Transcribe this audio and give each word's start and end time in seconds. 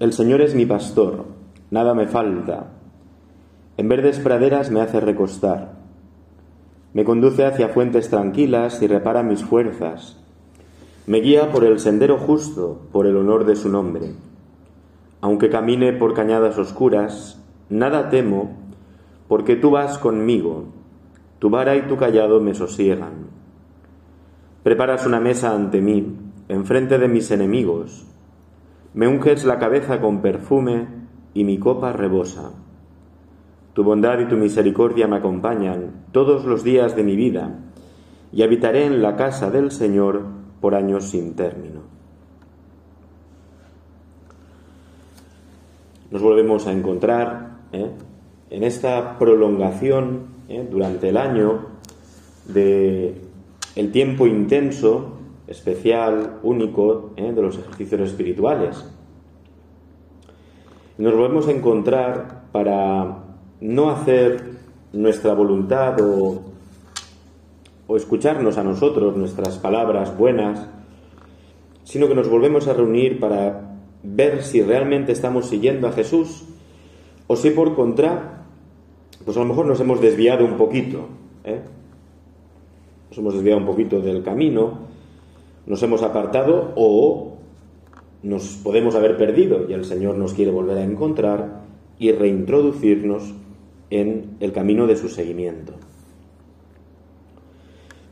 El 0.00 0.14
Señor 0.14 0.40
es 0.40 0.54
mi 0.54 0.64
pastor, 0.64 1.26
nada 1.70 1.92
me 1.92 2.06
falta. 2.06 2.68
En 3.76 3.86
verdes 3.90 4.18
praderas 4.18 4.70
me 4.70 4.80
hace 4.80 4.98
recostar. 4.98 5.74
Me 6.94 7.04
conduce 7.04 7.44
hacia 7.44 7.68
fuentes 7.68 8.08
tranquilas 8.08 8.80
y 8.80 8.86
repara 8.86 9.22
mis 9.22 9.44
fuerzas. 9.44 10.18
Me 11.06 11.18
guía 11.18 11.52
por 11.52 11.64
el 11.64 11.78
sendero 11.80 12.16
justo, 12.16 12.80
por 12.92 13.06
el 13.06 13.14
honor 13.14 13.44
de 13.44 13.56
su 13.56 13.68
nombre. 13.68 14.14
Aunque 15.20 15.50
camine 15.50 15.92
por 15.92 16.14
cañadas 16.14 16.56
oscuras, 16.56 17.38
nada 17.68 18.08
temo, 18.08 18.56
porque 19.28 19.54
tú 19.54 19.70
vas 19.70 19.98
conmigo. 19.98 20.64
Tu 21.40 21.50
vara 21.50 21.76
y 21.76 21.82
tu 21.82 21.98
callado 21.98 22.40
me 22.40 22.54
sosiegan. 22.54 23.26
Preparas 24.62 25.04
una 25.04 25.20
mesa 25.20 25.54
ante 25.54 25.82
mí, 25.82 26.16
enfrente 26.48 26.96
de 26.96 27.08
mis 27.08 27.30
enemigos. 27.30 28.06
Me 28.94 29.06
unges 29.06 29.44
la 29.44 29.58
cabeza 29.58 30.00
con 30.00 30.20
perfume 30.20 30.86
y 31.34 31.44
mi 31.44 31.58
copa 31.58 31.92
rebosa. 31.92 32.50
Tu 33.72 33.84
bondad 33.84 34.18
y 34.18 34.26
tu 34.26 34.36
misericordia 34.36 35.06
me 35.06 35.16
acompañan 35.16 36.06
todos 36.12 36.44
los 36.44 36.64
días 36.64 36.96
de 36.96 37.04
mi 37.04 37.14
vida, 37.14 37.60
y 38.32 38.42
habitaré 38.42 38.84
en 38.84 39.02
la 39.02 39.16
casa 39.16 39.50
del 39.50 39.70
Señor 39.70 40.22
por 40.60 40.74
años 40.74 41.10
sin 41.10 41.34
término. 41.34 41.80
Nos 46.10 46.22
volvemos 46.22 46.66
a 46.66 46.72
encontrar 46.72 47.58
¿eh? 47.72 47.90
en 48.50 48.64
esta 48.64 49.16
prolongación 49.18 50.26
¿eh? 50.48 50.66
durante 50.68 51.08
el 51.08 51.16
año 51.16 51.66
de 52.46 53.14
el 53.76 53.92
tiempo 53.92 54.26
intenso 54.26 55.19
especial, 55.50 56.38
único, 56.44 57.10
¿eh? 57.16 57.32
de 57.32 57.42
los 57.42 57.58
ejercicios 57.58 58.00
espirituales. 58.02 58.88
Nos 60.96 61.12
volvemos 61.12 61.48
a 61.48 61.50
encontrar 61.50 62.44
para 62.52 63.24
no 63.60 63.90
hacer 63.90 64.58
nuestra 64.92 65.34
voluntad 65.34 66.00
o, 66.00 66.40
o 67.88 67.96
escucharnos 67.96 68.58
a 68.58 68.64
nosotros, 68.64 69.16
nuestras 69.16 69.58
palabras 69.58 70.16
buenas, 70.16 70.68
sino 71.82 72.06
que 72.06 72.14
nos 72.14 72.28
volvemos 72.28 72.68
a 72.68 72.72
reunir 72.72 73.18
para 73.18 73.76
ver 74.04 74.44
si 74.44 74.62
realmente 74.62 75.10
estamos 75.10 75.46
siguiendo 75.46 75.88
a 75.88 75.92
Jesús 75.92 76.44
o 77.26 77.34
si 77.34 77.50
por 77.50 77.74
contra, 77.74 78.44
pues 79.24 79.36
a 79.36 79.40
lo 79.40 79.46
mejor 79.46 79.66
nos 79.66 79.80
hemos 79.80 80.00
desviado 80.00 80.44
un 80.44 80.56
poquito, 80.56 81.08
¿eh? 81.42 81.60
nos 83.08 83.18
hemos 83.18 83.34
desviado 83.34 83.58
un 83.58 83.66
poquito 83.66 84.00
del 84.00 84.22
camino 84.22 84.89
nos 85.66 85.82
hemos 85.82 86.02
apartado 86.02 86.72
o 86.76 87.38
nos 88.22 88.60
podemos 88.62 88.94
haber 88.94 89.16
perdido 89.16 89.66
y 89.68 89.72
el 89.72 89.84
Señor 89.84 90.16
nos 90.16 90.34
quiere 90.34 90.50
volver 90.50 90.78
a 90.78 90.84
encontrar 90.84 91.62
y 91.98 92.12
reintroducirnos 92.12 93.34
en 93.90 94.36
el 94.40 94.52
camino 94.52 94.86
de 94.86 94.96
su 94.96 95.08
seguimiento. 95.08 95.74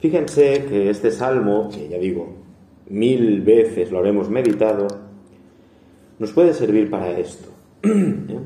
Fíjense 0.01 0.65
que 0.69 0.91
este 0.91 1.11
salmo, 1.11 1.69
que 1.71 1.89
ya 1.89 1.99
digo, 1.99 2.35
mil 2.89 3.43
veces 3.43 3.91
lo 3.91 3.99
habremos 3.99 4.31
meditado, 4.31 4.87
nos 6.19 6.33
puede 6.33 6.55
servir 6.55 6.91
para 6.91 7.19
esto. 7.19 7.49
¿Eh? 7.83 8.41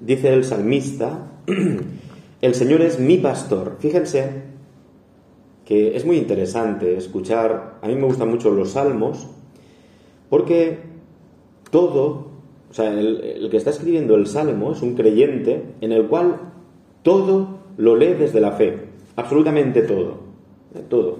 Dice 0.00 0.32
el 0.32 0.44
salmista, 0.44 1.32
el 2.40 2.54
Señor 2.54 2.82
es 2.82 3.00
mi 3.00 3.18
pastor. 3.18 3.76
Fíjense 3.80 4.47
que 5.68 5.94
es 5.94 6.06
muy 6.06 6.16
interesante 6.16 6.96
escuchar, 6.96 7.74
a 7.82 7.88
mí 7.88 7.94
me 7.94 8.06
gustan 8.06 8.30
mucho 8.30 8.50
los 8.50 8.70
salmos, 8.70 9.26
porque 10.30 10.78
todo, 11.70 12.28
o 12.70 12.72
sea, 12.72 12.90
el, 12.90 13.48
que 13.50 13.58
está 13.58 13.68
escribiendo 13.68 14.14
el 14.14 14.26
salmo 14.26 14.72
es 14.72 14.80
un 14.80 14.94
creyente 14.94 15.74
en 15.82 15.92
el 15.92 16.06
cual 16.06 16.40
todo 17.02 17.58
lo 17.76 17.96
lee 17.96 18.14
desde 18.14 18.40
la 18.40 18.52
fe, 18.52 18.78
absolutamente 19.16 19.82
todo, 19.82 20.20
¿eh? 20.74 20.84
todo. 20.88 21.18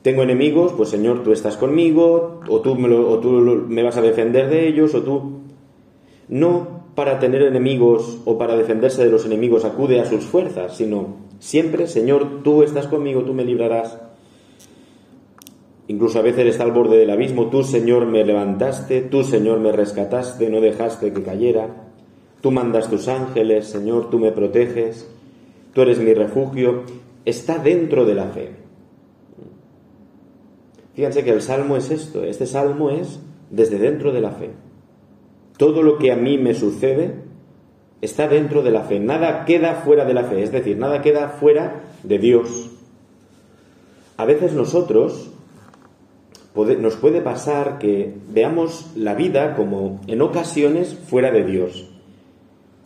Tengo 0.00 0.22
enemigos, 0.22 0.72
pues 0.72 0.88
Señor, 0.88 1.22
tú 1.22 1.32
estás 1.32 1.58
conmigo, 1.58 2.40
o 2.48 2.60
tú 2.62 2.74
me, 2.74 2.88
o 2.88 3.18
tú 3.18 3.28
me 3.68 3.82
vas 3.82 3.98
a 3.98 4.02
defender 4.02 4.48
de 4.48 4.66
ellos, 4.66 4.94
o 4.94 5.02
tú... 5.02 5.40
No 6.28 6.84
para 6.94 7.18
tener 7.18 7.42
enemigos 7.42 8.20
o 8.24 8.38
para 8.38 8.56
defenderse 8.56 9.04
de 9.04 9.10
los 9.10 9.26
enemigos 9.26 9.66
acude 9.66 10.00
a 10.00 10.06
sus 10.06 10.24
fuerzas, 10.24 10.76
sino 10.76 11.23
Siempre, 11.44 11.86
Señor, 11.88 12.42
tú 12.42 12.62
estás 12.62 12.86
conmigo, 12.86 13.22
tú 13.22 13.34
me 13.34 13.44
librarás. 13.44 13.98
Incluso 15.88 16.18
a 16.18 16.22
veces 16.22 16.46
está 16.46 16.64
al 16.64 16.72
borde 16.72 16.96
del 16.96 17.10
abismo, 17.10 17.50
tú, 17.50 17.62
Señor, 17.62 18.06
me 18.06 18.24
levantaste, 18.24 19.02
tú, 19.02 19.24
Señor, 19.24 19.60
me 19.60 19.70
rescataste, 19.70 20.48
no 20.48 20.62
dejaste 20.62 21.12
que 21.12 21.22
cayera. 21.22 21.68
Tú 22.40 22.50
mandas 22.50 22.88
tus 22.88 23.08
ángeles, 23.08 23.66
Señor, 23.66 24.08
tú 24.08 24.18
me 24.18 24.32
proteges, 24.32 25.06
tú 25.74 25.82
eres 25.82 25.98
mi 25.98 26.14
refugio. 26.14 26.84
Está 27.26 27.58
dentro 27.58 28.06
de 28.06 28.14
la 28.14 28.28
fe. 28.28 28.52
Fíjense 30.94 31.24
que 31.24 31.30
el 31.30 31.42
salmo 31.42 31.76
es 31.76 31.90
esto, 31.90 32.24
este 32.24 32.46
salmo 32.46 32.88
es 32.88 33.20
desde 33.50 33.76
dentro 33.76 34.14
de 34.14 34.22
la 34.22 34.30
fe. 34.30 34.48
Todo 35.58 35.82
lo 35.82 35.98
que 35.98 36.10
a 36.10 36.16
mí 36.16 36.38
me 36.38 36.54
sucede 36.54 37.23
está 38.00 38.28
dentro 38.28 38.62
de 38.62 38.70
la 38.70 38.82
fe, 38.82 39.00
nada 39.00 39.44
queda 39.44 39.76
fuera 39.76 40.04
de 40.04 40.14
la 40.14 40.24
fe, 40.24 40.42
es 40.42 40.52
decir, 40.52 40.76
nada 40.76 41.02
queda 41.02 41.28
fuera 41.28 41.82
de 42.02 42.18
Dios. 42.18 42.70
A 44.16 44.24
veces 44.24 44.52
nosotros 44.52 45.30
nos 46.54 46.96
puede 46.96 47.20
pasar 47.20 47.78
que 47.78 48.14
veamos 48.28 48.92
la 48.94 49.14
vida 49.14 49.56
como 49.56 50.00
en 50.06 50.22
ocasiones 50.22 50.94
fuera 50.94 51.32
de 51.32 51.44
Dios. 51.44 51.90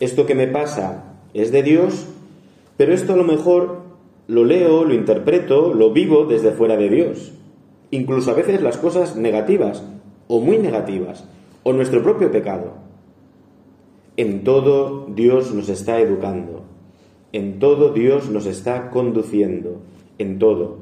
Esto 0.01 0.25
que 0.25 0.35
me 0.35 0.47
pasa 0.47 1.17
es 1.35 1.53
de 1.53 1.63
Dios, 1.63 2.07
pero 2.77 2.95
esto 2.95 3.13
a 3.13 3.17
lo 3.17 3.25
mejor 3.25 3.83
lo 4.27 4.45
leo, 4.45 4.85
lo 4.85 4.95
interpreto, 4.95 5.75
lo 5.75 5.91
vivo 5.91 6.25
desde 6.25 6.53
fuera 6.53 6.77
de 6.77 6.89
Dios. 6.89 7.33
Incluso 7.91 8.31
a 8.31 8.35
veces 8.35 8.63
las 8.63 8.79
cosas 8.79 9.17
negativas 9.17 9.83
o 10.29 10.41
muy 10.41 10.59
negativas, 10.59 11.25
o 11.63 11.73
nuestro 11.73 12.03
propio 12.03 12.31
pecado. 12.31 12.88
En 14.19 14.43
todo 14.43 15.07
Dios 15.07 15.55
nos 15.55 15.69
está 15.69 16.01
educando, 16.01 16.65
en 17.33 17.61
todo 17.61 17.93
Dios 17.93 18.29
nos 18.29 18.47
está 18.47 18.91
conduciendo, 18.91 19.77
en 20.19 20.41
todo. 20.41 20.79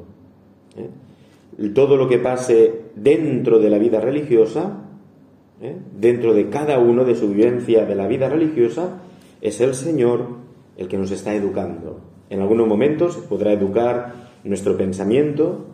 ¿eh? 0.74 1.69
Todo 1.74 1.98
lo 1.98 2.08
que 2.08 2.19
pase 2.19 2.86
dentro 2.94 3.58
de 3.58 3.69
la 3.69 3.76
vida 3.76 4.00
religiosa, 4.00 4.84
¿eh? 5.60 5.76
dentro 6.00 6.32
de 6.32 6.48
cada 6.48 6.78
uno 6.78 7.04
de 7.04 7.14
su 7.14 7.28
vivencia 7.28 7.84
de 7.84 7.94
la 7.94 8.06
vida 8.06 8.30
religiosa, 8.30 9.02
es 9.42 9.60
el 9.60 9.74
Señor 9.74 10.28
el 10.78 10.88
que 10.88 10.97
nos 10.97 11.10
está 11.10 11.34
educando. 11.34 12.00
En 12.30 12.41
algunos 12.41 12.66
momentos 12.66 13.18
podrá 13.18 13.53
educar 13.53 14.14
nuestro 14.44 14.78
pensamiento, 14.78 15.66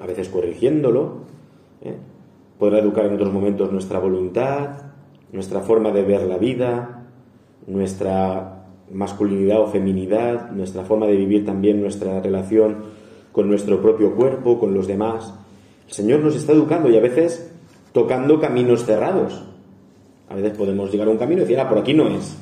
a 0.00 0.06
veces 0.06 0.28
corrigiéndolo, 0.28 1.22
¿eh? 1.82 1.96
podrá 2.60 2.78
educar 2.78 3.06
en 3.06 3.14
otros 3.14 3.32
momentos 3.32 3.72
nuestra 3.72 3.98
voluntad, 3.98 4.85
nuestra 5.32 5.60
forma 5.60 5.90
de 5.90 6.02
ver 6.02 6.22
la 6.22 6.38
vida, 6.38 7.06
nuestra 7.66 8.64
masculinidad 8.90 9.60
o 9.60 9.66
feminidad, 9.68 10.50
nuestra 10.50 10.84
forma 10.84 11.06
de 11.06 11.16
vivir 11.16 11.44
también 11.44 11.80
nuestra 11.80 12.20
relación 12.20 12.84
con 13.32 13.48
nuestro 13.48 13.82
propio 13.82 14.14
cuerpo, 14.14 14.58
con 14.58 14.74
los 14.74 14.86
demás. 14.86 15.34
El 15.86 15.92
Señor 15.92 16.20
nos 16.20 16.36
está 16.36 16.52
educando 16.52 16.88
y 16.88 16.96
a 16.96 17.00
veces 17.00 17.52
tocando 17.92 18.40
caminos 18.40 18.84
cerrados. 18.84 19.44
A 20.28 20.34
veces 20.34 20.56
podemos 20.56 20.90
llegar 20.90 21.08
a 21.08 21.10
un 21.10 21.18
camino 21.18 21.42
y 21.42 21.44
decir, 21.44 21.60
ah, 21.60 21.68
por 21.68 21.78
aquí 21.78 21.94
no 21.94 22.08
es. 22.08 22.36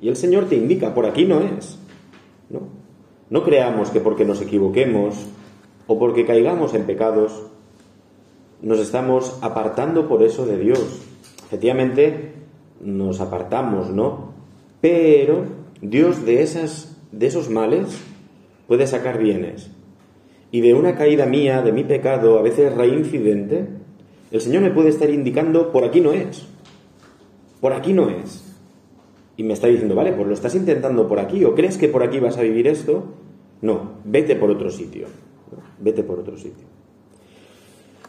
Y 0.00 0.08
el 0.08 0.16
Señor 0.16 0.46
te 0.46 0.56
indica, 0.56 0.94
por 0.94 1.06
aquí 1.06 1.24
no 1.24 1.40
es. 1.40 1.78
No, 2.48 2.60
no 3.28 3.44
creamos 3.44 3.90
que 3.90 4.00
porque 4.00 4.24
nos 4.24 4.40
equivoquemos 4.40 5.26
o 5.86 5.98
porque 5.98 6.24
caigamos 6.24 6.74
en 6.74 6.84
pecados, 6.84 7.46
nos 8.62 8.78
estamos 8.78 9.38
apartando 9.42 10.08
por 10.08 10.22
eso 10.22 10.46
de 10.46 10.58
Dios. 10.58 11.09
Efectivamente, 11.50 12.30
nos 12.80 13.20
apartamos, 13.20 13.90
¿no? 13.90 14.34
Pero 14.80 15.46
Dios 15.82 16.24
de, 16.24 16.42
esas, 16.42 16.96
de 17.10 17.26
esos 17.26 17.50
males 17.50 18.00
puede 18.68 18.86
sacar 18.86 19.18
bienes. 19.18 19.68
Y 20.52 20.60
de 20.60 20.74
una 20.74 20.94
caída 20.94 21.26
mía, 21.26 21.60
de 21.62 21.72
mi 21.72 21.82
pecado, 21.82 22.38
a 22.38 22.42
veces 22.42 22.72
reincidente, 22.72 23.66
el 24.30 24.40
Señor 24.40 24.62
me 24.62 24.70
puede 24.70 24.90
estar 24.90 25.10
indicando, 25.10 25.72
por 25.72 25.82
aquí 25.82 26.00
no 26.00 26.12
es. 26.12 26.46
Por 27.60 27.72
aquí 27.72 27.92
no 27.94 28.10
es. 28.10 28.44
Y 29.36 29.42
me 29.42 29.54
está 29.54 29.66
diciendo, 29.66 29.96
vale, 29.96 30.12
pues 30.12 30.28
lo 30.28 30.34
estás 30.34 30.54
intentando 30.54 31.08
por 31.08 31.18
aquí, 31.18 31.44
o 31.44 31.56
crees 31.56 31.78
que 31.78 31.88
por 31.88 32.04
aquí 32.04 32.20
vas 32.20 32.38
a 32.38 32.42
vivir 32.42 32.68
esto. 32.68 33.06
No, 33.60 33.94
vete 34.04 34.36
por 34.36 34.50
otro 34.50 34.70
sitio. 34.70 35.08
Vete 35.80 36.04
por 36.04 36.20
otro 36.20 36.36
sitio. 36.36 36.68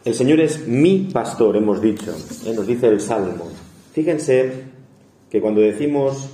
El 0.03 0.15
Señor 0.15 0.39
es 0.39 0.67
mi 0.67 1.09
pastor, 1.13 1.55
hemos 1.55 1.79
dicho, 1.79 2.11
nos 2.55 2.65
dice 2.65 2.87
el 2.87 2.99
Salmo. 2.99 3.45
Fíjense 3.93 4.51
que 5.29 5.39
cuando 5.39 5.61
decimos 5.61 6.27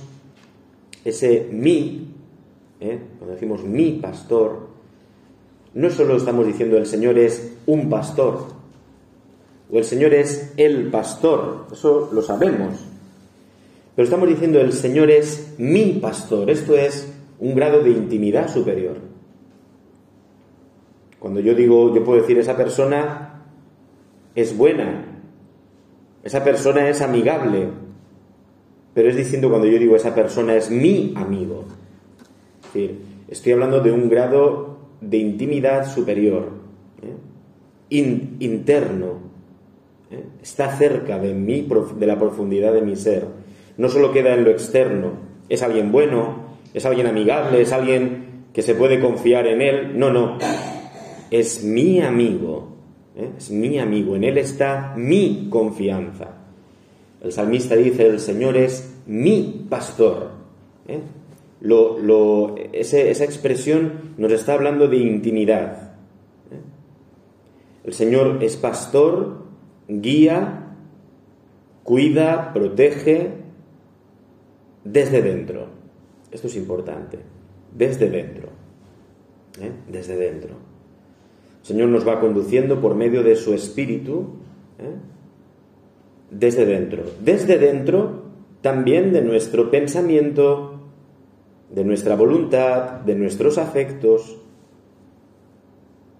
ese 1.04 1.46
mi, 1.52 2.08
¿eh? 2.80 2.98
cuando 3.18 3.34
decimos 3.34 3.64
mi 3.64 3.92
pastor, 3.92 4.68
no 5.74 5.90
solo 5.90 6.16
estamos 6.16 6.46
diciendo 6.46 6.78
el 6.78 6.86
Señor 6.86 7.18
es 7.18 7.56
un 7.66 7.90
pastor, 7.90 8.46
o 9.70 9.76
el 9.76 9.84
Señor 9.84 10.14
es 10.14 10.54
el 10.56 10.90
pastor, 10.90 11.66
eso 11.70 12.08
lo 12.10 12.22
sabemos. 12.22 12.74
Pero 13.94 14.04
estamos 14.04 14.30
diciendo 14.30 14.60
el 14.60 14.72
Señor 14.72 15.10
es 15.10 15.56
mi 15.58 15.92
pastor, 16.00 16.48
esto 16.48 16.74
es 16.74 17.12
un 17.38 17.54
grado 17.54 17.82
de 17.82 17.90
intimidad 17.90 18.50
superior. 18.50 18.96
Cuando 21.18 21.40
yo 21.40 21.54
digo, 21.54 21.94
yo 21.94 22.02
puedo 22.02 22.22
decir, 22.22 22.38
esa 22.38 22.56
persona 22.56 23.27
es 24.40 24.56
buena, 24.56 25.04
esa 26.22 26.44
persona 26.44 26.88
es 26.88 27.02
amigable, 27.02 27.66
pero 28.94 29.08
es 29.08 29.16
distinto 29.16 29.48
cuando 29.48 29.66
yo 29.66 29.78
digo, 29.78 29.96
esa 29.96 30.14
persona 30.14 30.54
es 30.54 30.70
mi 30.70 31.12
amigo. 31.16 31.64
Es 32.60 32.72
decir, 32.72 32.98
estoy 33.28 33.52
hablando 33.52 33.80
de 33.80 33.90
un 33.90 34.08
grado 34.08 34.78
de 35.00 35.16
intimidad 35.16 35.92
superior, 35.92 36.50
¿eh? 37.02 37.96
interno, 38.38 39.18
¿eh? 40.12 40.22
está 40.40 40.76
cerca 40.76 41.18
de, 41.18 41.34
mí, 41.34 41.66
de 41.98 42.06
la 42.06 42.18
profundidad 42.18 42.72
de 42.72 42.82
mi 42.82 42.94
ser. 42.94 43.24
No 43.76 43.88
solo 43.88 44.12
queda 44.12 44.34
en 44.34 44.44
lo 44.44 44.50
externo, 44.50 45.12
es 45.48 45.62
alguien 45.64 45.90
bueno, 45.90 46.58
es 46.74 46.86
alguien 46.86 47.08
amigable, 47.08 47.62
es 47.62 47.72
alguien 47.72 48.44
que 48.52 48.62
se 48.62 48.76
puede 48.76 49.00
confiar 49.00 49.48
en 49.48 49.62
él. 49.62 49.98
No, 49.98 50.10
no, 50.10 50.38
es 51.30 51.64
mi 51.64 52.00
amigo, 52.02 52.77
¿eh? 53.18 53.30
es 53.36 53.50
mi 53.50 53.78
amigo, 53.78 54.16
en 54.16 54.24
él 54.24 54.38
está 54.38 54.94
mi 54.96 55.48
confianza. 55.50 56.36
El 57.20 57.32
salmista 57.32 57.74
dice, 57.74 58.06
el 58.06 58.20
Señor 58.20 58.56
es 58.56 59.02
mi 59.06 59.66
pastor. 59.68 60.30
¿eh? 60.86 61.00
Esa 62.72 63.24
expresión 63.24 64.14
nos 64.16 64.32
está 64.32 64.54
hablando 64.54 64.86
de 64.86 64.98
intimidad. 64.98 65.96
El 67.84 67.92
Señor 67.92 68.38
es 68.42 68.56
pastor 68.56 69.44
guía, 69.88 70.74
cuida, 71.82 72.52
protege 72.52 73.32
desde 74.84 75.22
dentro. 75.22 75.66
Esto 76.30 76.46
es 76.46 76.56
importante, 76.56 77.18
desde 77.74 78.08
dentro. 78.10 78.48
¿eh? 79.60 79.72
Desde 79.90 80.16
dentro. 80.16 80.67
Señor 81.68 81.90
nos 81.90 82.08
va 82.08 82.18
conduciendo 82.18 82.80
por 82.80 82.94
medio 82.94 83.22
de 83.22 83.36
su 83.36 83.52
espíritu 83.52 84.36
¿eh? 84.78 84.94
desde 86.30 86.64
dentro. 86.64 87.02
Desde 87.22 87.58
dentro 87.58 88.22
también 88.62 89.12
de 89.12 89.20
nuestro 89.20 89.70
pensamiento, 89.70 90.80
de 91.68 91.84
nuestra 91.84 92.16
voluntad, 92.16 93.02
de 93.02 93.14
nuestros 93.16 93.58
afectos, 93.58 94.38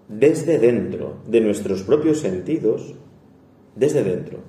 desde 0.07 0.59
dentro 0.59 1.15
de 1.25 1.41
nuestros 1.41 1.81
propios 1.81 2.19
sentidos 2.19 2.93
desde 3.75 4.03
dentro. 4.03 4.41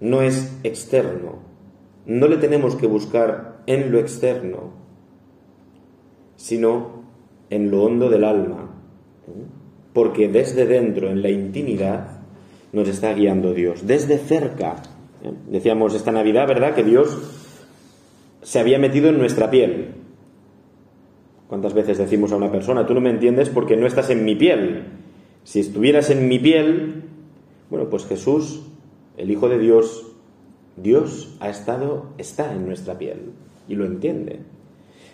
No 0.00 0.22
es 0.22 0.58
externo. 0.64 1.38
No 2.06 2.26
le 2.26 2.38
tenemos 2.38 2.74
que 2.74 2.88
buscar 2.88 3.62
en 3.66 3.92
lo 3.92 4.00
externo, 4.00 4.72
sino 6.34 7.04
en 7.50 7.70
lo 7.70 7.84
hondo 7.84 8.10
del 8.10 8.24
alma. 8.24 8.63
Porque 9.92 10.28
desde 10.28 10.66
dentro, 10.66 11.10
en 11.10 11.22
la 11.22 11.30
intimidad, 11.30 12.18
nos 12.72 12.88
está 12.88 13.12
guiando 13.14 13.54
Dios. 13.54 13.86
Desde 13.86 14.18
cerca. 14.18 14.82
¿eh? 15.22 15.32
Decíamos 15.48 15.94
esta 15.94 16.12
Navidad, 16.12 16.48
¿verdad? 16.48 16.74
Que 16.74 16.82
Dios 16.82 17.16
se 18.42 18.58
había 18.58 18.78
metido 18.78 19.08
en 19.08 19.18
nuestra 19.18 19.50
piel. 19.50 19.94
¿Cuántas 21.48 21.74
veces 21.74 21.98
decimos 21.98 22.32
a 22.32 22.36
una 22.36 22.50
persona, 22.50 22.86
tú 22.86 22.94
no 22.94 23.00
me 23.00 23.10
entiendes 23.10 23.48
porque 23.48 23.76
no 23.76 23.86
estás 23.86 24.10
en 24.10 24.24
mi 24.24 24.34
piel? 24.34 24.86
Si 25.44 25.60
estuvieras 25.60 26.10
en 26.10 26.26
mi 26.26 26.38
piel, 26.38 27.04
bueno, 27.70 27.88
pues 27.90 28.06
Jesús, 28.06 28.62
el 29.16 29.30
Hijo 29.30 29.48
de 29.48 29.58
Dios, 29.58 30.12
Dios 30.76 31.36
ha 31.40 31.48
estado, 31.48 32.06
está 32.18 32.52
en 32.52 32.66
nuestra 32.66 32.98
piel 32.98 33.32
y 33.68 33.76
lo 33.76 33.84
entiende. 33.84 34.40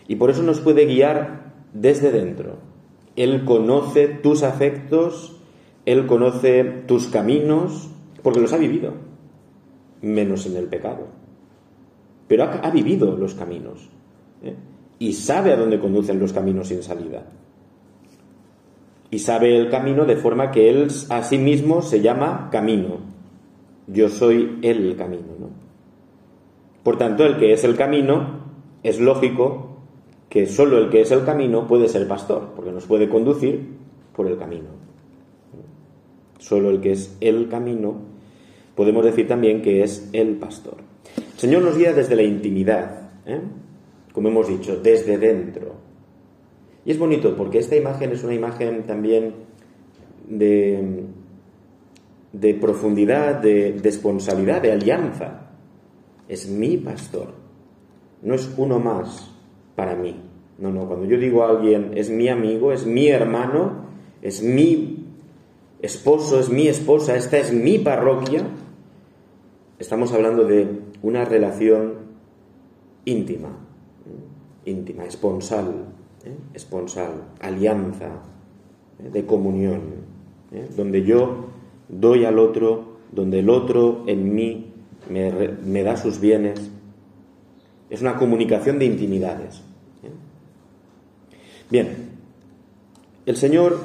Y 0.08 0.16
por 0.16 0.30
eso 0.30 0.42
nos 0.42 0.60
puede 0.60 0.86
guiar 0.86 1.52
desde 1.72 2.10
dentro. 2.10 2.69
Él 3.16 3.44
conoce 3.44 4.08
tus 4.08 4.42
afectos, 4.42 5.36
Él 5.86 6.06
conoce 6.06 6.64
tus 6.86 7.08
caminos, 7.08 7.90
porque 8.22 8.40
los 8.40 8.52
ha 8.52 8.58
vivido, 8.58 8.94
menos 10.02 10.46
en 10.46 10.56
el 10.56 10.66
pecado. 10.66 11.06
Pero 12.28 12.44
ha, 12.44 12.70
vivido 12.70 13.16
los 13.16 13.34
caminos 13.34 13.88
¿eh? 14.42 14.54
y 14.98 15.12
sabe 15.14 15.52
a 15.52 15.56
dónde 15.56 15.80
conducen 15.80 16.20
los 16.20 16.32
caminos 16.32 16.68
sin 16.68 16.82
salida 16.82 17.26
y 19.10 19.18
sabe 19.18 19.56
el 19.56 19.68
camino 19.68 20.04
de 20.04 20.16
forma 20.16 20.50
que 20.50 20.70
él 20.70 20.88
a 21.08 21.22
sí 21.22 21.38
mismo 21.38 21.82
se 21.82 22.00
llama 22.00 22.48
camino. 22.52 22.98
Yo 23.88 24.08
soy 24.08 24.60
el 24.62 24.96
camino, 24.96 25.34
¿no? 25.38 25.50
Por 26.84 26.96
tanto, 26.96 27.26
el 27.26 27.36
que 27.36 27.52
es 27.52 27.64
el 27.64 27.76
camino, 27.76 28.44
es 28.82 29.00
lógico 29.00 29.69
que 30.30 30.46
solo 30.46 30.78
el 30.78 30.88
que 30.90 31.00
es 31.00 31.10
el 31.10 31.24
camino 31.24 31.66
puede 31.66 31.88
ser 31.88 32.06
pastor, 32.06 32.52
porque 32.54 32.70
nos 32.70 32.86
puede 32.86 33.08
conducir 33.08 33.60
por 34.14 34.28
el 34.28 34.38
camino. 34.38 34.68
Solo 36.38 36.70
el 36.70 36.80
que 36.80 36.92
es 36.92 37.16
el 37.20 37.48
camino, 37.48 37.96
podemos 38.76 39.04
decir 39.04 39.26
también 39.26 39.60
que 39.60 39.82
es 39.82 40.08
el 40.12 40.36
pastor. 40.36 40.76
El 41.16 41.38
Señor 41.38 41.62
nos 41.62 41.76
guía 41.76 41.92
desde 41.92 42.14
la 42.14 42.22
intimidad, 42.22 43.10
¿eh? 43.26 43.40
como 44.12 44.28
hemos 44.28 44.46
dicho, 44.46 44.76
desde 44.76 45.18
dentro. 45.18 45.74
Y 46.84 46.92
es 46.92 46.98
bonito 46.98 47.36
porque 47.36 47.58
esta 47.58 47.74
imagen 47.74 48.12
es 48.12 48.22
una 48.22 48.34
imagen 48.34 48.84
también 48.84 49.34
de, 50.28 51.06
de 52.32 52.54
profundidad, 52.54 53.34
de, 53.42 53.80
responsabilidad, 53.82 54.62
de 54.62 54.72
alianza. 54.72 55.50
Es 56.28 56.48
mi 56.48 56.76
pastor, 56.76 57.32
no 58.22 58.34
es 58.34 58.48
uno 58.56 58.78
más 58.78 59.39
para 59.76 59.94
mí. 59.94 60.16
No, 60.58 60.70
no, 60.70 60.86
cuando 60.86 61.06
yo 61.06 61.18
digo 61.18 61.42
a 61.42 61.50
alguien 61.50 61.92
es 61.94 62.10
mi 62.10 62.28
amigo, 62.28 62.72
es 62.72 62.86
mi 62.86 63.08
hermano, 63.08 63.86
es 64.20 64.42
mi 64.42 65.06
esposo, 65.80 66.38
es 66.38 66.50
mi 66.50 66.68
esposa, 66.68 67.16
esta 67.16 67.38
es 67.38 67.52
mi 67.52 67.78
parroquia, 67.78 68.44
estamos 69.78 70.12
hablando 70.12 70.44
de 70.44 70.68
una 71.02 71.24
relación 71.24 71.94
íntima, 73.06 73.48
íntima, 74.66 75.04
esponsal, 75.04 75.86
¿eh? 76.24 76.34
esponsal, 76.52 77.28
alianza, 77.40 78.08
¿eh? 78.98 79.08
de 79.10 79.24
comunión, 79.24 79.80
¿eh? 80.52 80.68
donde 80.76 81.02
yo 81.02 81.46
doy 81.88 82.26
al 82.26 82.38
otro, 82.38 82.98
donde 83.12 83.38
el 83.38 83.48
otro 83.48 84.04
en 84.06 84.34
mí 84.34 84.72
me 85.08 85.82
da 85.82 85.96
sus 85.96 86.20
bienes. 86.20 86.70
Es 87.90 88.00
una 88.00 88.16
comunicación 88.16 88.78
de 88.78 88.86
intimidades. 88.86 89.62
Bien, 91.68 92.10
el 93.26 93.36
Señor, 93.36 93.78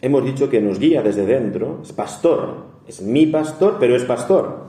hemos 0.00 0.24
dicho 0.24 0.48
que 0.48 0.60
nos 0.60 0.78
guía 0.78 1.02
desde 1.02 1.26
dentro, 1.26 1.80
es 1.82 1.92
pastor, 1.92 2.66
es 2.86 3.02
mi 3.02 3.26
pastor, 3.26 3.76
pero 3.80 3.96
es 3.96 4.04
pastor. 4.04 4.68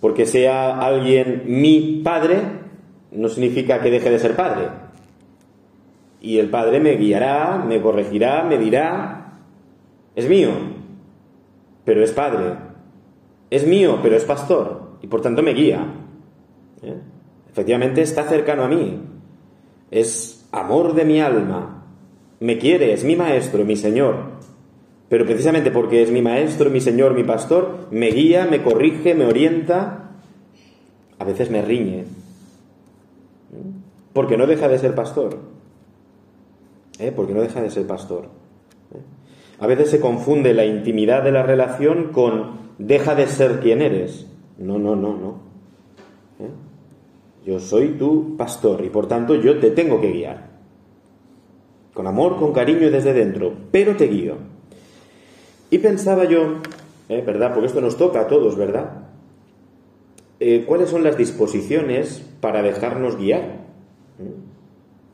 Porque 0.00 0.26
sea 0.26 0.80
alguien 0.80 1.42
mi 1.46 2.00
padre, 2.02 2.40
no 3.12 3.28
significa 3.28 3.80
que 3.80 3.90
deje 3.90 4.10
de 4.10 4.18
ser 4.18 4.34
padre. 4.34 4.68
Y 6.20 6.38
el 6.38 6.50
padre 6.50 6.80
me 6.80 6.96
guiará, 6.96 7.64
me 7.66 7.80
corregirá, 7.80 8.44
me 8.44 8.58
dirá, 8.58 9.24
es 10.16 10.28
mío, 10.28 10.50
pero 11.84 12.02
es 12.02 12.12
padre. 12.12 12.54
Es 13.50 13.66
mío, 13.66 14.00
pero 14.02 14.16
es 14.16 14.24
pastor. 14.24 14.96
Y 15.02 15.06
por 15.06 15.20
tanto 15.20 15.42
me 15.42 15.52
guía. 15.52 15.86
¿Eh? 16.84 16.94
Efectivamente 17.50 18.02
está 18.02 18.24
cercano 18.24 18.64
a 18.64 18.68
mí. 18.68 19.00
Es 19.90 20.46
amor 20.52 20.94
de 20.94 21.04
mi 21.04 21.20
alma. 21.20 21.84
Me 22.40 22.58
quiere, 22.58 22.92
es 22.92 23.04
mi 23.04 23.16
maestro, 23.16 23.64
mi 23.64 23.76
Señor. 23.76 24.34
Pero 25.08 25.24
precisamente 25.26 25.70
porque 25.70 26.02
es 26.02 26.10
mi 26.10 26.22
maestro, 26.22 26.70
mi 26.70 26.80
Señor, 26.80 27.14
mi 27.14 27.24
pastor, 27.24 27.88
me 27.90 28.08
guía, 28.08 28.46
me 28.50 28.62
corrige, 28.62 29.14
me 29.14 29.26
orienta, 29.26 30.10
a 31.18 31.24
veces 31.24 31.50
me 31.50 31.62
riñe, 31.62 32.04
porque 34.12 34.36
no 34.36 34.46
deja 34.46 34.68
de 34.68 34.78
ser 34.78 34.94
pastor. 34.94 35.38
¿Eh? 36.98 37.12
Porque 37.14 37.34
no 37.34 37.42
deja 37.42 37.60
de 37.60 37.70
ser 37.70 37.86
pastor. 37.86 38.24
¿Eh? 38.94 39.00
A 39.58 39.66
veces 39.66 39.90
se 39.90 40.00
confunde 40.00 40.54
la 40.54 40.64
intimidad 40.64 41.22
de 41.22 41.32
la 41.32 41.42
relación 41.42 42.12
con 42.12 42.58
deja 42.78 43.14
de 43.14 43.26
ser 43.26 43.60
quien 43.60 43.82
eres. 43.82 44.26
No, 44.58 44.78
no, 44.78 44.94
no, 44.96 45.16
no. 45.16 45.43
¿Eh? 47.44 47.50
Yo 47.50 47.60
soy 47.60 47.90
tu 47.98 48.36
pastor 48.36 48.84
y 48.84 48.90
por 48.90 49.06
tanto 49.06 49.34
yo 49.34 49.58
te 49.58 49.70
tengo 49.70 50.00
que 50.00 50.10
guiar. 50.10 50.54
Con 51.92 52.06
amor, 52.06 52.38
con 52.38 52.52
cariño 52.52 52.86
y 52.86 52.90
desde 52.90 53.12
dentro, 53.12 53.52
pero 53.70 53.96
te 53.96 54.08
guío. 54.08 54.36
Y 55.70 55.78
pensaba 55.78 56.24
yo, 56.24 56.60
¿verdad? 57.08 57.52
Porque 57.52 57.68
esto 57.68 57.80
nos 57.80 57.96
toca 57.96 58.22
a 58.22 58.26
todos, 58.26 58.56
¿verdad? 58.56 59.02
¿Cuáles 60.66 60.90
son 60.90 61.04
las 61.04 61.16
disposiciones 61.16 62.22
para 62.40 62.62
dejarnos 62.62 63.16
guiar? 63.16 63.64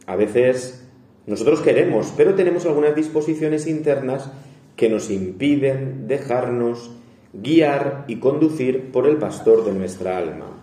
A 0.06 0.16
veces 0.16 0.88
nosotros 1.26 1.60
queremos, 1.60 2.12
pero 2.16 2.34
tenemos 2.34 2.64
algunas 2.66 2.96
disposiciones 2.96 3.66
internas 3.66 4.30
que 4.76 4.88
nos 4.88 5.10
impiden 5.10 6.08
dejarnos 6.08 6.90
guiar 7.32 8.04
y 8.08 8.16
conducir 8.16 8.90
por 8.90 9.06
el 9.06 9.18
pastor 9.18 9.64
de 9.64 9.72
nuestra 9.72 10.16
alma. 10.16 10.60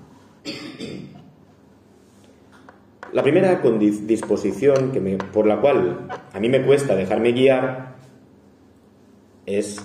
La 3.18 3.24
primera 3.24 3.60
disposición 4.06 4.92
que 4.92 5.02
por 5.34 5.48
la 5.48 5.60
cual 5.60 6.08
a 6.32 6.40
mí 6.40 6.50
me 6.50 6.62
cuesta 6.62 6.96
dejarme 6.96 7.32
guiar 7.32 7.96
es 9.48 9.84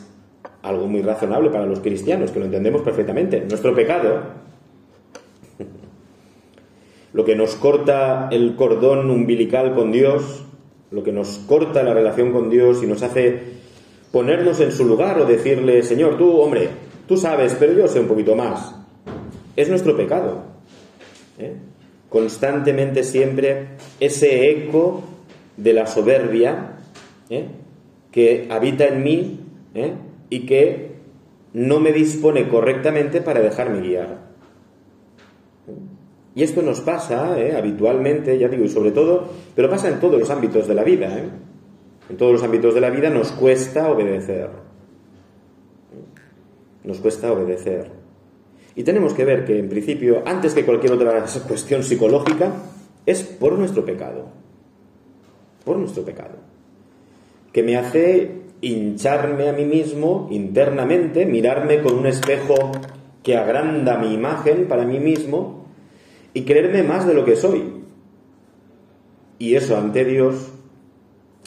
algo 0.61 0.87
muy 0.87 1.01
razonable 1.01 1.49
para 1.49 1.65
los 1.65 1.81
cristianos, 1.81 2.31
que 2.31 2.41
lo 2.41 2.45
entendemos 2.45 2.83
perfectamente. 2.83 3.41
Nuestro 3.49 3.75
pecado, 3.75 4.21
lo 7.15 7.25
que 7.25 7.35
nos 7.35 7.55
corta 7.55 8.29
el 8.31 8.55
cordón 8.55 9.09
umbilical 9.09 9.75
con 9.75 9.93
Dios, 9.93 10.45
lo 10.91 11.03
que 11.03 11.13
nos 11.13 11.39
corta 11.49 11.83
la 11.83 11.95
relación 11.95 12.33
con 12.33 12.51
Dios 12.51 12.83
y 12.83 12.87
nos 12.87 13.03
hace 13.03 13.45
ponernos 14.13 14.61
en 14.61 14.73
su 14.73 14.85
lugar 14.85 15.19
o 15.19 15.25
decirle, 15.25 15.83
Señor, 15.83 16.19
tú, 16.19 16.39
hombre, 16.39 16.69
tú 17.09 17.17
sabes, 17.17 17.57
pero 17.59 17.73
yo 17.73 17.89
sé 17.89 17.99
un 17.99 18.09
poquito 18.09 18.37
más. 18.37 18.75
Es 19.57 19.71
nuestro 19.71 19.97
pecado. 19.97 20.43
¿eh? 21.39 21.72
Constantemente 22.13 23.05
siempre 23.05 23.69
ese 23.99 24.51
eco 24.51 25.03
de 25.57 25.73
la 25.73 25.87
soberbia 25.87 26.77
¿eh? 27.31 27.47
que 28.11 28.49
habita 28.51 28.87
en 28.87 29.03
mí 29.03 29.41
¿eh? 29.75 29.95
y 30.29 30.45
que 30.45 30.93
no 31.55 31.81
me 31.81 31.91
dispone 31.91 32.51
correctamente 32.51 33.23
para 33.23 33.41
dejarme 33.41 33.81
guiar. 33.81 34.31
Y 36.35 36.43
esto 36.43 36.61
nos 36.61 36.83
pasa 36.83 37.35
habitualmente, 37.57 38.39
ya 38.39 38.49
digo, 38.49 38.65
y 38.65 38.69
sobre 38.69 38.91
todo, 38.91 39.31
pero 39.57 39.71
pasa 39.71 39.89
en 39.89 39.99
todos 39.99 40.21
los 40.21 40.29
ámbitos 40.29 40.69
de 40.69 40.75
la 40.75 40.85
vida. 40.85 41.19
En 42.11 42.17
todos 42.19 42.33
los 42.33 42.43
ámbitos 42.43 42.75
de 42.75 42.81
la 42.83 42.91
vida 42.91 43.09
nos 43.09 43.33
cuesta 43.33 43.91
obedecer. 43.91 44.51
Nos 46.85 46.99
cuesta 46.99 47.33
obedecer. 47.33 48.02
Y 48.75 48.85
tenemos 48.85 49.15
que 49.15 49.25
ver 49.25 49.45
que, 49.45 49.59
en 49.59 49.69
principio, 49.69 50.23
antes 50.25 50.55
que 50.55 50.65
cualquier 50.65 50.93
otra 50.93 51.25
cuestión 51.47 51.83
psicológica, 51.83 52.53
es 53.05 53.23
por 53.23 53.59
nuestro 53.59 53.85
pecado. 53.85 54.29
Por 55.65 55.77
nuestro 55.77 56.05
pecado. 56.05 56.37
Que 57.53 57.63
me 57.63 57.77
hace 57.77 58.43
hincharme 58.61 59.49
a 59.49 59.53
mí 59.53 59.65
mismo 59.65 60.29
internamente, 60.31 61.27
mirarme 61.27 61.83
con 61.83 61.99
un 61.99 62.07
espejo 62.07 62.73
que 63.23 63.37
agranda 63.37 63.99
mi 63.99 64.15
imagen 64.15 64.67
para 64.69 64.85
mí 64.85 64.99
mismo 64.99 65.67
y 66.33 66.43
creerme 66.43 66.83
más 66.83 67.07
de 67.07 67.15
lo 67.15 67.25
que 67.25 67.37
soy. 67.37 67.83
Y 69.39 69.55
eso 69.55 69.77
ante 69.77 70.05
Dios 70.05 70.53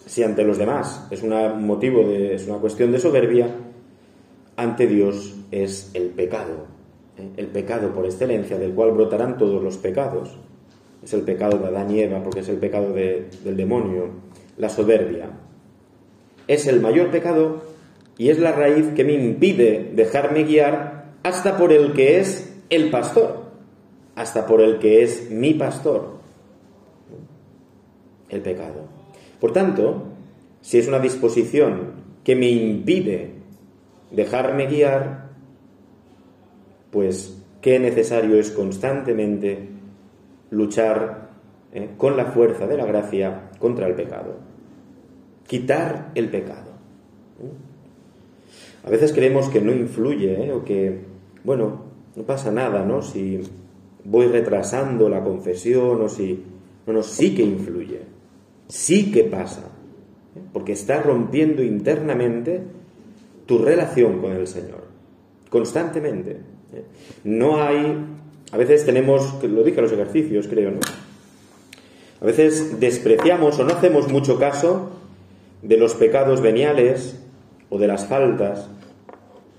si 0.06 0.24
ante 0.24 0.44
los 0.44 0.58
demás 0.58 1.08
es 1.10 1.24
un 1.24 1.66
motivo 1.66 2.08
de, 2.08 2.36
es 2.36 2.48
una 2.48 2.58
cuestión 2.58 2.92
de 2.92 3.00
soberbia, 3.00 3.56
ante 4.56 4.88
Dios 4.88 5.36
es 5.52 5.92
el 5.94 6.10
pecado, 6.10 6.68
¿eh? 7.18 7.30
el 7.38 7.48
pecado 7.48 7.94
por 7.94 8.06
excelencia, 8.06 8.58
del 8.58 8.74
cual 8.74 8.92
brotarán 8.92 9.38
todos 9.38 9.64
los 9.64 9.78
pecados. 9.78 10.38
Es 11.04 11.14
el 11.14 11.22
pecado 11.22 11.58
de 11.60 11.68
Adán 11.68 11.92
y 11.92 12.02
Eva, 12.02 12.24
porque 12.24 12.40
es 12.40 12.50
el 12.50 12.58
pecado 12.58 12.94
del 12.94 13.58
demonio, 13.58 14.10
la 14.58 14.70
soberbia. 14.70 15.30
Es 16.48 16.68
el 16.68 16.82
mayor 16.82 17.12
pecado 17.12 17.62
y 18.18 18.30
es 18.30 18.40
la 18.40 18.52
raíz 18.52 18.88
que 18.96 19.04
me 19.04 19.14
impide 19.14 19.92
dejarme 19.94 20.44
guiar 20.44 21.14
hasta 21.24 21.58
por 21.58 21.72
el 21.72 21.94
que 21.94 22.20
es 22.20 22.54
el 22.70 22.90
pastor, 22.90 23.52
hasta 24.16 24.48
por 24.48 24.62
el 24.62 24.80
que 24.80 25.04
es 25.04 25.30
mi 25.30 25.54
pastor. 25.54 26.16
El 28.30 28.42
pecado. 28.42 28.88
Por 29.40 29.54
tanto, 29.54 30.04
si 30.62 30.80
es 30.80 30.88
una 30.88 31.00
disposición 31.00 31.94
que 32.24 32.36
me 32.36 32.50
impide 32.50 33.34
dejarme 34.12 34.68
guiar, 34.68 35.25
pues 36.96 37.44
qué 37.60 37.78
necesario 37.78 38.40
es 38.40 38.52
constantemente 38.52 39.68
luchar 40.50 41.32
eh, 41.74 41.90
con 41.98 42.16
la 42.16 42.28
fuerza 42.28 42.68
de 42.68 42.78
la 42.78 42.86
gracia 42.86 43.50
contra 43.60 43.86
el 43.88 43.96
pecado. 43.96 44.38
Quitar 45.46 46.12
el 46.16 46.30
pecado. 46.30 46.72
A 48.86 48.90
veces 48.90 49.12
creemos 49.12 49.50
que 49.50 49.60
no 49.60 49.74
influye 49.74 50.46
eh, 50.46 50.54
o 50.54 50.64
que, 50.64 51.02
bueno, 51.44 51.82
no 52.16 52.24
pasa 52.24 52.50
nada, 52.50 52.86
¿no? 52.86 53.02
Si 53.02 53.42
voy 54.06 54.28
retrasando 54.28 55.10
la 55.10 55.22
confesión 55.22 56.02
o 56.02 56.08
si... 56.08 56.42
No, 56.88 56.94
no, 56.94 57.04
sí 57.04 57.36
que 57.36 57.44
influye 57.44 58.16
sí 58.68 59.12
que 59.12 59.24
pasa, 59.24 59.72
¿eh? 60.36 60.42
porque 60.54 60.74
está 60.74 61.02
rompiendo 61.02 61.64
internamente 61.64 62.62
tu 63.46 63.60
relación 63.60 64.22
con 64.22 64.32
el 64.32 64.48
Señor, 64.48 64.86
constantemente. 65.50 66.55
¿Eh? 66.76 66.84
No 67.24 67.62
hay, 67.64 67.98
a 68.52 68.58
veces 68.58 68.86
tenemos, 68.86 69.44
lo 69.44 69.64
dije 69.64 69.78
en 69.78 69.84
los 69.84 69.94
ejercicios, 69.94 70.48
creo, 70.48 70.72
¿no? 70.72 70.80
A 72.22 72.26
veces 72.26 72.80
despreciamos 72.80 73.60
o 73.60 73.64
no 73.64 73.74
hacemos 73.74 74.08
mucho 74.12 74.40
caso 74.40 74.92
de 75.62 75.78
los 75.78 75.94
pecados 75.96 76.42
veniales 76.42 77.20
o 77.70 77.78
de 77.78 77.88
las 77.88 78.08
faltas. 78.08 78.70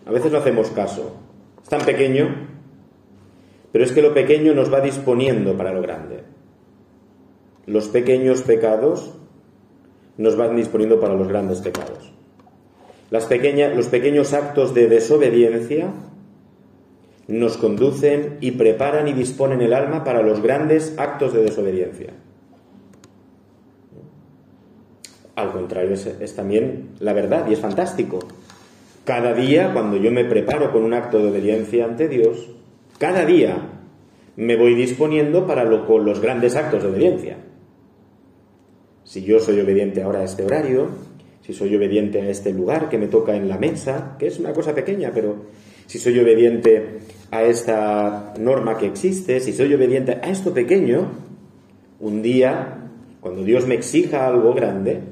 A 0.06 0.10
veces 0.10 0.32
no 0.32 0.38
hacemos 0.38 0.70
caso. 0.70 1.16
Es 1.62 1.68
tan 1.68 1.82
pequeño, 1.82 2.48
pero 3.72 3.84
es 3.84 3.92
que 3.92 4.02
lo 4.02 4.14
pequeño 4.14 4.54
nos 4.54 4.72
va 4.72 4.80
disponiendo 4.80 5.56
para 5.56 5.72
lo 5.72 5.82
grande 5.82 6.36
los 7.66 7.88
pequeños 7.88 8.42
pecados 8.42 9.12
nos 10.16 10.36
van 10.36 10.56
disponiendo 10.56 11.00
para 11.00 11.14
los 11.14 11.28
grandes 11.28 11.60
pecados. 11.60 12.12
Las 13.10 13.28
los 13.28 13.88
pequeños 13.88 14.32
actos 14.32 14.72
de 14.72 14.88
desobediencia 14.88 15.92
nos 17.28 17.56
conducen 17.56 18.38
y 18.40 18.52
preparan 18.52 19.08
y 19.08 19.12
disponen 19.12 19.60
el 19.60 19.72
alma 19.72 20.04
para 20.04 20.22
los 20.22 20.42
grandes 20.42 20.94
actos 20.98 21.32
de 21.32 21.42
desobediencia. 21.42 22.12
Al 25.34 25.52
contrario, 25.52 25.92
es, 25.92 26.34
también 26.34 26.90
la 27.00 27.12
verdad 27.12 27.46
y 27.48 27.52
es 27.52 27.60
fantástico. 27.60 28.20
Cada 29.04 29.34
día, 29.34 29.72
cuando 29.72 29.96
yo 29.96 30.10
me 30.10 30.24
preparo 30.24 30.72
con 30.72 30.82
un 30.82 30.94
acto 30.94 31.18
de 31.18 31.28
obediencia 31.28 31.84
ante 31.84 32.08
Dios, 32.08 32.50
cada 32.98 33.24
día 33.26 33.56
me 34.36 34.56
voy 34.56 34.74
disponiendo 34.74 35.46
para 35.46 35.64
lo, 35.64 35.86
con 35.86 36.04
los 36.04 36.20
grandes 36.20 36.56
actos 36.56 36.82
de 36.82 36.88
obediencia 36.88 37.36
si 39.06 39.22
yo 39.22 39.38
soy 39.38 39.60
obediente 39.60 40.02
ahora 40.02 40.20
a 40.20 40.24
este 40.24 40.44
horario, 40.44 40.88
si 41.46 41.52
soy 41.52 41.76
obediente 41.76 42.20
a 42.20 42.28
este 42.28 42.52
lugar 42.52 42.88
que 42.88 42.98
me 42.98 43.06
toca 43.06 43.36
en 43.36 43.48
la 43.48 43.56
mesa, 43.56 44.16
que 44.18 44.26
es 44.26 44.40
una 44.40 44.52
cosa 44.52 44.74
pequeña, 44.74 45.12
pero 45.14 45.44
si 45.86 46.00
soy 46.00 46.18
obediente 46.18 46.98
a 47.30 47.44
esta 47.44 48.34
norma 48.40 48.76
que 48.76 48.86
existe, 48.86 49.38
si 49.38 49.52
soy 49.52 49.72
obediente 49.72 50.18
a 50.20 50.28
esto 50.28 50.52
pequeño, 50.52 51.08
un 52.00 52.20
día, 52.20 52.90
cuando 53.20 53.44
Dios 53.44 53.64
me 53.64 53.76
exija 53.76 54.26
algo 54.26 54.54
grande, 54.54 55.02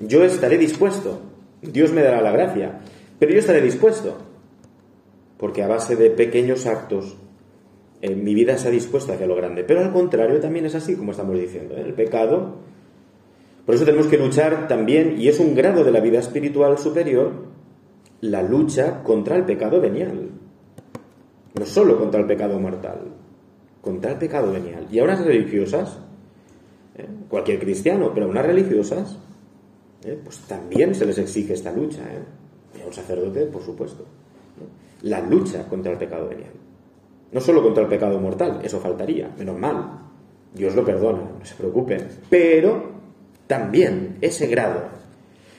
yo 0.00 0.24
estaré 0.24 0.58
dispuesto. 0.58 1.20
Dios 1.62 1.92
me 1.92 2.02
dará 2.02 2.20
la 2.20 2.32
gracia, 2.32 2.80
pero 3.20 3.32
yo 3.32 3.38
estaré 3.38 3.60
dispuesto. 3.60 4.18
Porque 5.38 5.62
a 5.62 5.68
base 5.68 5.94
de 5.94 6.10
pequeños 6.10 6.66
actos, 6.66 7.16
en 8.02 8.24
mi 8.24 8.34
vida 8.34 8.58
se 8.58 8.66
ha 8.66 8.72
dispuesto 8.72 9.12
hacia 9.12 9.28
lo 9.28 9.36
grande. 9.36 9.62
Pero 9.62 9.82
al 9.82 9.92
contrario 9.92 10.40
también 10.40 10.66
es 10.66 10.74
así, 10.74 10.96
como 10.96 11.12
estamos 11.12 11.38
diciendo. 11.38 11.76
¿eh? 11.76 11.82
El 11.86 11.94
pecado 11.94 12.56
por 13.66 13.74
eso 13.74 13.84
tenemos 13.84 14.06
que 14.06 14.16
luchar 14.16 14.68
también, 14.68 15.20
y 15.20 15.26
es 15.26 15.40
un 15.40 15.56
grado 15.56 15.82
de 15.82 15.90
la 15.90 15.98
vida 15.98 16.20
espiritual 16.20 16.78
superior, 16.78 17.32
la 18.20 18.40
lucha 18.40 19.02
contra 19.02 19.36
el 19.36 19.44
pecado 19.44 19.80
venial. 19.80 20.30
No 21.58 21.66
solo 21.66 21.98
contra 21.98 22.20
el 22.20 22.26
pecado 22.26 22.60
mortal, 22.60 23.00
contra 23.80 24.12
el 24.12 24.18
pecado 24.18 24.52
venial. 24.52 24.86
Y 24.90 25.00
a 25.00 25.04
unas 25.04 25.24
religiosas, 25.24 25.98
¿eh? 26.96 27.06
cualquier 27.28 27.58
cristiano, 27.58 28.12
pero 28.14 28.26
a 28.26 28.28
unas 28.28 28.46
religiosas, 28.46 29.18
¿eh? 30.04 30.16
pues 30.22 30.38
también 30.42 30.94
se 30.94 31.04
les 31.04 31.18
exige 31.18 31.54
esta 31.54 31.72
lucha. 31.72 32.02
¿eh? 32.02 32.78
Y 32.78 32.82
a 32.82 32.86
un 32.86 32.92
sacerdote, 32.92 33.46
por 33.46 33.62
supuesto. 33.62 34.04
La 35.02 35.20
lucha 35.20 35.66
contra 35.68 35.90
el 35.90 35.98
pecado 35.98 36.28
venial. 36.28 36.52
No 37.32 37.40
solo 37.40 37.64
contra 37.64 37.82
el 37.82 37.88
pecado 37.88 38.20
mortal, 38.20 38.60
eso 38.62 38.78
faltaría, 38.78 39.34
menos 39.36 39.58
mal. 39.58 40.02
Dios 40.54 40.74
lo 40.76 40.84
perdona, 40.84 41.22
no 41.38 41.44
se 41.44 41.54
preocupen. 41.54 42.06
Pero 42.30 42.95
también 43.46 44.18
ese 44.20 44.46
grado. 44.46 44.82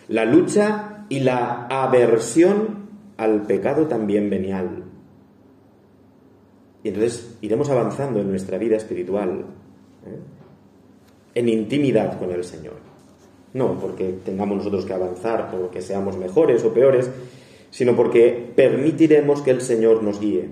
La 0.07 0.25
lucha 0.25 1.05
y 1.09 1.19
la 1.19 1.67
aversión 1.67 2.87
al 3.17 3.43
pecado 3.43 3.87
también 3.87 4.29
venial. 4.29 4.83
Y 6.83 6.89
entonces 6.89 7.37
iremos 7.41 7.69
avanzando 7.69 8.21
en 8.21 8.29
nuestra 8.29 8.57
vida 8.57 8.77
espiritual, 8.77 9.45
¿eh? 10.05 10.19
en 11.35 11.49
intimidad 11.49 12.17
con 12.19 12.31
el 12.31 12.43
Señor. 12.43 12.75
No 13.53 13.79
porque 13.79 14.15
tengamos 14.23 14.57
nosotros 14.57 14.85
que 14.85 14.93
avanzar, 14.93 15.49
porque 15.51 15.81
seamos 15.81 16.17
mejores 16.17 16.63
o 16.63 16.73
peores, 16.73 17.09
sino 17.71 17.95
porque 17.95 18.51
permitiremos 18.55 19.41
que 19.41 19.51
el 19.51 19.61
Señor 19.61 20.03
nos 20.03 20.19
guíe. 20.19 20.49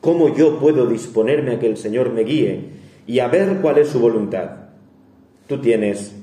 ¿Cómo 0.00 0.34
yo 0.36 0.58
puedo 0.58 0.86
disponerme 0.86 1.52
a 1.52 1.58
que 1.58 1.66
el 1.66 1.76
Señor 1.76 2.12
me 2.12 2.22
guíe 2.22 2.60
y 3.06 3.18
a 3.18 3.28
ver 3.28 3.58
cuál 3.60 3.78
es 3.78 3.88
su 3.88 3.98
voluntad? 3.98 4.50
Tú 5.46 5.60
tienes, 5.60 6.14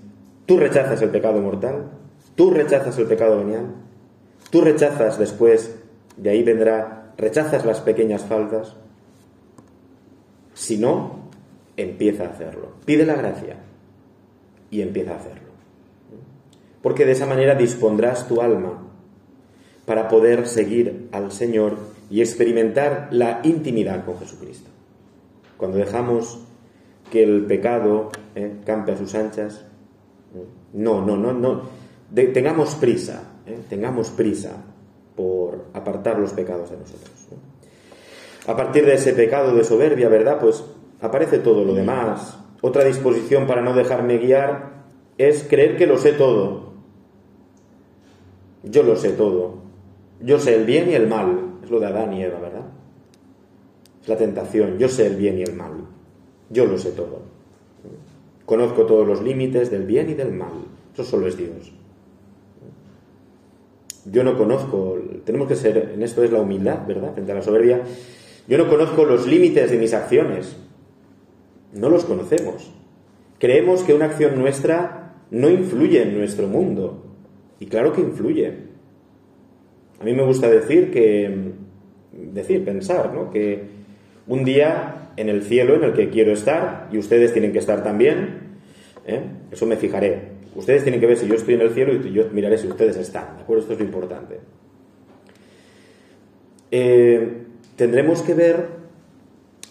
tú 0.54 0.60
rechazas 0.60 1.02
el 1.02 1.10
pecado 1.10 1.42
mortal, 1.42 1.92
tú 2.36 2.52
rechazas 2.52 2.98
el 2.98 3.08
pecado 3.08 3.38
venial, 3.38 3.74
Tú 4.54 4.62
rechazas 4.62 5.18
después, 5.18 5.74
de 6.16 6.30
ahí 6.30 6.44
vendrá, 6.44 7.12
rechazas 7.18 7.66
las 7.66 7.82
pequeñas 7.82 8.24
faltas. 8.24 8.76
Si 10.54 10.78
no, 10.78 11.32
empieza 11.76 12.26
a 12.26 12.30
hacerlo. 12.30 12.74
Pide 12.86 13.04
la 13.04 13.16
gracia 13.16 13.58
y 14.70 14.82
empieza 14.82 15.14
a 15.14 15.16
hacerlo. 15.16 15.50
Porque 16.84 17.04
de 17.04 17.14
esa 17.14 17.26
manera 17.26 17.56
dispondrás 17.56 18.28
tu 18.28 18.44
alma 18.44 18.84
para 19.88 20.08
poder 20.08 20.46
seguir 20.46 21.10
al 21.14 21.32
Señor 21.32 21.78
y 22.12 22.22
experimentar 22.22 23.08
la 23.10 23.40
intimidad 23.42 24.06
con 24.06 24.20
Jesucristo. 24.20 24.70
Cuando 25.58 25.80
dejamos 25.80 26.46
que 27.12 27.24
el 27.24 27.48
pecado 27.48 28.12
eh, 28.36 28.58
campe 28.68 28.92
a 28.92 28.98
sus 28.98 29.16
anchas, 29.16 29.66
no, 30.74 31.06
no, 31.06 31.18
no, 31.18 31.34
no. 31.34 31.62
tengamos 32.14 32.76
prisa, 32.76 33.24
¿eh? 33.46 33.60
tengamos 33.70 34.10
prisa 34.10 34.52
por 35.16 35.66
apartar 35.74 36.20
los 36.20 36.34
pecados 36.34 36.70
de 36.72 36.78
nosotros. 36.78 37.12
A 38.46 38.58
partir 38.58 38.86
de 38.86 38.96
ese 38.96 39.14
pecado 39.14 39.56
de 39.56 39.64
soberbia, 39.64 40.10
¿verdad? 40.10 40.40
Pues 40.40 40.64
aparece 41.02 41.40
todo 41.40 41.64
lo 41.64 41.74
demás. 41.74 42.38
Otra 42.62 42.84
disposición 42.84 43.48
para 43.48 43.62
no 43.62 43.74
dejarme 43.74 44.18
guiar 44.18 44.84
es 45.18 45.46
creer 45.50 45.78
que 45.78 45.88
lo 45.88 45.98
sé 45.98 46.14
todo. 46.14 46.74
Yo 48.64 48.84
lo 48.84 48.96
sé 48.96 49.12
todo. 49.12 49.56
Yo 50.22 50.40
sé 50.40 50.56
el 50.56 50.66
bien 50.66 50.90
y 50.90 50.96
el 50.96 51.08
mal. 51.08 51.58
Es 51.64 51.70
lo 51.70 51.80
de 51.80 51.88
Adán 51.88 52.14
y 52.14 52.24
Eva, 52.24 52.40
¿verdad? 52.40 52.66
Es 54.02 54.08
la 54.08 54.18
tentación. 54.18 54.78
Yo 54.78 54.90
sé 54.90 55.08
el 55.08 55.16
bien 55.16 55.40
y 55.40 55.44
el 55.44 55.54
mal. 55.54 55.86
Yo 56.50 56.66
lo 56.66 56.78
sé 56.78 56.92
todo. 56.92 57.33
Conozco 58.46 58.86
todos 58.86 59.08
los 59.08 59.22
límites 59.22 59.72
del 59.72 59.86
bien 59.86 60.10
y 60.10 60.14
del 60.14 60.32
mal. 60.32 60.54
Eso 60.94 61.04
solo 61.04 61.28
es 61.28 61.38
Dios. 61.38 61.72
Yo 64.06 64.24
no 64.24 64.38
conozco, 64.38 64.98
tenemos 65.26 65.48
que 65.48 65.56
ser, 65.56 65.92
en 65.96 66.04
esto 66.04 66.24
es 66.24 66.32
la 66.32 66.42
humildad, 66.42 66.86
¿verdad? 66.86 67.14
Frente 67.14 67.32
a 67.32 67.36
la 67.36 67.42
soberbia. 67.42 67.82
Yo 68.48 68.58
no 68.58 68.68
conozco 68.68 69.06
los 69.06 69.26
límites 69.26 69.72
de 69.72 69.78
mis 69.78 69.94
acciones. 69.94 70.58
No 71.74 71.90
los 71.90 72.04
conocemos. 72.04 72.72
Creemos 73.40 73.84
que 73.84 73.94
una 73.94 74.06
acción 74.06 74.38
nuestra 74.38 75.16
no 75.32 75.50
influye 75.50 76.02
en 76.02 76.18
nuestro 76.18 76.48
mundo. 76.48 77.04
Y 77.60 77.68
claro 77.68 77.94
que 77.94 78.02
influye. 78.02 78.54
A 80.00 80.04
mí 80.04 80.14
me 80.14 80.26
gusta 80.26 80.50
decir 80.50 80.92
que, 80.92 81.54
decir, 82.12 82.66
pensar, 82.66 83.14
¿no? 83.14 83.32
Que 83.32 83.64
un 84.28 84.44
día 84.44 85.03
en 85.16 85.30
el 85.30 85.44
cielo 85.44 85.76
en 85.76 85.84
el 85.84 85.94
que 85.94 86.10
quiero 86.10 86.32
estar, 86.32 86.90
y 86.92 86.98
ustedes 86.98 87.34
tienen 87.34 87.52
que 87.52 87.60
estar 87.60 87.84
también, 87.84 88.58
¿eh? 89.06 89.22
eso 89.52 89.66
me 89.66 89.78
fijaré. 89.78 90.34
Ustedes 90.56 90.84
tienen 90.84 91.00
que 91.00 91.08
ver 91.08 91.18
si 91.18 91.28
yo 91.28 91.36
estoy 91.36 91.56
en 91.56 91.62
el 91.62 91.72
cielo 91.72 91.94
y 91.94 92.14
yo 92.14 92.30
miraré 92.32 92.58
si 92.58 92.68
ustedes 92.68 92.98
están, 92.98 93.38
¿de 93.38 93.44
acuerdo? 93.44 93.64
Esto 93.64 93.74
es 93.74 93.80
lo 93.80 93.86
importante. 93.86 94.40
Eh, 96.70 97.44
tendremos 97.76 98.22
que 98.22 98.34
ver, 98.34 98.68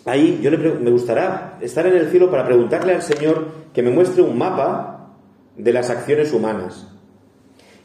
ahí 0.04 0.40
yo 0.42 0.50
me 0.50 0.90
gustará 0.90 1.58
estar 1.60 1.86
en 1.86 1.96
el 1.96 2.08
cielo 2.08 2.30
para 2.30 2.44
preguntarle 2.44 2.94
al 2.94 3.02
Señor 3.02 3.48
que 3.72 3.82
me 3.82 3.90
muestre 3.90 4.22
un 4.22 4.36
mapa 4.36 5.14
de 5.56 5.72
las 5.72 5.90
acciones 5.90 6.32
humanas 6.32 6.88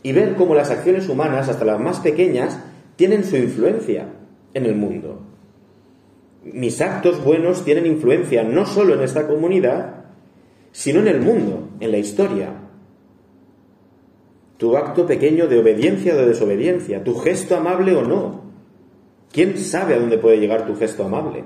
y 0.04 0.14
ver 0.14 0.36
cómo 0.36 0.56
las 0.56 0.72
acciones 0.72 1.10
humanas, 1.10 1.50
hasta 1.50 1.66
las 1.66 1.80
más 1.80 2.00
pequeñas, 2.00 2.60
tienen 2.96 3.24
su 3.24 3.36
influencia 3.38 4.06
en 4.54 4.66
el 4.66 4.76
mundo. 4.76 5.27
Mis 6.54 6.82
actos 6.82 7.24
buenos 7.24 7.63
tienen 7.63 7.86
influencia 7.86 8.44
no 8.44 8.66
solo 8.66 8.94
en 8.94 9.01
esta 9.01 9.27
comunidad, 9.27 10.06
sino 10.72 11.00
en 11.00 11.08
el 11.08 11.22
mundo, 11.22 11.70
en 11.80 11.92
la 11.92 11.98
historia. 11.98 12.50
Tu 14.58 14.76
acto 14.76 15.06
pequeño 15.06 15.48
de 15.48 15.60
obediencia 15.60 16.13
o 16.13 16.17
de 16.17 16.28
desobediencia, 16.28 17.04
tu 17.04 17.15
gesto 17.15 17.56
amable 17.56 17.95
o 17.95 18.04
no. 18.04 18.41
¿Quién 19.32 19.58
sabe 19.58 19.95
a 19.95 20.00
dónde 20.00 20.17
puede 20.17 20.39
llegar 20.39 20.65
tu 20.65 20.76
gesto 20.76 21.04
amable? 21.04 21.43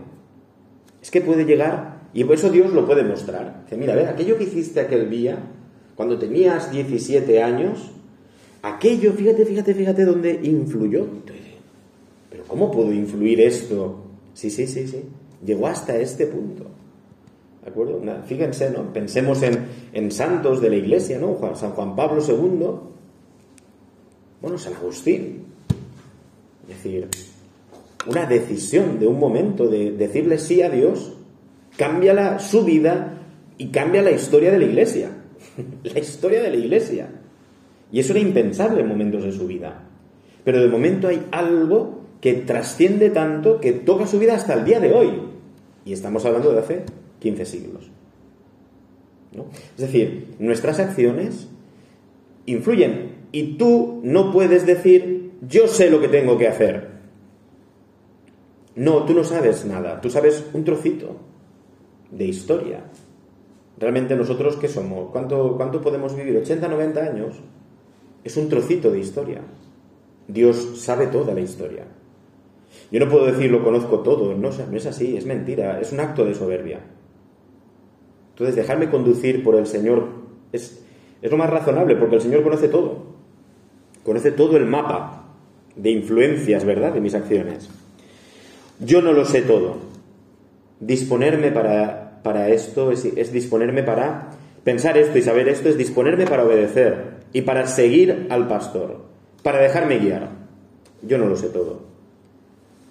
Es 1.02 1.12
que 1.12 1.22
puede 1.22 1.46
llegar, 1.46 2.02
y 2.14 2.24
por 2.24 2.36
eso 2.36 2.50
Dios 2.50 2.72
lo 2.72 2.86
puede 2.86 3.04
mostrar. 3.04 3.64
Dice, 3.64 3.78
mira, 3.78 3.94
a 3.94 3.96
ver, 3.96 4.08
aquello 4.08 4.38
que 4.38 4.44
hiciste 4.44 4.80
aquel 4.80 5.10
día, 5.10 5.40
cuando 5.96 6.18
tenías 6.18 6.72
17 6.72 7.42
años, 7.42 7.92
aquello, 8.62 9.14
fíjate, 9.14 9.46
fíjate, 9.46 9.74
fíjate 9.74 10.06
dónde 10.06 10.40
influyó. 10.44 11.08
Pero 12.30 12.44
¿cómo 12.48 12.72
puedo 12.72 12.94
influir 12.94 13.42
esto? 13.42 14.11
Sí, 14.34 14.50
sí, 14.50 14.68
sí, 14.68 14.88
sí. 14.88 15.04
Llegó 15.46 15.68
hasta 15.68 15.98
este 15.98 16.28
punto. 16.28 16.66
¿De 17.64 17.70
acuerdo? 17.70 18.02
fíjense, 18.26 18.72
¿no? 18.72 18.92
Pensemos 18.92 19.44
en, 19.44 19.66
en 19.94 20.12
santos 20.12 20.62
de 20.62 20.70
la 20.70 20.76
iglesia, 20.78 21.20
¿no? 21.20 21.38
San 21.56 21.72
Juan 21.72 21.96
Pablo 21.96 22.24
II, 22.28 22.92
bueno, 24.42 24.58
San 24.58 24.74
Agustín. 24.74 25.46
Es 26.68 26.84
decir, 26.84 27.08
una 28.08 28.26
decisión 28.26 29.00
de 29.00 29.08
un 29.08 29.20
momento 29.20 29.68
de 29.68 29.92
decirle 29.92 30.40
sí 30.40 30.62
a 30.64 30.70
Dios 30.70 31.14
cambia 31.78 32.40
su 32.40 32.64
vida 32.64 33.20
y 33.58 33.68
cambia 33.68 34.02
la 34.02 34.12
historia 34.12 34.52
de 34.52 34.60
la 34.60 34.66
iglesia. 34.66 35.12
la 35.84 36.00
historia 36.00 36.42
de 36.42 36.50
la 36.50 36.56
iglesia. 36.56 37.10
Y 37.92 38.00
eso 38.00 38.14
era 38.14 38.22
impensable 38.22 38.82
en 38.82 38.88
momentos 38.88 39.24
de 39.24 39.32
su 39.32 39.46
vida. 39.46 39.84
Pero 40.44 40.62
de 40.62 40.68
momento 40.68 41.08
hay 41.08 41.28
algo 41.32 42.01
que 42.22 42.34
trasciende 42.34 43.10
tanto 43.10 43.60
que 43.60 43.74
toca 43.74 44.08
su 44.08 44.20
vida 44.20 44.36
hasta 44.36 44.54
el 44.54 44.64
día 44.64 44.80
de 44.80 44.94
hoy. 44.94 45.22
Y 45.84 45.94
estamos 45.94 46.24
hablando 46.26 46.54
de 46.54 46.60
hace 46.60 46.84
15 47.20 47.46
siglos. 47.46 47.92
Es 49.76 49.82
decir, 49.82 50.36
nuestras 50.40 50.80
acciones 50.80 51.48
influyen 52.46 53.16
y 53.32 53.58
tú 53.58 54.02
no 54.04 54.32
puedes 54.32 54.66
decir, 54.66 55.32
yo 55.48 55.68
sé 55.68 55.90
lo 55.90 56.00
que 56.00 56.10
tengo 56.10 56.38
que 56.38 56.48
hacer. 56.48 56.92
No, 58.76 59.04
tú 59.06 59.14
no 59.14 59.24
sabes 59.24 59.66
nada, 59.66 60.00
tú 60.00 60.10
sabes 60.10 60.46
un 60.54 60.64
trocito 60.64 61.18
de 62.12 62.26
historia. 62.26 62.84
Realmente 63.78 64.16
nosotros, 64.16 64.58
¿qué 64.58 64.68
somos? 64.68 65.10
¿Cuánto, 65.12 65.56
cuánto 65.58 65.82
podemos 65.82 66.16
vivir? 66.16 66.36
¿80, 66.44 66.70
90 66.70 67.02
años? 67.02 67.36
Es 68.24 68.38
un 68.38 68.48
trocito 68.48 68.92
de 68.92 69.00
historia. 69.00 69.42
Dios 70.28 70.80
sabe 70.80 71.08
toda 71.08 71.34
la 71.34 71.42
historia. 71.42 71.86
Yo 72.92 73.00
no 73.00 73.10
puedo 73.10 73.26
decir 73.26 73.50
lo 73.50 73.64
conozco 73.64 74.00
todo, 74.00 74.36
no, 74.36 74.50
no 74.52 74.78
es 74.78 74.86
así, 74.86 75.16
es 75.16 75.26
mentira, 75.26 75.80
es 75.80 75.94
un 75.94 76.02
acto 76.02 76.26
de 76.26 76.36
soberbia. 76.36 76.82
Entonces, 78.32 78.56
dejarme 78.56 78.90
conducir 78.90 79.44
por 79.44 79.56
el 79.56 79.66
Señor 79.66 80.08
es, 80.52 80.84
es 81.22 81.32
lo 81.32 81.38
más 81.38 81.50
razonable, 81.50 81.96
porque 81.96 82.16
el 82.16 82.22
Señor 82.22 82.44
conoce 82.44 82.68
todo. 82.68 83.04
Conoce 84.04 84.32
todo 84.32 84.58
el 84.58 84.66
mapa 84.66 85.26
de 85.76 85.92
influencias, 85.92 86.66
¿verdad?, 86.66 86.94
de 86.94 87.02
mis 87.02 87.16
acciones. 87.16 87.70
Yo 88.80 89.02
no 89.02 89.14
lo 89.14 89.26
sé 89.26 89.44
todo. 89.44 89.78
Disponerme 90.80 91.52
para, 91.52 92.22
para 92.24 92.50
esto 92.50 92.92
es, 92.92 93.06
es 93.06 93.32
disponerme 93.32 93.84
para 93.84 94.32
pensar 94.64 94.98
esto 94.98 95.18
y 95.18 95.22
saber 95.22 95.48
esto, 95.48 95.70
es 95.70 95.78
disponerme 95.78 96.26
para 96.26 96.44
obedecer 96.44 97.22
y 97.34 97.42
para 97.42 97.68
seguir 97.68 98.28
al 98.30 98.48
pastor, 98.48 99.02
para 99.44 99.60
dejarme 99.60 100.00
guiar. 100.00 100.30
Yo 101.04 101.18
no 101.18 101.28
lo 101.28 101.36
sé 101.36 101.50
todo. 101.50 101.91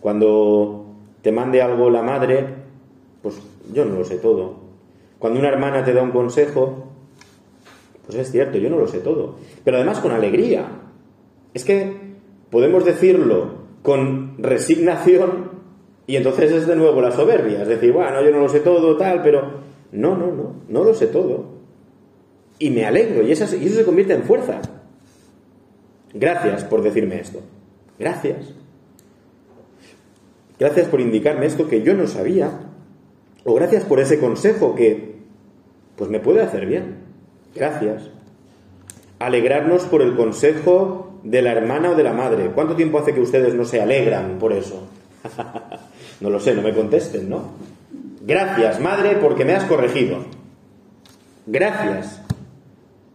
Cuando 0.01 0.87
te 1.23 1.33
mande 1.33 1.63
algo 1.63 1.91
la 1.91 2.03
madre, 2.03 2.47
pues 3.23 3.41
yo 3.73 3.85
no 3.85 3.97
lo 3.97 4.05
sé 4.05 4.17
todo. 4.17 4.55
Cuando 5.19 5.39
una 5.39 5.49
hermana 5.49 5.85
te 5.85 5.93
da 5.93 6.03
un 6.03 6.13
consejo, 6.13 6.87
pues 8.07 8.19
es 8.19 8.33
cierto, 8.33 8.59
yo 8.59 8.71
no 8.71 8.79
lo 8.79 8.89
sé 8.89 8.99
todo. 8.99 9.37
Pero 9.65 9.77
además 9.77 9.99
con 9.99 10.13
alegría, 10.13 10.67
es 11.53 11.65
que 11.65 11.95
podemos 12.51 12.85
decirlo 12.85 13.61
con 13.83 14.35
resignación 14.39 15.51
y 16.07 16.17
entonces 16.17 16.51
es 16.51 16.67
de 16.67 16.77
nuevo 16.77 17.01
la 17.01 17.13
soberbia, 17.13 17.63
es 17.63 17.69
decir, 17.69 17.93
bueno, 17.93 18.23
yo 18.23 18.31
no 18.31 18.41
lo 18.41 18.49
sé 18.49 18.61
todo, 18.61 18.97
tal, 18.97 19.23
pero 19.23 19.61
no, 19.93 20.17
no, 20.17 20.27
no, 20.33 20.55
no 20.69 20.85
lo 20.85 20.95
sé 20.95 21.07
todo. 21.07 21.61
Y 22.59 22.71
me 22.71 22.85
alegro 22.85 23.23
y, 23.23 23.33
eso 23.33 23.47
se 23.47 23.85
convierte 23.85 24.15
en 24.15 24.25
fuerza. 24.25 24.61
Gracias 26.13 26.65
por 26.65 26.83
decirme 26.83 27.21
esto. 27.21 27.41
Gracias. 27.99 28.55
Gracias 30.61 30.89
por 30.89 31.01
indicarme 31.01 31.47
esto 31.47 31.69
que 31.69 31.83
yo 31.83 31.95
no 31.95 32.07
sabía. 32.07 32.51
O 33.45 33.55
gracias 33.55 33.83
por 33.85 33.99
ese 33.99 34.21
consejo 34.21 34.75
que 34.75 35.15
pues 35.97 36.11
me 36.11 36.21
puede 36.21 36.43
hacer 36.43 36.67
bien. 36.67 36.97
Gracias. 37.55 38.11
Alegrarnos 39.19 39.85
por 39.85 40.03
el 40.03 40.15
consejo 40.15 41.19
de 41.25 41.41
la 41.41 41.53
hermana 41.53 41.91
o 41.91 41.95
de 41.95 42.03
la 42.03 42.13
madre. 42.13 42.51
¿Cuánto 42.55 42.77
tiempo 42.77 42.99
hace 42.99 43.15
que 43.15 43.21
ustedes 43.21 43.55
no 43.55 43.65
se 43.65 43.81
alegran 43.81 44.39
por 44.39 44.53
eso? 44.53 44.87
no 46.21 46.29
lo 46.29 46.39
sé, 46.39 46.55
no 46.55 46.61
me 46.63 46.75
contesten, 46.75 47.29
¿no? 47.29 47.53
Gracias, 48.21 48.81
madre, 48.81 49.17
porque 49.17 49.47
me 49.47 49.55
has 49.55 49.65
corregido. 49.65 50.19
Gracias. 51.47 52.21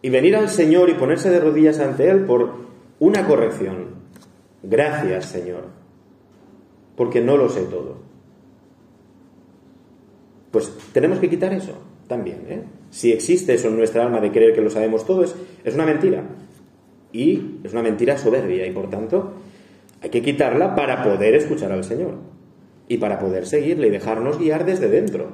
Y 0.01 0.09
venir 0.09 0.35
al 0.35 0.49
Señor 0.49 0.89
y 0.89 0.95
ponerse 0.95 1.29
de 1.29 1.39
rodillas 1.39 1.79
ante 1.79 2.09
Él 2.09 2.25
por 2.25 2.65
una 2.99 3.27
corrección. 3.27 3.95
Gracias, 4.63 5.25
Señor, 5.27 5.65
porque 6.95 7.21
no 7.21 7.37
lo 7.37 7.49
sé 7.49 7.63
todo. 7.63 7.97
Pues 10.51 10.71
tenemos 10.93 11.19
que 11.19 11.29
quitar 11.29 11.53
eso 11.53 11.73
también. 12.07 12.45
¿eh? 12.47 12.63
Si 12.89 13.11
existe 13.11 13.53
eso 13.53 13.67
en 13.67 13.77
nuestra 13.77 14.03
alma 14.03 14.21
de 14.21 14.31
creer 14.31 14.53
que 14.53 14.61
lo 14.61 14.69
sabemos 14.69 15.05
todo, 15.05 15.23
es, 15.23 15.35
es 15.63 15.75
una 15.75 15.85
mentira 15.85 16.23
y 17.11 17.59
es 17.63 17.71
una 17.73 17.81
mentira 17.81 18.17
soberbia 18.17 18.67
y 18.67 18.71
por 18.71 18.89
tanto 18.89 19.33
Hay 20.01 20.09
que 20.09 20.21
quitarla 20.21 20.75
para 20.75 21.03
poder 21.03 21.35
escuchar 21.35 21.71
al 21.71 21.83
Señor 21.83 22.15
y 22.87 22.97
para 22.97 23.19
poder 23.19 23.47
seguirle 23.47 23.87
y 23.87 23.89
dejarnos 23.89 24.37
guiar 24.37 24.65
desde 24.65 24.87
dentro. 24.87 25.31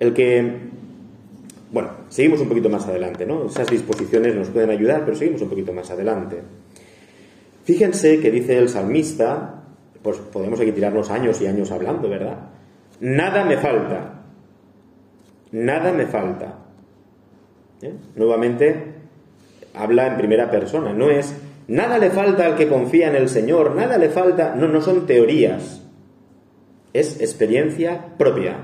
El 0.00 0.12
que, 0.14 0.52
bueno, 1.70 1.90
seguimos 2.08 2.40
un 2.40 2.48
poquito 2.48 2.68
más 2.68 2.88
adelante, 2.88 3.24
¿no? 3.24 3.46
Esas 3.46 3.68
disposiciones 3.68 4.34
nos 4.34 4.48
pueden 4.48 4.70
ayudar, 4.70 5.04
pero 5.04 5.16
seguimos 5.16 5.42
un 5.42 5.48
poquito 5.48 5.72
más 5.72 5.90
adelante. 5.92 6.42
Fíjense 7.64 8.20
que 8.20 8.30
dice 8.30 8.58
el 8.58 8.68
salmista, 8.68 9.62
pues 10.02 10.18
podemos 10.18 10.60
aquí 10.60 10.72
tirarnos 10.72 11.10
años 11.10 11.40
y 11.40 11.46
años 11.46 11.70
hablando, 11.70 12.08
¿verdad? 12.08 12.38
Nada 13.00 13.44
me 13.44 13.56
falta, 13.56 14.22
nada 15.52 15.92
me 15.92 16.06
falta. 16.06 16.58
¿Eh? 17.82 17.92
Nuevamente 18.16 18.94
habla 19.74 20.06
en 20.08 20.16
primera 20.16 20.50
persona, 20.50 20.92
no 20.92 21.10
es 21.10 21.34
nada 21.68 21.98
le 21.98 22.10
falta 22.10 22.46
al 22.46 22.56
que 22.56 22.68
confía 22.68 23.08
en 23.08 23.16
el 23.16 23.28
Señor, 23.28 23.74
nada 23.74 23.98
le 23.98 24.08
falta, 24.08 24.54
no, 24.54 24.68
no 24.68 24.80
son 24.80 25.06
teorías, 25.06 25.82
es 26.92 27.20
experiencia 27.20 28.14
propia, 28.18 28.56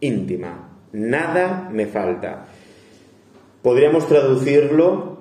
íntima, 0.00 0.68
nada 0.92 1.68
me 1.70 1.86
falta. 1.86 2.46
Podríamos 3.62 4.08
traducirlo 4.08 5.18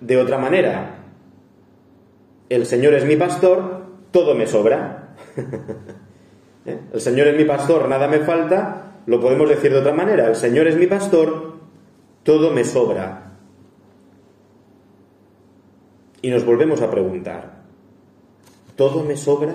de 0.00 0.16
otra 0.16 0.38
manera. 0.38 0.99
El 2.50 2.66
Señor 2.66 2.94
es 2.94 3.04
mi 3.04 3.16
pastor, 3.16 3.86
todo 4.10 4.34
me 4.34 4.46
sobra. 4.46 5.14
¿Eh? 6.66 6.78
El 6.92 7.00
Señor 7.00 7.28
es 7.28 7.36
mi 7.36 7.44
pastor, 7.44 7.88
nada 7.88 8.08
me 8.08 8.18
falta, 8.18 9.02
lo 9.06 9.20
podemos 9.20 9.48
decir 9.48 9.72
de 9.72 9.78
otra 9.78 9.94
manera. 9.94 10.26
El 10.26 10.34
Señor 10.34 10.66
es 10.66 10.76
mi 10.76 10.88
pastor, 10.88 11.54
todo 12.24 12.50
me 12.50 12.64
sobra. 12.64 13.36
Y 16.22 16.30
nos 16.30 16.44
volvemos 16.44 16.82
a 16.82 16.90
preguntar, 16.90 17.62
¿todo 18.74 19.04
me 19.04 19.16
sobra? 19.16 19.54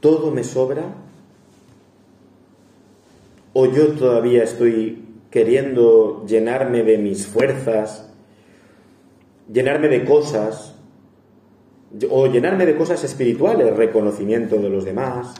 ¿Todo 0.00 0.32
me 0.32 0.42
sobra? 0.42 0.82
¿O 3.52 3.66
yo 3.66 3.92
todavía 3.92 4.42
estoy 4.42 5.04
queriendo 5.30 6.24
llenarme 6.26 6.82
de 6.82 6.98
mis 6.98 7.26
fuerzas, 7.28 8.09
llenarme 9.52 9.88
de 9.88 10.04
cosas, 10.04 10.74
o 12.08 12.26
llenarme 12.26 12.66
de 12.66 12.76
cosas 12.76 13.02
espirituales, 13.02 13.76
reconocimiento 13.76 14.56
de 14.56 14.70
los 14.70 14.84
demás, 14.84 15.34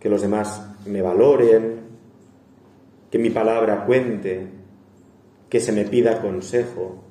que 0.00 0.08
los 0.08 0.22
demás 0.22 0.66
me 0.86 1.02
valoren, 1.02 1.80
que 3.10 3.18
mi 3.18 3.30
palabra 3.30 3.84
cuente, 3.84 4.46
que 5.48 5.60
se 5.60 5.72
me 5.72 5.84
pida 5.84 6.20
consejo. 6.20 7.02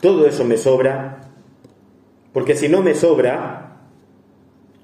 Todo 0.00 0.26
eso 0.26 0.44
me 0.44 0.56
sobra, 0.56 1.30
porque 2.32 2.54
si 2.54 2.68
no 2.68 2.82
me 2.82 2.94
sobra, 2.94 3.80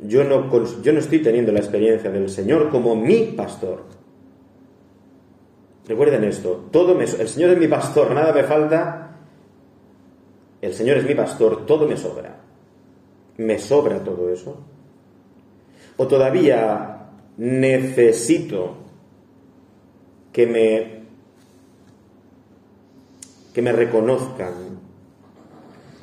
yo 0.02 0.24
no, 0.24 0.50
yo 0.82 0.92
no 0.92 0.98
estoy 0.98 1.20
teniendo 1.20 1.52
la 1.52 1.60
experiencia 1.60 2.10
del 2.10 2.28
Señor 2.28 2.70
como 2.70 2.96
mi 2.96 3.24
pastor. 3.36 3.99
Recuerden 5.86 6.24
esto, 6.24 6.68
todo 6.70 6.94
me, 6.94 7.04
el 7.04 7.28
Señor 7.28 7.50
es 7.50 7.58
mi 7.58 7.66
pastor, 7.66 8.12
nada 8.12 8.32
me 8.32 8.44
falta, 8.44 9.10
el 10.60 10.74
Señor 10.74 10.98
es 10.98 11.04
mi 11.04 11.14
pastor, 11.14 11.64
todo 11.66 11.88
me 11.88 11.96
sobra. 11.96 12.36
¿Me 13.38 13.58
sobra 13.58 14.04
todo 14.04 14.30
eso? 14.30 14.58
¿O 15.96 16.06
todavía 16.06 17.08
necesito 17.38 18.76
que 20.32 20.46
me, 20.46 21.00
que 23.54 23.62
me 23.62 23.72
reconozcan? 23.72 24.80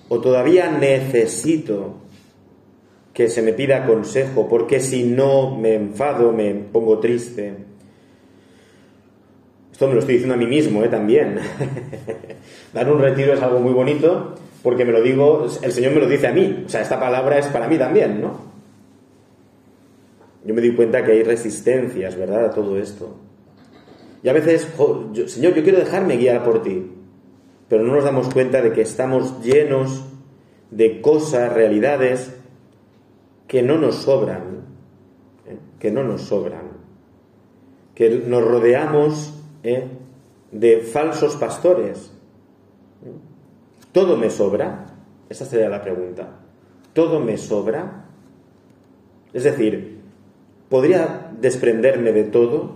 ¿O 0.09 0.19
todavía 0.19 0.71
necesito 0.71 1.97
que 3.13 3.27
se 3.29 3.41
me 3.43 3.53
pida 3.53 3.85
consejo 3.85 4.47
porque 4.47 4.79
si 4.79 5.03
no 5.03 5.55
me 5.55 5.75
enfado, 5.75 6.31
me 6.31 6.55
pongo 6.55 6.97
triste? 6.99 7.66
Esto 9.77 9.87
me 9.87 9.93
lo 9.93 9.99
estoy 9.99 10.15
diciendo 10.15 10.33
a 10.33 10.37
mí 10.37 10.47
mismo, 10.47 10.83
¿eh? 10.83 10.89
También. 10.89 11.37
Dar 12.73 12.91
un 12.91 12.99
retiro 12.99 13.33
es 13.33 13.41
algo 13.43 13.59
muy 13.59 13.73
bonito, 13.73 14.33
porque 14.63 14.83
me 14.83 14.91
lo 14.91 15.03
digo, 15.03 15.45
el 15.61 15.71
Señor 15.71 15.91
me 15.91 15.99
lo 15.99 16.07
dice 16.07 16.25
a 16.25 16.33
mí, 16.33 16.63
o 16.65 16.67
sea, 16.67 16.81
esta 16.81 16.99
palabra 16.99 17.37
es 17.37 17.45
para 17.45 17.67
mí 17.67 17.77
también, 17.77 18.19
¿no? 18.19 18.39
Yo 20.43 20.55
me 20.55 20.61
di 20.61 20.71
cuenta 20.71 21.03
que 21.03 21.11
hay 21.11 21.21
resistencias, 21.21 22.15
¿verdad?, 22.15 22.45
a 22.45 22.49
todo 22.49 22.79
esto. 22.79 23.17
Y 24.23 24.29
a 24.29 24.33
veces, 24.33 24.67
Señor, 25.27 25.53
yo 25.53 25.61
quiero 25.61 25.77
dejarme 25.77 26.17
guiar 26.17 26.43
por 26.43 26.63
ti, 26.63 26.91
pero 27.69 27.83
no 27.83 27.93
nos 27.93 28.03
damos 28.03 28.33
cuenta 28.33 28.63
de 28.63 28.73
que 28.73 28.81
estamos 28.81 29.43
llenos 29.43 30.05
de 30.71 31.01
cosas, 31.01 31.53
realidades 31.53 32.33
que 33.47 33.61
no 33.61 33.77
nos 33.77 33.97
sobran, 33.97 34.65
¿eh? 35.45 35.59
que 35.77 35.91
no 35.91 36.03
nos 36.03 36.23
sobran, 36.23 36.63
que 37.93 38.23
nos 38.25 38.43
rodeamos 38.43 39.36
¿eh? 39.67 39.87
de 40.51 40.81
falsos 40.81 41.35
pastores, 41.35 42.11
¿Todo 43.91 44.15
me 44.15 44.29
sobra? 44.29 44.85
Esa 45.27 45.45
sería 45.45 45.69
la 45.69 45.81
pregunta. 45.81 46.27
¿Todo 46.93 47.19
me 47.19 47.35
sobra? 47.37 48.05
Es 49.33 49.43
decir, 49.43 50.01
¿podría 50.69 51.31
desprenderme 51.39 52.11
de 52.11 52.25
todo? 52.25 52.75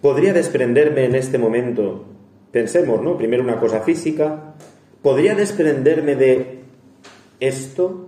¿Podría 0.00 0.32
desprenderme 0.32 1.04
en 1.04 1.14
este 1.14 1.36
momento? 1.36 2.06
Pensemos, 2.50 3.02
¿no? 3.02 3.18
Primero 3.18 3.42
una 3.42 3.60
cosa 3.60 3.80
física. 3.80 4.54
¿Podría 5.02 5.34
desprenderme 5.34 6.14
de 6.14 6.60
esto? 7.40 8.06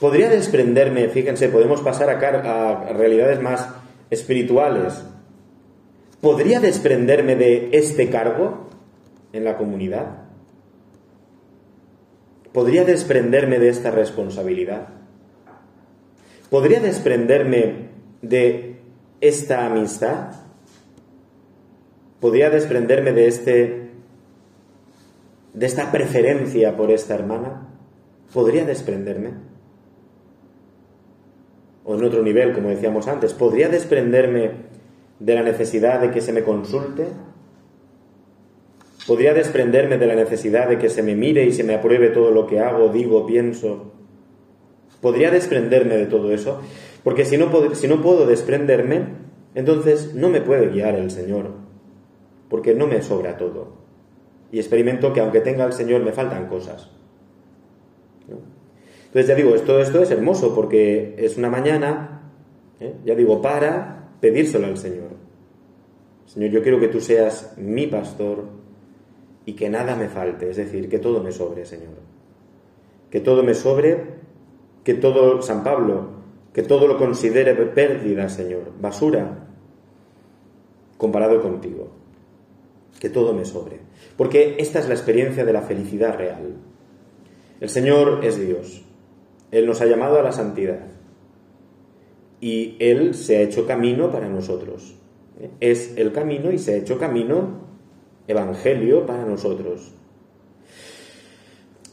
¿Podría 0.00 0.30
desprenderme, 0.30 1.08
fíjense, 1.10 1.48
podemos 1.48 1.80
pasar 1.82 2.10
a, 2.10 2.70
a 2.80 2.92
realidades 2.92 3.40
más 3.40 3.68
espirituales? 4.10 5.04
¿Podría 6.20 6.60
desprenderme 6.60 7.36
de 7.36 7.70
este 7.72 8.10
cargo? 8.10 8.68
en 9.32 9.44
la 9.44 9.56
comunidad? 9.56 10.24
¿Podría 12.52 12.84
desprenderme 12.84 13.58
de 13.58 13.68
esta 13.68 13.90
responsabilidad? 13.90 14.88
¿Podría 16.50 16.80
desprenderme 16.80 17.88
de 18.22 18.80
esta 19.20 19.66
amistad? 19.66 20.32
¿Podría 22.20 22.50
desprenderme 22.50 23.12
de 23.12 23.28
este 23.28 23.88
de 25.52 25.66
esta 25.66 25.90
preferencia 25.90 26.76
por 26.76 26.90
esta 26.90 27.14
hermana? 27.14 27.68
¿Podría 28.32 28.64
desprenderme? 28.64 29.47
O 31.88 31.94
en 31.94 32.04
otro 32.04 32.22
nivel, 32.22 32.52
como 32.52 32.68
decíamos 32.68 33.08
antes, 33.08 33.32
¿podría 33.32 33.70
desprenderme 33.70 34.50
de 35.20 35.34
la 35.34 35.42
necesidad 35.42 36.02
de 36.02 36.10
que 36.10 36.20
se 36.20 36.34
me 36.34 36.42
consulte? 36.42 37.06
Podría 39.06 39.32
desprenderme 39.32 39.96
de 39.96 40.06
la 40.06 40.14
necesidad 40.14 40.68
de 40.68 40.76
que 40.76 40.90
se 40.90 41.02
me 41.02 41.14
mire 41.14 41.46
y 41.46 41.52
se 41.52 41.64
me 41.64 41.74
apruebe 41.74 42.10
todo 42.10 42.30
lo 42.30 42.46
que 42.46 42.60
hago, 42.60 42.90
digo, 42.90 43.26
pienso. 43.26 43.94
Podría 45.00 45.30
desprenderme 45.30 45.96
de 45.96 46.04
todo 46.04 46.30
eso, 46.30 46.60
porque 47.04 47.24
si 47.24 47.38
no, 47.38 47.50
si 47.74 47.88
no 47.88 48.02
puedo 48.02 48.26
desprenderme, 48.26 49.06
entonces 49.54 50.14
no 50.14 50.28
me 50.28 50.42
puede 50.42 50.68
guiar 50.68 50.94
el 50.94 51.10
Señor, 51.10 51.52
porque 52.50 52.74
no 52.74 52.86
me 52.86 53.00
sobra 53.00 53.38
todo. 53.38 53.78
Y 54.52 54.58
experimento 54.58 55.14
que 55.14 55.20
aunque 55.20 55.40
tenga 55.40 55.64
el 55.64 55.72
Señor 55.72 56.02
me 56.02 56.12
faltan 56.12 56.48
cosas. 56.48 56.97
Entonces 59.18 59.36
ya 59.36 59.42
digo, 59.42 59.56
esto, 59.56 59.80
esto 59.80 60.00
es 60.00 60.12
hermoso 60.12 60.54
porque 60.54 61.16
es 61.18 61.36
una 61.36 61.50
mañana, 61.50 62.30
¿eh? 62.78 62.94
ya 63.04 63.16
digo, 63.16 63.42
para 63.42 64.10
pedírselo 64.20 64.68
al 64.68 64.78
Señor. 64.78 65.08
Señor, 66.26 66.50
yo 66.50 66.62
quiero 66.62 66.78
que 66.78 66.86
tú 66.86 67.00
seas 67.00 67.54
mi 67.56 67.88
pastor, 67.88 68.44
y 69.44 69.54
que 69.54 69.68
nada 69.68 69.96
me 69.96 70.08
falte, 70.08 70.48
es 70.50 70.56
decir, 70.56 70.88
que 70.88 71.00
todo 71.00 71.20
me 71.20 71.32
sobre, 71.32 71.64
Señor. 71.66 71.96
Que 73.10 73.18
todo 73.18 73.42
me 73.42 73.54
sobre, 73.54 74.04
que 74.84 74.94
todo, 74.94 75.42
San 75.42 75.64
Pablo, 75.64 76.10
que 76.52 76.62
todo 76.62 76.86
lo 76.86 76.96
considere 76.96 77.54
pérdida, 77.54 78.28
Señor, 78.28 78.70
basura, 78.80 79.48
comparado 80.96 81.42
contigo. 81.42 81.88
Que 83.00 83.10
todo 83.10 83.32
me 83.32 83.44
sobre. 83.44 83.80
Porque 84.16 84.54
esta 84.60 84.78
es 84.78 84.86
la 84.86 84.94
experiencia 84.94 85.44
de 85.44 85.52
la 85.52 85.62
felicidad 85.62 86.16
real. 86.16 86.54
El 87.58 87.68
Señor 87.68 88.20
es 88.22 88.38
Dios. 88.38 88.84
Él 89.50 89.66
nos 89.66 89.80
ha 89.80 89.86
llamado 89.86 90.18
a 90.18 90.22
la 90.22 90.32
santidad. 90.32 90.80
Y 92.40 92.76
Él 92.78 93.14
se 93.14 93.36
ha 93.36 93.40
hecho 93.40 93.66
camino 93.66 94.10
para 94.10 94.28
nosotros. 94.28 94.94
Es 95.60 95.96
el 95.96 96.12
camino 96.12 96.52
y 96.52 96.58
se 96.58 96.74
ha 96.74 96.76
hecho 96.76 96.98
camino 96.98 97.68
evangelio 98.26 99.06
para 99.06 99.24
nosotros. 99.24 99.92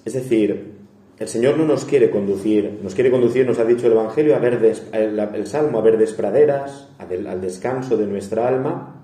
Es 0.04 0.14
decir, 0.14 0.76
el 1.18 1.28
Señor 1.28 1.58
no 1.58 1.66
nos 1.66 1.86
quiere 1.86 2.10
conducir, 2.10 2.80
nos 2.84 2.94
quiere 2.94 3.10
conducir, 3.10 3.46
nos 3.46 3.58
ha 3.58 3.66
dicho 3.66 3.88
el 3.88 3.94
Evangelio, 3.94 4.36
a 4.36 4.40
ver 4.40 4.78
el, 4.92 5.48
Salmo, 5.48 5.80
a 5.80 5.82
ver 5.82 5.98
praderas, 6.16 6.90
al 7.00 7.42
descanso 7.42 7.96
de 7.96 8.06
nuestra 8.06 8.48
alma, 8.48 8.96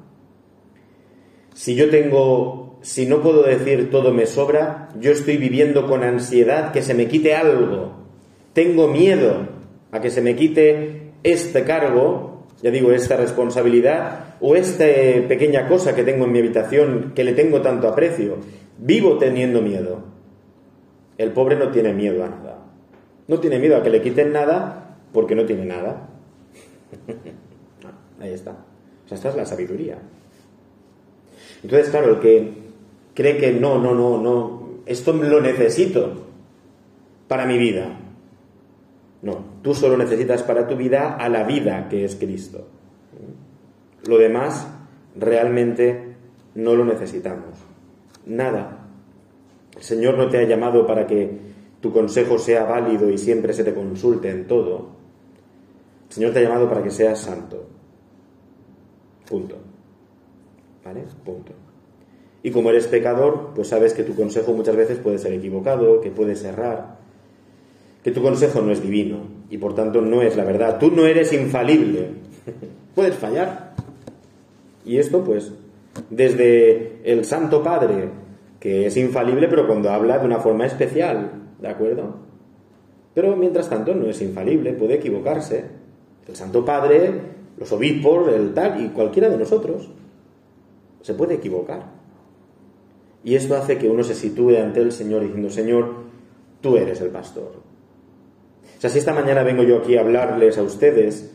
si 1.54 1.76
yo 1.76 1.90
tengo, 1.90 2.80
si 2.82 3.06
no 3.06 3.22
puedo 3.22 3.44
decir 3.44 3.90
todo 3.92 4.14
me 4.14 4.26
sobra, 4.26 4.90
yo 5.00 5.12
estoy 5.12 5.38
viviendo 5.38 5.88
con 5.88 6.04
ansiedad 6.04 6.72
que 6.72 6.82
se 6.82 6.94
me 6.94 7.08
quite 7.08 7.36
algo. 7.36 8.01
Tengo 8.54 8.88
miedo 8.88 9.48
a 9.92 10.02
que 10.02 10.10
se 10.10 10.22
me 10.22 10.36
quite 10.36 11.14
este 11.24 11.64
cargo, 11.64 12.48
ya 12.62 12.72
digo, 12.72 12.92
esta 12.92 13.16
responsabilidad 13.18 14.36
o 14.42 14.56
esta 14.56 14.86
pequeña 15.28 15.68
cosa 15.68 15.96
que 15.96 16.04
tengo 16.04 16.26
en 16.26 16.32
mi 16.32 16.40
habitación 16.40 17.14
que 17.16 17.24
le 17.24 17.34
tengo 17.34 17.62
tanto 17.62 17.88
aprecio. 17.88 18.38
Vivo 18.78 19.18
teniendo 19.18 19.62
miedo. 19.62 20.04
El 21.18 21.32
pobre 21.32 21.56
no 21.56 21.72
tiene 21.72 21.94
miedo 21.94 22.24
a 22.24 22.30
nada. 22.30 22.58
No 23.28 23.40
tiene 23.40 23.60
miedo 23.60 23.78
a 23.78 23.84
que 23.84 23.90
le 23.90 24.02
quiten 24.02 24.34
nada 24.34 24.98
porque 25.14 25.36
no 25.36 25.46
tiene 25.46 25.66
nada. 25.66 26.10
Ahí 28.20 28.34
está. 28.34 28.52
O 28.52 29.08
sea, 29.08 29.16
esta 29.16 29.30
es 29.30 29.36
la 29.36 29.46
sabiduría. 29.46 29.98
Entonces, 31.64 31.90
claro, 31.90 32.16
el 32.16 32.20
que 32.20 32.54
cree 33.14 33.38
que 33.38 33.52
no, 33.52 33.80
no, 33.80 33.94
no, 33.94 34.18
no, 34.18 34.70
esto 34.86 35.14
lo 35.14 35.42
necesito 35.42 36.14
para 37.28 37.46
mi 37.46 37.58
vida. 37.58 37.98
No, 39.22 39.38
tú 39.62 39.76
solo 39.76 39.98
necesitas 39.98 40.42
para 40.44 40.68
tu 40.68 40.76
vida 40.76 41.16
a 41.16 41.30
la 41.30 41.44
vida 41.44 41.88
que 41.90 42.04
es 42.06 42.16
Cristo. 42.16 42.68
Lo 44.08 44.18
demás 44.18 44.68
realmente 45.16 46.16
no 46.56 46.76
lo 46.76 46.86
necesitamos. 46.86 47.60
Nada. 48.26 48.88
El 49.76 49.84
Señor 49.84 50.18
no 50.18 50.28
te 50.28 50.40
ha 50.40 50.44
llamado 50.44 50.86
para 50.88 51.06
que 51.06 51.52
tu 51.80 51.92
consejo 51.94 52.38
sea 52.38 52.64
válido 52.64 53.10
y 53.10 53.18
siempre 53.18 53.54
se 53.54 53.64
te 53.64 53.74
consulte 53.74 54.30
en 54.30 54.48
todo. 54.48 54.90
El 56.10 56.14
Señor 56.14 56.34
te 56.34 56.40
ha 56.40 56.44
llamado 56.44 56.68
para 56.68 56.84
que 56.84 56.92
seas 56.92 57.20
santo. 57.20 57.68
Punto. 59.30 59.56
¿Vale? 60.84 61.04
Punto. 61.24 61.54
Y 62.44 62.52
como 62.52 62.72
eres 62.72 62.88
pecador, 62.88 63.52
pues 63.54 63.68
sabes 63.68 63.94
que 63.94 64.04
tu 64.04 64.16
consejo 64.16 64.54
muchas 64.54 64.76
veces 64.76 64.98
puede 64.98 65.20
ser 65.20 65.34
equivocado, 65.34 66.02
que 66.02 66.10
puedes 66.10 66.44
errar, 66.44 67.01
que 68.04 68.12
tu 68.12 68.22
consejo 68.22 68.62
no 68.62 68.72
es 68.72 68.82
divino 68.82 69.18
y 69.50 69.58
por 69.58 69.76
tanto 69.76 70.02
no 70.02 70.22
es 70.22 70.36
la 70.36 70.44
verdad. 70.44 70.80
Tú 70.80 70.92
no 70.92 71.06
eres 71.06 71.34
infalible. 71.34 72.10
puedes 72.96 73.16
fallar. 73.16 73.76
Y 74.86 74.98
esto, 74.98 75.24
pues, 75.24 75.52
desde 76.10 77.00
el 77.04 77.26
Santo 77.26 77.62
Padre, 77.62 78.10
que 78.60 78.88
es 78.88 78.98
infalible, 78.98 79.48
pero 79.48 79.68
cuando 79.68 79.92
habla 79.92 80.20
de 80.20 80.26
una 80.26 80.40
forma 80.40 80.66
especial, 80.66 81.32
¿de 81.60 81.68
acuerdo? 81.68 82.16
Pero 83.14 83.36
mientras 83.36 83.70
tanto 83.70 83.94
no 83.94 84.08
es 84.08 84.22
infalible, 84.22 84.74
puede 84.74 84.96
equivocarse. 84.96 85.66
El 86.28 86.36
Santo 86.36 86.64
Padre, 86.64 87.12
los 87.58 87.72
obispos, 87.72 88.32
el 88.34 88.54
tal, 88.54 88.84
y 88.84 88.90
cualquiera 88.90 89.30
de 89.30 89.38
nosotros 89.38 89.90
se 91.02 91.14
puede 91.14 91.36
equivocar. 91.36 91.84
Y 93.24 93.36
esto 93.36 93.56
hace 93.56 93.78
que 93.78 93.90
uno 93.90 94.04
se 94.04 94.16
sitúe 94.16 94.58
ante 94.58 94.82
el 94.82 94.92
Señor 94.92 95.22
diciendo, 95.22 95.50
Señor, 95.50 95.94
tú 96.62 96.78
eres 96.78 97.02
el 97.02 97.10
pastor. 97.10 97.71
O 98.82 98.84
sea, 98.84 98.90
si 98.90 98.98
esta 98.98 99.14
mañana 99.14 99.44
vengo 99.44 99.62
yo 99.62 99.78
aquí 99.78 99.96
a 99.96 100.02
hablarles 100.02 100.58
a 100.58 100.64
ustedes, 100.64 101.32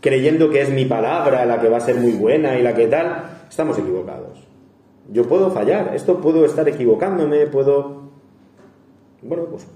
creyendo 0.00 0.50
que 0.50 0.60
es 0.60 0.70
mi 0.70 0.84
palabra 0.84 1.44
la 1.44 1.60
que 1.60 1.68
va 1.68 1.78
a 1.78 1.80
ser 1.80 1.96
muy 1.96 2.12
buena 2.12 2.56
y 2.56 2.62
la 2.62 2.76
que 2.76 2.86
tal, 2.86 3.24
estamos 3.50 3.76
equivocados. 3.76 4.46
Yo 5.10 5.24
puedo 5.24 5.50
fallar, 5.50 5.96
esto 5.96 6.20
puedo 6.20 6.44
estar 6.44 6.68
equivocándome, 6.68 7.48
puedo... 7.48 8.02
Bueno, 9.20 9.46
pues 9.46 9.66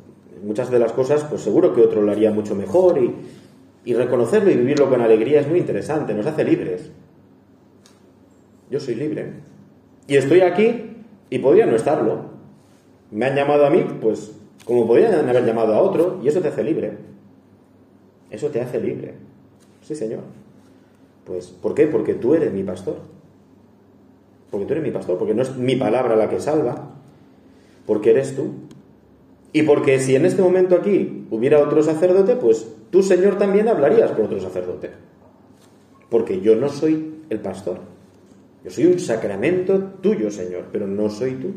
muchas 0.44 0.70
de 0.70 0.78
las 0.78 0.92
cosas, 0.92 1.24
pues 1.24 1.42
seguro 1.42 1.74
que 1.74 1.80
otro 1.80 2.00
lo 2.00 2.12
haría 2.12 2.30
mucho 2.30 2.54
mejor 2.54 2.98
y, 2.98 3.12
y 3.84 3.92
reconocerlo 3.94 4.48
y 4.48 4.56
vivirlo 4.56 4.88
con 4.88 5.00
alegría 5.00 5.40
es 5.40 5.48
muy 5.48 5.58
interesante, 5.58 6.14
nos 6.14 6.26
hace 6.26 6.44
libres. 6.44 6.92
Yo 8.70 8.78
soy 8.78 8.94
libre. 8.94 9.32
Y 10.06 10.14
estoy 10.14 10.42
aquí 10.42 10.94
y 11.28 11.40
podría 11.40 11.66
no 11.66 11.74
estarlo. 11.74 12.26
Me 13.10 13.26
han 13.26 13.34
llamado 13.34 13.66
a 13.66 13.70
mí, 13.70 13.84
pues 14.00 14.30
como 14.70 14.87
podrían 14.87 15.28
haber 15.28 15.44
llamado 15.44 15.74
a 15.74 15.83
otro, 15.83 16.20
y 16.22 16.28
eso 16.28 16.40
te 16.40 16.46
hace 16.46 16.62
libre. 16.62 16.92
Eso 18.30 18.50
te 18.50 18.61
hace 18.61 18.80
libre. 18.80 19.14
Sí, 19.83 19.96
Señor. 19.96 20.20
Pues, 21.24 21.48
¿por 21.48 21.74
qué? 21.74 21.88
Porque 21.88 22.14
tú 22.14 22.37
eres 22.37 22.52
mi 22.52 22.62
pastor. 22.62 22.98
Porque 24.48 24.66
tú 24.66 24.74
eres 24.74 24.85
mi 24.85 24.92
pastor, 24.92 25.18
porque 25.18 25.35
no 25.35 25.42
es 25.42 25.56
mi 25.56 25.74
palabra 25.74 26.14
la 26.14 26.28
que 26.28 26.38
salva, 26.38 26.88
porque 27.85 28.11
eres 28.11 28.37
tú. 28.37 28.52
Y 29.52 29.64
porque 29.64 29.98
si 29.98 30.14
en 30.14 30.24
este 30.24 30.40
momento 30.40 30.76
aquí 30.76 31.26
hubiera 31.33 31.59
otro 31.59 31.83
sacerdote, 31.83 32.37
pues 32.37 32.68
tú, 32.92 33.02
Señor, 33.02 33.38
también 33.38 33.66
hablarías 33.66 34.12
por 34.12 34.26
otro 34.26 34.38
sacerdote. 34.38 34.90
Porque 36.11 36.42
yo 36.42 36.54
no 36.54 36.68
soy 36.68 37.24
el 37.28 37.40
pastor. 37.40 37.78
Yo 38.62 38.70
soy 38.70 38.87
un 38.87 39.00
sacramento 39.00 39.80
tuyo, 40.00 40.30
Señor, 40.30 40.66
pero 40.70 40.87
no 40.87 41.11
soy 41.11 41.33
tú. 41.33 41.54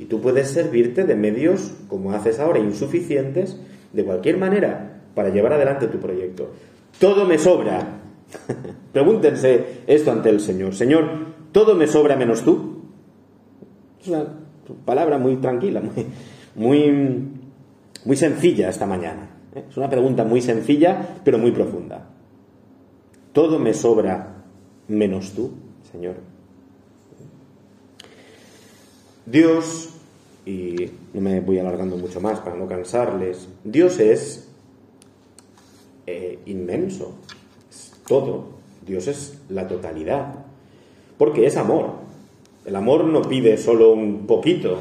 Y 0.00 0.06
tú 0.06 0.22
puedes 0.22 0.48
servirte 0.48 1.04
de 1.04 1.14
medios, 1.14 1.74
como 1.86 2.12
haces 2.12 2.40
ahora, 2.40 2.58
insuficientes, 2.58 3.60
de 3.92 4.02
cualquier 4.02 4.38
manera, 4.38 5.02
para 5.14 5.28
llevar 5.28 5.52
adelante 5.52 5.88
tu 5.88 5.98
proyecto. 5.98 6.52
Todo 6.98 7.26
me 7.26 7.36
sobra. 7.36 8.00
Pregúntense 8.94 9.82
esto 9.86 10.10
ante 10.10 10.30
el 10.30 10.40
Señor. 10.40 10.74
Señor, 10.74 11.04
todo 11.52 11.74
me 11.74 11.86
sobra 11.86 12.16
menos 12.16 12.42
tú. 12.42 12.80
Es 14.00 14.08
una 14.08 14.24
palabra 14.86 15.18
muy 15.18 15.36
tranquila, 15.36 15.82
muy, 15.82 16.06
muy, 16.54 17.28
muy 18.06 18.16
sencilla 18.16 18.70
esta 18.70 18.86
mañana. 18.86 19.28
¿eh? 19.54 19.64
Es 19.68 19.76
una 19.76 19.90
pregunta 19.90 20.24
muy 20.24 20.40
sencilla, 20.40 21.20
pero 21.22 21.36
muy 21.36 21.50
profunda. 21.50 22.08
Todo 23.34 23.58
me 23.58 23.74
sobra 23.74 24.44
menos 24.88 25.32
tú. 25.32 25.52
Señor. 25.92 26.14
Dios, 29.26 29.90
y 30.46 30.90
no 31.12 31.20
me 31.20 31.40
voy 31.40 31.58
alargando 31.58 31.96
mucho 31.96 32.20
más 32.20 32.40
para 32.40 32.56
no 32.56 32.66
cansarles, 32.66 33.48
Dios 33.64 33.98
es 34.00 34.48
eh, 36.06 36.38
inmenso, 36.46 37.14
es 37.70 37.92
todo, 38.06 38.48
Dios 38.86 39.06
es 39.08 39.38
la 39.48 39.68
totalidad, 39.68 40.34
porque 41.18 41.46
es 41.46 41.56
amor. 41.56 42.00
El 42.64 42.76
amor 42.76 43.04
no 43.04 43.22
pide 43.22 43.56
solo 43.56 43.92
un 43.92 44.26
poquito, 44.26 44.78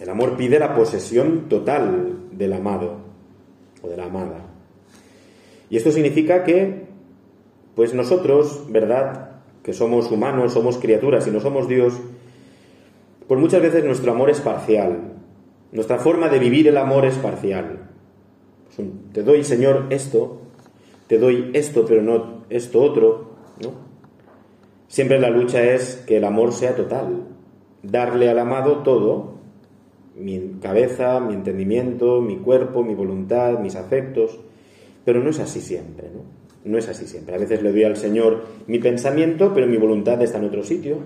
el 0.00 0.08
amor 0.08 0.36
pide 0.36 0.58
la 0.58 0.74
posesión 0.74 1.48
total 1.48 2.16
del 2.32 2.52
amado 2.52 2.96
o 3.82 3.88
de 3.88 3.96
la 3.96 4.06
amada. 4.06 4.46
Y 5.70 5.76
esto 5.76 5.90
significa 5.90 6.44
que, 6.44 6.86
pues 7.74 7.92
nosotros, 7.94 8.64
¿verdad? 8.70 9.28
que 9.68 9.74
somos 9.74 10.10
humanos, 10.10 10.54
somos 10.54 10.78
criaturas 10.78 11.26
y 11.26 11.30
no 11.30 11.40
somos 11.40 11.68
Dios, 11.68 11.92
pues 13.28 13.38
muchas 13.38 13.60
veces 13.60 13.84
nuestro 13.84 14.12
amor 14.12 14.30
es 14.30 14.40
parcial. 14.40 15.12
Nuestra 15.70 15.98
forma 15.98 16.30
de 16.30 16.38
vivir 16.38 16.66
el 16.66 16.78
amor 16.78 17.04
es 17.04 17.14
parcial. 17.16 17.90
Te 19.12 19.22
doy, 19.22 19.44
Señor, 19.44 19.86
esto, 19.90 20.40
te 21.08 21.18
doy 21.18 21.50
esto, 21.52 21.84
pero 21.86 22.00
no 22.02 22.44
esto 22.48 22.80
otro. 22.80 23.32
¿no? 23.62 23.72
Siempre 24.86 25.20
la 25.20 25.30
lucha 25.30 25.62
es 25.62 25.96
que 26.06 26.16
el 26.16 26.24
amor 26.24 26.52
sea 26.52 26.74
total. 26.74 27.24
Darle 27.82 28.30
al 28.30 28.38
amado 28.38 28.78
todo, 28.78 29.34
mi 30.16 30.56
cabeza, 30.62 31.20
mi 31.20 31.34
entendimiento, 31.34 32.20
mi 32.22 32.36
cuerpo, 32.36 32.82
mi 32.82 32.94
voluntad, 32.94 33.58
mis 33.58 33.76
afectos, 33.76 34.40
pero 35.04 35.22
no 35.22 35.30
es 35.30 35.40
así 35.40 35.60
siempre. 35.60 36.08
¿no? 36.08 36.22
No 36.64 36.78
es 36.78 36.88
así 36.88 37.06
siempre. 37.06 37.34
A 37.34 37.38
veces 37.38 37.62
le 37.62 37.72
doy 37.72 37.84
al 37.84 37.96
Señor 37.96 38.44
mi 38.66 38.78
pensamiento, 38.78 39.52
pero 39.54 39.66
mi 39.66 39.76
voluntad 39.76 40.22
está 40.22 40.38
en 40.38 40.44
otro 40.44 40.62
sitio. 40.62 40.98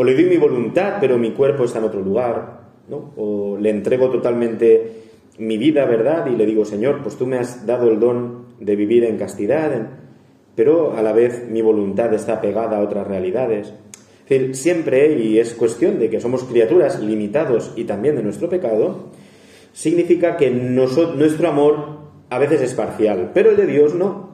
O 0.00 0.04
le 0.04 0.14
doy 0.14 0.26
mi 0.26 0.36
voluntad, 0.36 0.98
pero 1.00 1.18
mi 1.18 1.32
cuerpo 1.32 1.64
está 1.64 1.80
en 1.80 1.86
otro 1.86 2.00
lugar. 2.00 2.60
¿no? 2.88 3.10
O 3.16 3.58
le 3.60 3.70
entrego 3.70 4.10
totalmente 4.10 4.92
mi 5.38 5.58
vida, 5.58 5.86
¿verdad? 5.86 6.26
Y 6.26 6.36
le 6.36 6.46
digo, 6.46 6.64
Señor, 6.64 7.02
pues 7.02 7.16
tú 7.16 7.26
me 7.26 7.36
has 7.36 7.66
dado 7.66 7.90
el 7.90 7.98
don 7.98 8.44
de 8.60 8.76
vivir 8.76 9.02
en 9.02 9.18
castidad, 9.18 9.72
pero 10.54 10.96
a 10.96 11.02
la 11.02 11.12
vez 11.12 11.48
mi 11.50 11.62
voluntad 11.62 12.14
está 12.14 12.40
pegada 12.40 12.78
a 12.78 12.80
otras 12.80 13.08
realidades. 13.08 13.74
Es 14.28 14.28
decir, 14.28 14.54
siempre, 14.54 15.18
y 15.18 15.40
es 15.40 15.52
cuestión 15.54 15.98
de 15.98 16.08
que 16.08 16.20
somos 16.20 16.44
criaturas 16.44 17.00
limitados 17.00 17.72
y 17.74 17.82
también 17.82 18.14
de 18.14 18.22
nuestro 18.22 18.48
pecado, 18.48 19.08
significa 19.72 20.36
que 20.36 20.48
nuestro 20.52 21.48
amor 21.48 21.98
a 22.30 22.38
veces 22.38 22.60
es 22.60 22.72
parcial, 22.72 23.32
pero 23.34 23.50
el 23.50 23.56
de 23.56 23.66
Dios 23.66 23.96
no. 23.96 24.28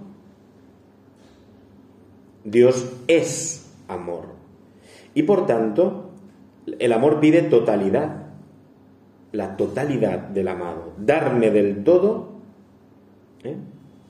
Dios 2.44 2.86
es 3.06 3.66
amor. 3.88 4.33
Y 5.14 5.22
por 5.22 5.46
tanto, 5.46 6.10
el 6.78 6.92
amor 6.92 7.20
pide 7.20 7.42
totalidad, 7.42 8.26
la 9.32 9.56
totalidad 9.56 10.18
del 10.18 10.48
amado, 10.48 10.92
darme 10.98 11.50
del 11.50 11.84
todo 11.84 12.34
¿eh? 13.42 13.56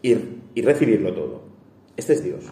y, 0.02 0.16
y 0.54 0.62
recibirlo 0.62 1.12
todo. 1.12 1.42
Este 1.96 2.14
es 2.14 2.24
Dios. 2.24 2.44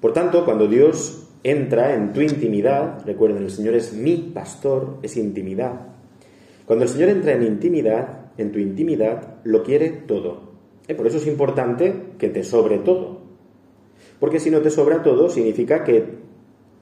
Por 0.00 0.12
tanto, 0.12 0.44
cuando 0.44 0.66
Dios 0.66 1.28
entra 1.42 1.94
en 1.94 2.12
tu 2.12 2.20
intimidad, 2.20 3.04
recuerden, 3.06 3.42
el 3.42 3.50
Señor 3.50 3.74
es 3.74 3.92
mi 3.92 4.16
pastor, 4.16 4.98
es 5.02 5.16
intimidad. 5.16 5.88
Cuando 6.66 6.84
el 6.84 6.90
Señor 6.90 7.10
entra 7.10 7.32
en 7.32 7.42
intimidad, 7.42 8.32
en 8.36 8.52
tu 8.52 8.58
intimidad, 8.58 9.36
lo 9.44 9.62
quiere 9.62 9.90
todo. 9.90 10.54
¿Eh? 10.88 10.94
Por 10.94 11.06
eso 11.06 11.18
es 11.18 11.26
importante 11.26 11.94
que 12.18 12.28
te 12.28 12.42
sobre 12.44 12.78
todo. 12.78 13.20
Porque 14.20 14.40
si 14.40 14.50
no 14.50 14.60
te 14.60 14.70
sobra 14.70 15.02
todo, 15.02 15.28
significa 15.28 15.84
que 15.84 16.04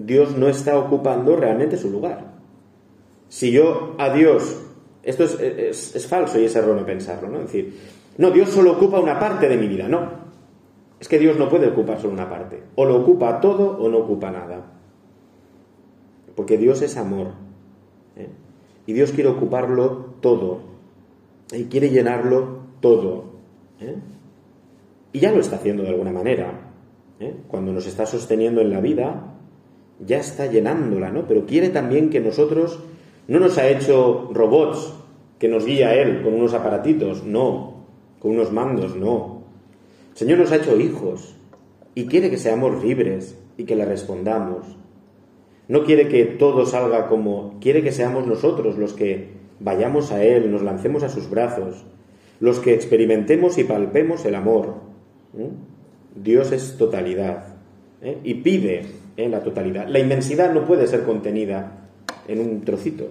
Dios 0.04 0.36
no 0.36 0.48
está 0.48 0.78
ocupando 0.78 1.36
realmente 1.36 1.76
su 1.76 1.90
lugar. 1.90 2.32
Si 3.28 3.50
yo 3.50 3.94
a 3.98 4.10
Dios, 4.10 4.60
esto 5.02 5.24
es, 5.24 5.94
es 5.94 6.06
falso 6.06 6.38
y 6.38 6.44
es 6.44 6.56
erróneo 6.56 6.84
pensarlo, 6.84 7.28
¿no? 7.28 7.38
Es 7.38 7.46
decir, 7.46 7.74
no, 8.18 8.30
Dios 8.30 8.50
solo 8.50 8.72
ocupa 8.72 9.00
una 9.00 9.18
parte 9.18 9.48
de 9.48 9.56
mi 9.56 9.68
vida, 9.68 9.88
no. 9.88 10.22
Es 11.00 11.08
que 11.08 11.18
Dios 11.18 11.36
no 11.36 11.48
puede 11.48 11.68
ocupar 11.68 12.00
solo 12.00 12.12
una 12.12 12.28
parte. 12.28 12.62
O 12.76 12.84
lo 12.84 12.96
ocupa 12.96 13.40
todo 13.40 13.76
o 13.78 13.88
no 13.88 13.98
ocupa 13.98 14.30
nada. 14.30 14.72
Porque 16.36 16.56
Dios 16.56 16.80
es 16.82 16.96
amor. 16.96 17.32
¿eh? 18.16 18.28
Y 18.86 18.92
Dios 18.92 19.10
quiere 19.10 19.30
ocuparlo 19.30 20.14
todo. 20.20 20.60
Y 21.52 21.64
quiere 21.64 21.90
llenarlo 21.90 22.60
todo. 22.80 23.24
¿eh? 23.80 23.96
Y 25.12 25.18
ya 25.18 25.32
lo 25.32 25.40
está 25.40 25.56
haciendo 25.56 25.82
de 25.82 25.88
alguna 25.88 26.12
manera. 26.12 26.70
¿eh? 27.18 27.34
Cuando 27.48 27.72
nos 27.72 27.86
está 27.88 28.06
sosteniendo 28.06 28.60
en 28.60 28.70
la 28.70 28.80
vida, 28.80 29.31
ya 30.06 30.18
está 30.18 30.46
llenándola, 30.46 31.10
¿no? 31.10 31.26
Pero 31.26 31.46
quiere 31.46 31.68
también 31.68 32.10
que 32.10 32.20
nosotros 32.20 32.78
no 33.28 33.38
nos 33.38 33.58
ha 33.58 33.68
hecho 33.68 34.30
robots 34.32 34.94
que 35.38 35.48
nos 35.48 35.64
guía 35.64 35.94
Él 35.94 36.22
con 36.22 36.34
unos 36.34 36.54
aparatitos, 36.54 37.24
no, 37.24 37.84
con 38.18 38.32
unos 38.32 38.52
mandos, 38.52 38.96
no. 38.96 39.42
El 40.12 40.18
Señor 40.18 40.38
nos 40.38 40.52
ha 40.52 40.56
hecho 40.56 40.78
hijos 40.78 41.34
y 41.94 42.06
quiere 42.06 42.30
que 42.30 42.38
seamos 42.38 42.82
libres 42.82 43.36
y 43.56 43.64
que 43.64 43.76
le 43.76 43.84
respondamos. 43.84 44.66
No 45.68 45.84
quiere 45.84 46.08
que 46.08 46.24
todo 46.24 46.66
salga 46.66 47.08
como, 47.08 47.58
quiere 47.60 47.82
que 47.82 47.92
seamos 47.92 48.26
nosotros 48.26 48.78
los 48.78 48.92
que 48.92 49.30
vayamos 49.60 50.12
a 50.12 50.22
Él, 50.24 50.50
nos 50.50 50.62
lancemos 50.62 51.02
a 51.02 51.08
sus 51.08 51.30
brazos, 51.30 51.84
los 52.40 52.58
que 52.58 52.74
experimentemos 52.74 53.58
y 53.58 53.64
palpemos 53.64 54.24
el 54.24 54.34
amor. 54.34 54.74
Dios 56.14 56.52
es 56.52 56.76
totalidad 56.76 57.56
¿eh? 58.02 58.18
y 58.22 58.34
pide 58.34 58.86
¿eh? 59.16 59.28
la 59.28 59.42
totalidad. 59.42 59.88
La 59.88 59.98
inmensidad 59.98 60.52
no 60.52 60.64
puede 60.64 60.86
ser 60.86 61.04
contenida 61.04 61.88
en 62.28 62.40
un 62.40 62.60
trocito. 62.62 63.08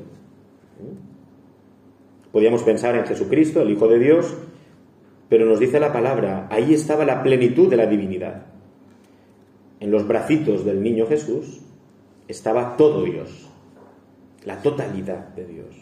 Podríamos 2.32 2.64
pensar 2.64 2.96
en 2.96 3.06
Jesucristo, 3.06 3.62
el 3.62 3.72
Hijo 3.72 3.88
de 3.88 4.00
Dios, 4.00 4.36
pero 5.28 5.46
nos 5.46 5.60
dice 5.60 5.80
la 5.80 5.94
palabra, 5.94 6.48
ahí 6.50 6.74
estaba 6.74 7.06
la 7.06 7.24
plenitud 7.24 7.70
de 7.70 7.78
la 7.78 7.86
divinidad. 7.86 8.46
En 9.80 9.92
los 9.92 10.08
bracitos 10.08 10.64
del 10.64 10.82
niño 10.82 11.08
Jesús 11.08 11.62
estaba 12.28 12.78
todo 12.78 13.04
Dios, 13.04 13.50
la 14.46 14.62
totalidad 14.62 15.30
de 15.30 15.46
Dios. 15.46 15.76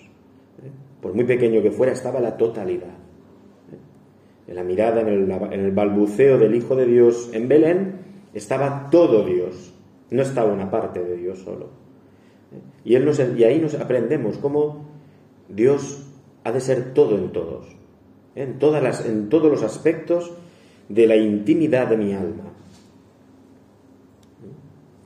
¿eh? 0.63 0.69
Por 1.01 1.13
muy 1.13 1.25
pequeño 1.25 1.61
que 1.61 1.71
fuera, 1.71 1.93
estaba 1.93 2.19
la 2.19 2.37
totalidad. 2.37 2.87
¿eh? 2.87 4.49
En 4.49 4.55
la 4.55 4.63
mirada, 4.63 5.01
en 5.01 5.07
el, 5.51 5.71
balbuceo 5.71 6.37
del 6.37 6.55
Hijo 6.55 6.75
de 6.75 6.85
Dios 6.85 7.29
en 7.33 7.47
Belén, 7.47 7.95
estaba 8.33 8.89
todo 8.89 9.25
Dios, 9.25 9.73
no 10.11 10.21
estaba 10.21 10.51
una 10.51 10.69
parte 10.69 11.03
de 11.03 11.17
Dios 11.17 11.39
solo. 11.39 11.67
Y, 12.83 12.95
él 12.95 13.09
y 13.37 13.43
ahí 13.43 13.59
nos 13.59 13.75
aprendemos 13.75 14.37
cómo 14.37 14.87
Dios 15.47 16.05
ha 16.43 16.51
de 16.51 16.61
ser 16.61 16.93
todo 16.93 17.15
en 17.15 17.31
todos 17.31 17.79
en, 18.35 18.59
todas 18.59 18.81
las, 18.81 19.05
en 19.05 19.29
todos 19.29 19.51
los 19.51 19.63
aspectos 19.63 20.31
de 20.87 21.07
la 21.07 21.15
intimidad 21.15 21.87
de 21.87 21.97
mi 21.97 22.13
alma. 22.13 22.53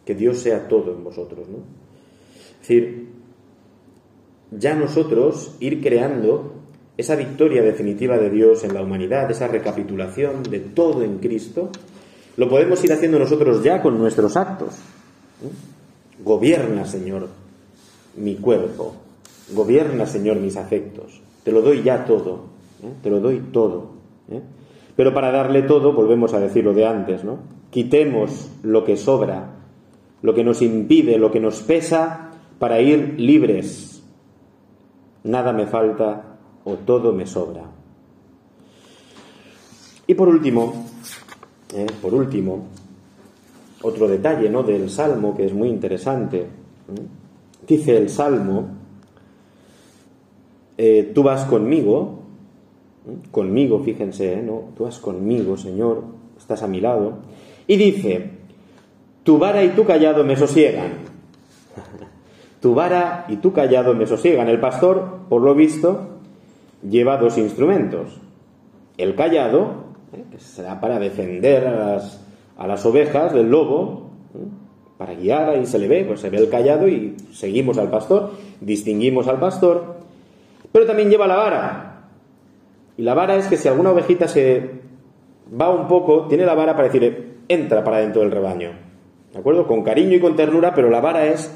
Que 0.06 0.16
Dios 0.16 0.40
sea 0.40 0.68
todo 0.68 0.94
en 0.94 1.04
vosotros, 1.04 1.48
¿no? 1.50 1.58
Es 2.62 2.68
decir, 2.68 3.08
ya 4.52 4.76
nosotros 4.76 5.58
ir 5.60 5.82
creando 5.82 6.54
esa 6.96 7.16
victoria 7.16 7.64
definitiva 7.64 8.18
de 8.18 8.30
Dios 8.30 8.64
en 8.64 8.74
la 8.74 8.84
humanidad, 8.84 9.32
esa 9.32 9.48
recapitulación 9.48 10.44
de 10.44 10.60
todo 10.60 11.04
en 11.04 11.18
Cristo, 11.18 11.72
lo 12.38 12.50
podemos 12.50 12.84
ir 12.84 12.94
haciendo 12.94 13.20
nosotros 13.20 13.64
ya 13.64 13.82
con 13.82 13.98
nuestros 13.98 14.36
actos. 14.36 14.76
Gobierna, 16.24 16.86
Señor, 16.86 17.28
mi 18.18 18.36
cuerpo. 18.36 18.96
Gobierna, 19.54 20.06
Señor, 20.06 20.38
mis 20.38 20.58
afectos. 20.58 21.22
Te 21.44 21.52
lo 21.52 21.62
doy 21.62 21.84
ya 21.84 22.06
todo. 22.06 22.54
¿eh? 22.84 22.94
te 23.02 23.10
lo 23.10 23.20
doy 23.20 23.40
todo. 23.52 23.90
¿eh? 24.30 24.42
Pero 24.96 25.14
para 25.14 25.32
darle 25.32 25.64
todo, 25.64 25.94
volvemos 25.94 26.34
a 26.34 26.40
decir 26.40 26.64
lo 26.64 26.74
de 26.74 26.86
antes, 26.86 27.24
¿no? 27.24 27.40
Quitemos 27.72 28.52
lo 28.62 28.84
que 28.84 28.98
sobra, 28.98 29.56
lo 30.22 30.34
que 30.34 30.44
nos 30.44 30.62
impide, 30.62 31.18
lo 31.18 31.32
que 31.32 31.40
nos 31.40 31.62
pesa, 31.62 32.32
para 32.60 32.80
ir 32.82 33.16
libres. 33.18 34.04
Nada 35.24 35.54
me 35.54 35.66
falta 35.66 36.38
o 36.64 36.76
todo 36.76 37.12
me 37.14 37.26
sobra. 37.26 37.64
Y 40.06 40.14
por 40.14 40.28
último, 40.28 40.83
¿eh? 41.74 41.88
por 42.02 42.14
último, 42.14 42.66
otro 43.82 44.08
detalle 44.08 44.50
¿no? 44.50 44.64
del 44.64 44.90
Salmo 44.90 45.36
que 45.36 45.46
es 45.46 45.54
muy 45.54 45.70
interesante. 45.70 46.46
Dice 47.68 47.98
el 47.98 48.10
Salmo, 48.10 48.68
tú 51.14 51.24
vas 51.24 51.46
conmigo, 51.46 52.24
conmigo, 53.32 53.80
fíjense, 53.80 54.34
¿eh? 54.34 54.42
¿no? 54.42 54.70
Tú 54.76 54.86
vas 54.86 55.00
conmigo, 55.00 55.58
Señor, 55.58 56.04
estás 56.38 56.64
a 56.64 56.68
mi 56.68 56.80
lado. 56.80 57.20
Y 57.68 57.78
dice, 57.78 58.30
tu 59.24 59.38
vara 59.38 59.64
y 59.64 59.70
tu 59.70 59.86
callado 59.86 60.24
me 60.24 60.36
sosiegan. 60.36 60.92
tu 62.62 62.74
vara 62.74 63.26
y 63.28 63.38
tu 63.38 63.54
callado 63.54 63.94
me 63.94 64.08
sosiegan. 64.08 64.48
El 64.50 64.60
pastor, 64.60 65.22
por 65.30 65.42
lo 65.42 65.56
visto, 65.56 66.08
lleva 66.88 67.18
dos 67.18 67.38
instrumentos. 67.38 68.20
El 68.98 69.16
callado, 69.16 69.83
¿eh? 70.14 70.24
que 70.32 70.40
será 70.40 70.80
para 70.80 71.00
defender 71.00 71.68
a 71.68 71.72
las, 71.72 72.26
a 72.58 72.68
las 72.68 72.86
ovejas 72.86 73.34
del 73.34 73.50
lobo, 73.50 74.12
¿eh? 74.36 74.46
para 74.98 75.16
guiar, 75.16 75.50
ahí 75.50 75.66
se 75.66 75.80
le 75.80 75.88
ve, 75.88 76.06
pues 76.06 76.20
se 76.22 76.30
ve 76.30 76.38
el 76.38 76.50
callado 76.50 76.88
y 76.88 77.16
seguimos 77.32 77.78
al 77.78 77.90
pastor, 77.90 78.32
distinguimos 78.62 79.28
al 79.28 79.40
pastor, 79.40 79.98
pero 80.72 80.86
también 80.86 81.10
lleva 81.10 81.28
la 81.28 81.36
vara, 81.36 81.94
y 82.98 83.02
la 83.02 83.14
vara 83.14 83.36
es 83.36 83.48
que 83.48 83.58
si 83.58 83.68
alguna 83.68 83.92
ovejita 83.92 84.28
se 84.28 84.70
va 85.60 85.70
un 85.70 85.88
poco, 85.88 86.28
tiene 86.28 86.46
la 86.46 86.54
vara 86.54 86.74
para 86.74 86.88
decirle, 86.88 87.34
entra 87.48 87.84
para 87.84 87.98
dentro 87.98 88.22
del 88.22 88.32
rebaño. 88.32 88.72
¿De 89.34 89.40
acuerdo? 89.40 89.66
Con 89.66 89.84
cariño 89.84 90.16
y 90.16 90.20
con 90.20 90.36
ternura, 90.36 90.76
pero 90.76 90.90
la 90.90 91.02
vara 91.02 91.26
es 91.26 91.52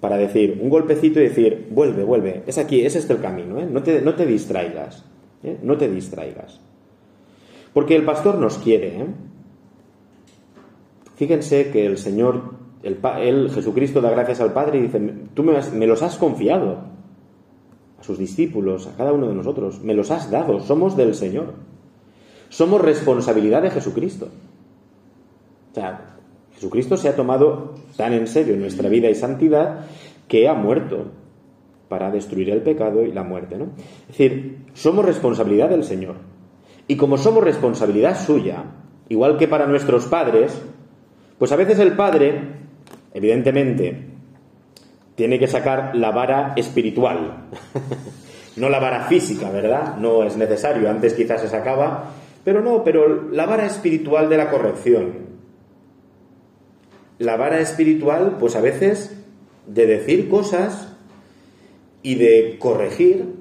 para 0.00 0.16
decir 0.16 0.58
un 0.60 0.70
golpecito 0.70 1.20
y 1.20 1.24
decir, 1.24 1.68
vuelve, 1.70 2.02
vuelve, 2.04 2.42
es 2.46 2.58
aquí, 2.58 2.84
es 2.84 2.96
este 2.96 3.12
el 3.12 3.20
camino, 3.20 3.58
¿eh? 3.58 3.66
no, 3.70 3.82
te, 3.82 4.00
no, 4.00 4.14
te, 4.14 4.24
distraigas, 4.24 5.04
¿eh? 5.42 5.58
no 5.62 5.76
te 5.76 5.88
distraigas. 5.88 6.60
Porque 7.76 7.94
el 7.94 8.06
pastor 8.06 8.38
nos 8.38 8.56
quiere. 8.56 9.02
¿eh? 9.02 9.06
Fíjense 11.16 11.70
que 11.70 11.84
el 11.84 11.98
Señor, 11.98 12.54
el, 12.82 13.50
Jesucristo 13.50 14.00
da 14.00 14.08
gracias 14.08 14.40
al 14.40 14.54
Padre 14.54 14.78
y 14.78 14.82
dice, 14.84 14.98
tú 15.34 15.42
me 15.42 15.86
los 15.86 16.02
has 16.02 16.16
confiado 16.16 16.78
a 18.00 18.02
sus 18.02 18.16
discípulos, 18.16 18.86
a 18.86 18.96
cada 18.96 19.12
uno 19.12 19.28
de 19.28 19.34
nosotros. 19.34 19.82
Me 19.82 19.92
los 19.92 20.10
has 20.10 20.30
dado, 20.30 20.60
somos 20.60 20.96
del 20.96 21.14
Señor. 21.14 21.52
Somos 22.48 22.80
responsabilidad 22.80 23.60
de 23.60 23.70
Jesucristo. 23.70 24.30
O 25.72 25.74
sea, 25.74 26.16
Jesucristo 26.54 26.96
se 26.96 27.10
ha 27.10 27.14
tomado 27.14 27.74
tan 27.98 28.14
en 28.14 28.26
serio 28.26 28.56
nuestra 28.56 28.88
vida 28.88 29.10
y 29.10 29.14
santidad 29.14 29.84
que 30.28 30.48
ha 30.48 30.54
muerto 30.54 31.08
para 31.90 32.10
destruir 32.10 32.48
el 32.48 32.62
pecado 32.62 33.02
y 33.02 33.12
la 33.12 33.22
muerte, 33.22 33.58
¿no? 33.58 33.66
Es 34.08 34.16
decir, 34.16 34.64
somos 34.72 35.04
responsabilidad 35.04 35.68
del 35.68 35.84
Señor. 35.84 36.35
Y 36.88 36.96
como 36.96 37.18
somos 37.18 37.42
responsabilidad 37.42 38.18
suya, 38.18 38.64
igual 39.08 39.38
que 39.38 39.48
para 39.48 39.66
nuestros 39.66 40.06
padres, 40.06 40.60
pues 41.38 41.52
a 41.52 41.56
veces 41.56 41.78
el 41.78 41.92
padre, 41.92 42.40
evidentemente, 43.12 44.06
tiene 45.16 45.38
que 45.38 45.48
sacar 45.48 45.96
la 45.96 46.10
vara 46.12 46.52
espiritual, 46.56 47.48
no 48.56 48.68
la 48.68 48.78
vara 48.78 49.06
física, 49.06 49.50
¿verdad? 49.50 49.96
No 49.96 50.22
es 50.24 50.36
necesario, 50.36 50.88
antes 50.88 51.14
quizás 51.14 51.40
se 51.40 51.48
sacaba, 51.48 52.12
pero 52.44 52.62
no, 52.62 52.84
pero 52.84 53.30
la 53.32 53.46
vara 53.46 53.66
espiritual 53.66 54.28
de 54.28 54.36
la 54.36 54.50
corrección. 54.50 55.26
La 57.18 57.36
vara 57.36 57.60
espiritual, 57.60 58.36
pues 58.38 58.54
a 58.56 58.60
veces, 58.60 59.16
de 59.66 59.86
decir 59.86 60.28
cosas 60.28 60.92
y 62.02 62.14
de 62.14 62.56
corregir, 62.60 63.35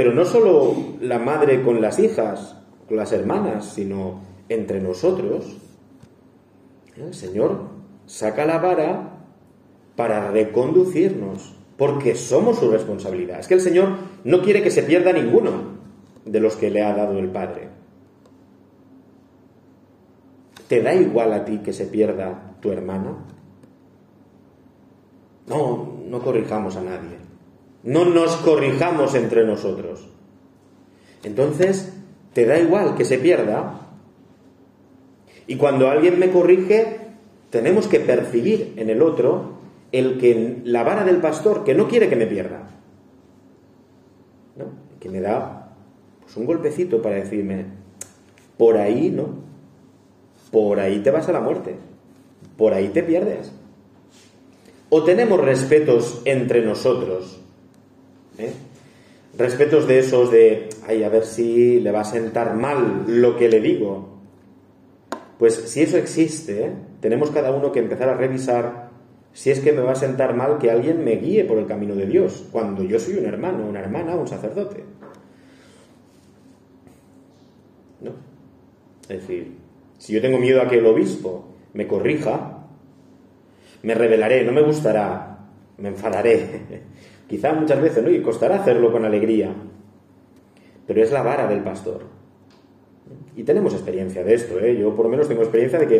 pero 0.00 0.14
no 0.14 0.24
solo 0.24 0.74
la 1.02 1.18
madre 1.18 1.60
con 1.60 1.82
las 1.82 1.98
hijas, 1.98 2.56
con 2.88 2.96
las 2.96 3.12
hermanas, 3.12 3.66
sino 3.74 4.18
entre 4.48 4.80
nosotros. 4.80 5.58
El 6.96 7.12
Señor 7.12 7.66
saca 8.06 8.46
la 8.46 8.56
vara 8.56 9.18
para 9.96 10.30
reconducirnos, 10.30 11.54
porque 11.76 12.14
somos 12.14 12.60
su 12.60 12.70
responsabilidad. 12.70 13.40
Es 13.40 13.46
que 13.46 13.52
el 13.52 13.60
Señor 13.60 13.90
no 14.24 14.40
quiere 14.40 14.62
que 14.62 14.70
se 14.70 14.84
pierda 14.84 15.12
ninguno 15.12 15.50
de 16.24 16.40
los 16.40 16.56
que 16.56 16.70
le 16.70 16.82
ha 16.82 16.94
dado 16.94 17.18
el 17.18 17.28
Padre. 17.28 17.68
¿Te 20.66 20.80
da 20.80 20.94
igual 20.94 21.34
a 21.34 21.44
ti 21.44 21.58
que 21.58 21.74
se 21.74 21.84
pierda 21.84 22.54
tu 22.62 22.72
hermana? 22.72 23.18
No, 25.46 25.98
no 26.06 26.22
corrijamos 26.22 26.74
a 26.76 26.80
nadie. 26.80 27.29
No 27.82 28.04
nos 28.04 28.36
corrijamos 28.36 29.14
entre 29.14 29.44
nosotros. 29.44 30.06
Entonces, 31.22 31.92
¿te 32.32 32.46
da 32.46 32.58
igual 32.58 32.94
que 32.96 33.04
se 33.04 33.18
pierda? 33.18 33.80
Y 35.46 35.56
cuando 35.56 35.88
alguien 35.88 36.18
me 36.18 36.30
corrige, 36.30 36.98
tenemos 37.50 37.88
que 37.88 38.00
percibir 38.00 38.74
en 38.76 38.90
el 38.90 39.02
otro 39.02 39.60
el 39.92 40.18
que 40.18 40.60
la 40.64 40.84
vara 40.84 41.04
del 41.04 41.16
pastor 41.16 41.64
que 41.64 41.74
no 41.74 41.88
quiere 41.88 42.08
que 42.08 42.16
me 42.16 42.26
pierda. 42.26 42.70
¿no? 44.56 44.66
Que 45.00 45.08
me 45.08 45.20
da 45.20 45.74
pues, 46.20 46.36
un 46.36 46.46
golpecito 46.46 47.02
para 47.02 47.16
decirme, 47.16 47.66
por 48.56 48.76
ahí 48.76 49.10
no, 49.10 49.28
por 50.50 50.80
ahí 50.80 51.00
te 51.00 51.10
vas 51.10 51.28
a 51.28 51.32
la 51.32 51.40
muerte, 51.40 51.76
por 52.56 52.72
ahí 52.72 52.88
te 52.88 53.02
pierdes. 53.02 53.52
O 54.88 55.04
tenemos 55.04 55.40
respetos 55.40 56.22
entre 56.24 56.64
nosotros, 56.64 57.40
¿eh? 58.40 58.52
respetos 59.36 59.86
de 59.86 59.98
esos 59.98 60.30
de, 60.30 60.68
ay, 60.86 61.04
a 61.04 61.08
ver 61.08 61.24
si 61.24 61.80
le 61.80 61.92
va 61.92 62.00
a 62.00 62.04
sentar 62.04 62.54
mal 62.54 63.04
lo 63.06 63.36
que 63.36 63.48
le 63.48 63.60
digo. 63.60 64.08
Pues 65.38 65.54
si 65.54 65.82
eso 65.82 65.96
existe, 65.96 66.72
tenemos 67.00 67.30
cada 67.30 67.52
uno 67.52 67.72
que 67.72 67.78
empezar 67.78 68.08
a 68.08 68.14
revisar 68.14 68.90
si 69.32 69.50
es 69.50 69.60
que 69.60 69.72
me 69.72 69.80
va 69.80 69.92
a 69.92 69.96
sentar 69.96 70.34
mal 70.34 70.58
que 70.58 70.70
alguien 70.70 71.04
me 71.04 71.16
guíe 71.16 71.44
por 71.44 71.58
el 71.58 71.66
camino 71.66 71.94
de 71.94 72.06
Dios, 72.06 72.46
cuando 72.50 72.82
yo 72.82 72.98
soy 72.98 73.14
un 73.14 73.26
hermano, 73.26 73.64
una 73.66 73.80
hermana, 73.80 74.16
un 74.16 74.26
sacerdote. 74.26 74.84
¿No? 78.00 78.10
Es 79.02 79.20
decir, 79.20 79.56
si 79.98 80.12
yo 80.12 80.20
tengo 80.20 80.38
miedo 80.38 80.60
a 80.60 80.68
que 80.68 80.78
el 80.78 80.86
obispo 80.86 81.44
me 81.74 81.86
corrija, 81.86 82.66
me 83.82 83.94
rebelaré, 83.94 84.44
no 84.44 84.52
me 84.52 84.62
gustará, 84.62 85.38
me 85.78 85.90
enfadaré. 85.90 86.82
Quizá 87.30 87.52
muchas 87.52 87.80
veces, 87.80 88.02
¿no? 88.02 88.10
Y 88.10 88.20
costará 88.22 88.56
hacerlo 88.56 88.90
con 88.90 89.04
alegría. 89.04 89.54
Pero 90.84 91.00
es 91.00 91.12
la 91.12 91.22
vara 91.22 91.46
del 91.46 91.60
pastor. 91.60 92.00
Y 93.36 93.44
tenemos 93.44 93.72
experiencia 93.72 94.24
de 94.24 94.34
esto, 94.34 94.58
¿eh? 94.58 94.76
Yo 94.76 94.96
por 94.96 95.04
lo 95.04 95.12
menos 95.12 95.28
tengo 95.28 95.42
experiencia 95.42 95.78
de 95.78 95.86
que 95.86 95.96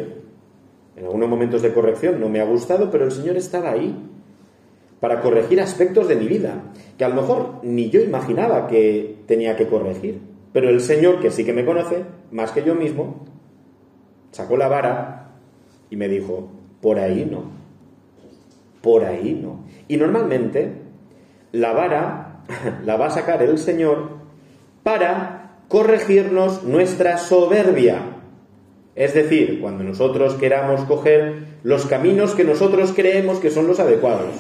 en 0.97 1.05
algunos 1.05 1.29
momentos 1.29 1.63
de 1.63 1.73
corrección 1.73 2.19
no 2.19 2.29
me 2.29 2.41
ha 2.41 2.45
gustado, 2.45 2.91
pero 2.91 3.05
el 3.05 3.13
Señor 3.13 3.37
estaba 3.37 3.71
ahí 3.71 3.95
para 4.99 5.21
corregir 5.21 5.61
aspectos 5.61 6.09
de 6.09 6.17
mi 6.17 6.27
vida, 6.27 6.65
que 6.99 7.05
a 7.05 7.09
lo 7.09 7.15
mejor 7.15 7.61
ni 7.63 7.91
yo 7.91 8.01
imaginaba 8.01 8.67
que 8.67 9.19
tenía 9.27 9.55
que 9.55 9.69
corregir. 9.69 10.21
Pero 10.53 10.69
el 10.69 10.81
Señor, 10.81 11.21
que 11.21 11.31
sí 11.31 11.45
que 11.45 11.53
me 11.53 11.65
conoce, 11.65 12.03
más 12.33 12.51
que 12.51 12.65
yo 12.65 12.75
mismo, 12.75 13.25
sacó 14.33 14.57
la 14.57 14.67
vara 14.67 15.31
y 15.91 15.95
me 15.95 16.09
dijo, 16.09 16.51
por 16.81 16.99
ahí 16.99 17.25
no, 17.31 17.45
por 18.83 19.05
ahí 19.05 19.39
no. 19.41 19.61
Y 19.87 19.97
normalmente 19.97 20.90
la 21.53 21.73
vara 21.73 22.43
la 22.85 22.97
va 22.97 23.07
a 23.07 23.11
sacar 23.11 23.43
el 23.43 23.59
Señor 23.59 24.11
para 24.83 25.61
corregirnos 25.69 26.65
nuestra 26.65 27.19
soberbia. 27.19 28.17
Es 28.97 29.15
decir, 29.15 29.61
cuando 29.61 29.85
nosotros 29.85 30.35
queramos 30.35 30.85
coger 30.85 31.45
los 31.63 31.87
caminos 31.87 32.35
que 32.35 32.45
nosotros 32.45 32.93
creemos 32.95 33.39
que 33.39 33.51
son 33.51 33.67
los 33.67 33.79
adecuados. 33.79 34.35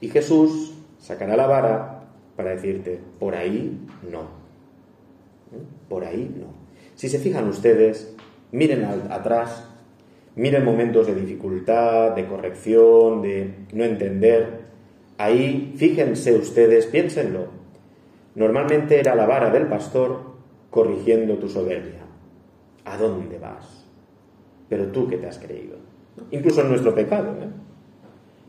Y 0.00 0.08
Jesús 0.08 0.74
sacará 0.98 1.36
la 1.36 1.46
vara 1.46 2.02
para 2.36 2.50
decirte, 2.50 3.00
por 3.18 3.34
ahí 3.34 3.78
no. 4.10 4.20
¿Eh? 4.20 5.62
Por 5.88 6.04
ahí 6.04 6.30
no. 6.38 6.48
Si 6.94 7.08
se 7.08 7.18
fijan 7.18 7.48
ustedes, 7.48 8.14
miren 8.52 8.84
atrás, 8.84 9.64
miren 10.34 10.64
momentos 10.64 11.06
de 11.06 11.14
dificultad, 11.14 12.12
de 12.12 12.26
corrección, 12.26 13.22
de 13.22 13.54
no 13.72 13.84
entender. 13.84 14.66
Ahí, 15.18 15.74
fíjense 15.76 16.36
ustedes, 16.36 16.86
piénsenlo. 16.86 17.48
Normalmente 18.34 19.00
era 19.00 19.14
la 19.14 19.26
vara 19.26 19.50
del 19.50 19.66
pastor 19.66 20.36
corrigiendo 20.70 21.38
tu 21.38 21.48
soberbia. 21.48 22.04
¿A 22.84 22.98
dónde 22.98 23.38
vas? 23.38 23.86
Pero 24.68 24.86
tú 24.88 25.08
que 25.08 25.16
te 25.16 25.26
has 25.26 25.38
creído. 25.38 25.76
Incluso 26.30 26.60
en 26.60 26.68
nuestro 26.68 26.94
pecado. 26.94 27.32
¿eh? 27.40 27.48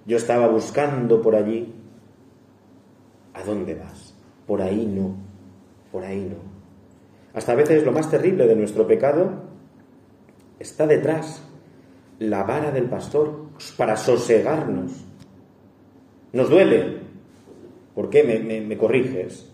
Yo 0.05 0.17
estaba 0.17 0.47
buscando 0.47 1.21
por 1.21 1.35
allí. 1.35 1.73
¿A 3.33 3.43
dónde 3.43 3.75
vas? 3.75 4.13
Por 4.45 4.61
ahí 4.61 4.85
no. 4.85 5.15
Por 5.91 6.03
ahí 6.03 6.27
no. 6.29 6.37
Hasta 7.33 7.53
a 7.53 7.55
veces 7.55 7.85
lo 7.85 7.91
más 7.91 8.09
terrible 8.09 8.45
de 8.45 8.55
nuestro 8.55 8.85
pecado 8.85 9.31
está 10.59 10.85
detrás. 10.85 11.43
La 12.19 12.43
vara 12.43 12.71
del 12.71 12.89
pastor 12.89 13.47
para 13.77 13.95
sosegarnos. 13.95 15.06
Nos 16.33 16.49
duele. 16.49 16.97
¿Por 17.95 18.09
qué 18.09 18.23
me, 18.67 18.77
corriges? 18.77 19.49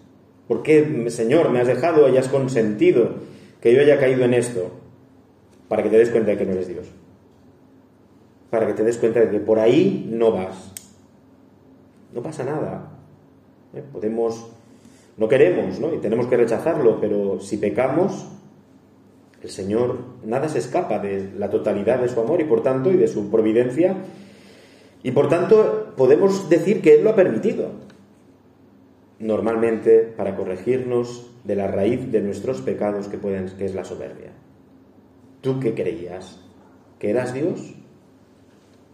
¿Por 0.47 0.63
qué, 0.63 1.09
Señor, 1.09 1.49
me 1.49 1.59
has 1.59 1.67
dejado 1.67 2.09
y 2.09 2.17
has 2.17 2.27
consentido 2.27 3.11
que 3.61 3.73
yo 3.73 3.79
haya 3.79 3.97
caído 3.97 4.25
en 4.25 4.33
esto 4.33 4.71
para 5.69 5.83
que 5.83 5.89
te 5.89 5.97
des 5.97 6.09
cuenta 6.09 6.31
de 6.31 6.37
que 6.37 6.45
no 6.45 6.51
eres 6.51 6.67
Dios. 6.67 6.85
Para 8.49 8.67
que 8.67 8.73
te 8.73 8.83
des 8.83 8.97
cuenta 8.97 9.21
de 9.21 9.29
que 9.29 9.39
por 9.39 9.59
ahí 9.59 10.07
no 10.11 10.31
vas. 10.31 10.73
No 12.13 12.21
pasa 12.21 12.43
nada. 12.43 12.91
¿Eh? 13.73 13.81
Podemos, 13.91 14.51
no 15.17 15.27
queremos, 15.27 15.79
¿no? 15.79 15.93
Y 15.93 15.97
tenemos 15.97 16.27
que 16.27 16.37
rechazarlo, 16.37 16.99
pero 16.99 17.39
si 17.39 17.57
pecamos, 17.57 18.27
el 19.41 19.49
Señor 19.49 19.97
nada 20.23 20.47
se 20.47 20.59
escapa 20.59 20.99
de 20.99 21.31
la 21.37 21.49
totalidad 21.49 21.99
de 21.99 22.09
su 22.09 22.19
amor 22.19 22.41
y 22.41 22.43
por 22.43 22.61
tanto 22.61 22.91
y 22.91 22.97
de 22.97 23.07
su 23.07 23.31
providencia. 23.31 23.95
Y 25.01 25.11
por 25.11 25.27
tanto 25.27 25.82
podemos 25.95 26.49
decir 26.49 26.81
que 26.81 26.95
Él 26.95 27.03
lo 27.03 27.11
ha 27.11 27.15
permitido. 27.15 27.69
Normalmente 29.19 29.99
para 29.99 30.35
corregirnos 30.35 31.29
de 31.43 31.55
la 31.55 31.67
raíz 31.67 32.11
de 32.11 32.21
nuestros 32.21 32.61
pecados 32.61 33.07
que, 33.07 33.17
pueden, 33.17 33.49
que 33.57 33.65
es 33.65 33.75
la 33.75 33.83
soberbia. 33.83 34.31
¿Tú 35.41 35.59
qué 35.59 35.73
creías? 35.73 36.39
¿Que 36.99 37.09
eras 37.09 37.33
Dios? 37.33 37.73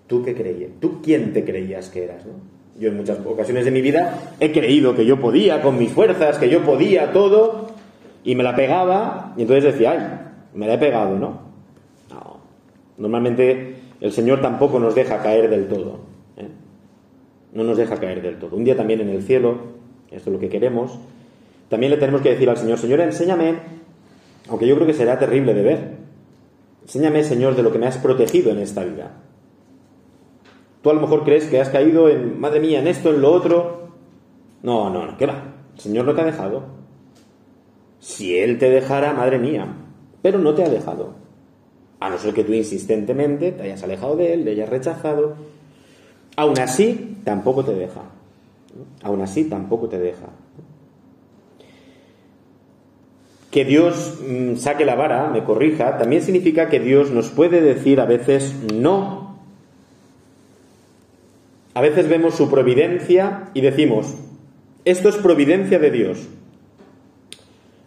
¿Tú 0.08 0.24
qué 0.24 0.34
creías? 0.34 0.72
¿Tú 0.80 1.02
quién 1.02 1.34
te 1.34 1.45
creías 1.45 1.89
que 1.89 2.04
eras? 2.04 2.24
Yo 2.80 2.89
en 2.89 2.97
muchas 2.97 3.20
ocasiones 3.26 3.66
de 3.66 3.72
mi 3.72 3.82
vida 3.82 4.34
he 4.39 4.52
creído 4.52 4.95
que 4.95 5.06
yo 5.06 5.20
podía 5.20 5.62
con 5.62 5.78
mis 5.78 5.91
fuerzas, 5.91 6.38
que 6.38 6.50
yo 6.50 6.64
podía 6.64 7.12
todo, 7.12 7.68
y 8.24 8.36
me 8.36 8.43
la 8.43 8.56
pegaba, 8.56 9.34
y 9.38 9.41
entonces 9.41 9.66
decía, 9.66 9.91
ay, 9.91 10.58
me 10.58 10.66
la 10.66 10.74
he 10.74 10.78
pegado, 10.78 11.18
¿no? 11.18 11.41
No. 12.10 12.39
Normalmente 12.97 13.76
el 14.02 14.12
Señor 14.12 14.41
tampoco 14.41 14.80
nos 14.80 14.95
deja 14.95 15.22
caer 15.22 15.50
del 15.50 15.68
todo. 15.68 16.09
No 17.54 17.64
nos 17.64 17.78
deja 17.78 18.00
caer 18.00 18.22
del 18.22 18.38
todo. 18.38 18.56
Un 18.56 18.64
día 18.64 18.76
también 18.76 19.02
en 19.02 19.10
el 19.10 19.24
cielo, 19.24 19.58
esto 20.12 20.30
es 20.30 20.34
lo 20.34 20.39
que 20.39 20.50
queremos, 20.50 21.00
también 21.70 21.91
le 21.91 21.97
tenemos 21.97 22.22
que 22.22 22.32
decir 22.32 22.50
al 22.50 22.58
Señor, 22.58 22.80
Señor, 22.80 23.00
enséñame, 23.02 23.56
aunque 24.50 24.68
yo 24.68 24.76
creo 24.76 24.88
que 24.88 24.93
será 24.93 25.20
terrible 25.20 25.54
de 25.54 25.62
ver, 25.62 25.91
enséñame, 26.82 27.24
Señor, 27.24 27.56
de 27.56 27.64
lo 27.64 27.72
que 27.72 27.78
me 27.78 27.88
has 27.88 27.97
protegido 27.97 28.52
en 28.52 28.60
esta 28.60 28.84
vida. 28.84 29.12
Tú 30.82 30.89
a 30.89 30.93
lo 30.93 31.02
mejor 31.02 31.24
crees 31.24 31.45
que 31.45 31.60
has 31.60 31.70
caído 31.70 32.10
en, 32.10 32.39
madre 32.39 32.60
mía, 32.60 32.80
en 32.80 32.88
esto, 32.88 33.10
en 33.10 33.22
lo 33.22 33.32
otro. 33.32 33.89
No, 34.64 34.89
no, 34.89 35.06
no, 35.06 35.18
¿qué 35.18 35.26
va? 35.26 35.56
El 35.76 35.80
Señor 35.80 36.06
no 36.06 36.16
te 36.16 36.22
ha 36.22 36.26
dejado. 36.26 36.64
Si 38.00 38.38
Él 38.38 38.58
te 38.58 38.70
dejara, 38.70 39.14
madre 39.14 39.39
mía, 39.39 39.68
pero 40.22 40.39
no 40.39 40.54
te 40.56 40.64
ha 40.64 40.70
dejado. 40.70 41.16
A 42.00 42.10
no 42.10 42.18
ser 42.18 42.34
que 42.34 42.45
tú 42.45 42.54
insistentemente 42.54 43.52
te 43.52 43.64
hayas 43.64 43.84
alejado 43.84 44.16
de 44.16 44.34
Él, 44.34 44.45
le 44.45 44.52
hayas 44.52 44.70
rechazado. 44.70 45.36
Aún 46.39 46.57
así, 46.57 47.17
tampoco 47.25 47.65
te 47.65 47.73
deja. 47.73 48.01
Aún 49.03 49.21
así, 49.21 49.43
tampoco 49.43 49.89
te 49.89 49.99
deja. 49.99 50.27
que 53.51 53.65
Dios 53.65 54.19
mm, 54.25 54.55
saque 54.55 54.85
la 54.85 54.95
vara, 54.95 55.27
me 55.27 55.43
corrija, 55.43 55.97
también 55.97 56.21
significa 56.21 56.69
que 56.69 56.79
Dios 56.79 57.11
nos 57.11 57.27
puede 57.27 57.59
decir 57.59 57.99
a 57.99 58.05
veces 58.05 58.55
no. 58.73 59.37
A 61.73 61.81
veces 61.81 62.07
vemos 62.07 62.35
su 62.35 62.49
providencia 62.49 63.49
y 63.53 63.59
decimos, 63.59 64.15
esto 64.85 65.09
es 65.09 65.17
providencia 65.17 65.77
de 65.77 65.91
Dios, 65.91 66.29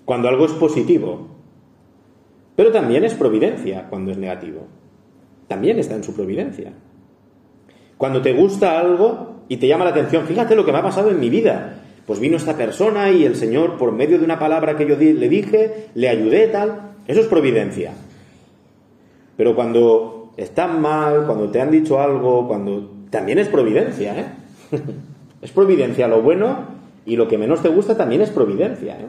cuando 0.04 0.28
algo 0.28 0.44
es 0.44 0.52
positivo. 0.52 1.28
Pero 2.54 2.70
también 2.70 3.04
es 3.04 3.14
providencia 3.14 3.86
cuando 3.88 4.10
es 4.10 4.18
negativo. 4.18 4.66
También 5.48 5.78
está 5.78 5.94
en 5.94 6.04
su 6.04 6.14
providencia. 6.14 6.74
Cuando 8.02 8.20
te 8.20 8.32
gusta 8.32 8.80
algo 8.80 9.44
y 9.48 9.58
te 9.58 9.68
llama 9.68 9.84
la 9.84 9.92
atención, 9.92 10.26
fíjate 10.26 10.56
lo 10.56 10.64
que 10.64 10.72
me 10.72 10.78
ha 10.78 10.82
pasado 10.82 11.12
en 11.12 11.20
mi 11.20 11.30
vida. 11.30 11.74
Pues 12.04 12.18
vino 12.18 12.36
esta 12.36 12.56
persona 12.56 13.12
y 13.12 13.24
el 13.24 13.36
Señor, 13.36 13.78
por 13.78 13.92
medio 13.92 14.18
de 14.18 14.24
una 14.24 14.40
palabra 14.40 14.76
que 14.76 14.88
yo 14.88 14.96
le 14.96 15.28
dije, 15.28 15.86
le 15.94 16.08
ayudé, 16.08 16.48
tal. 16.48 16.94
Eso 17.06 17.20
es 17.20 17.28
providencia. 17.28 17.92
Pero 19.36 19.54
cuando 19.54 20.32
están 20.36 20.80
mal, 20.80 21.26
cuando 21.26 21.48
te 21.52 21.60
han 21.60 21.70
dicho 21.70 22.00
algo, 22.00 22.48
cuando. 22.48 22.90
También 23.08 23.38
es 23.38 23.46
providencia, 23.46 24.18
¿eh? 24.18 24.26
es 25.40 25.52
providencia 25.52 26.08
lo 26.08 26.22
bueno 26.22 26.58
y 27.06 27.14
lo 27.14 27.28
que 27.28 27.38
menos 27.38 27.62
te 27.62 27.68
gusta 27.68 27.96
también 27.96 28.20
es 28.22 28.30
providencia, 28.30 28.94
¿eh? 28.94 29.06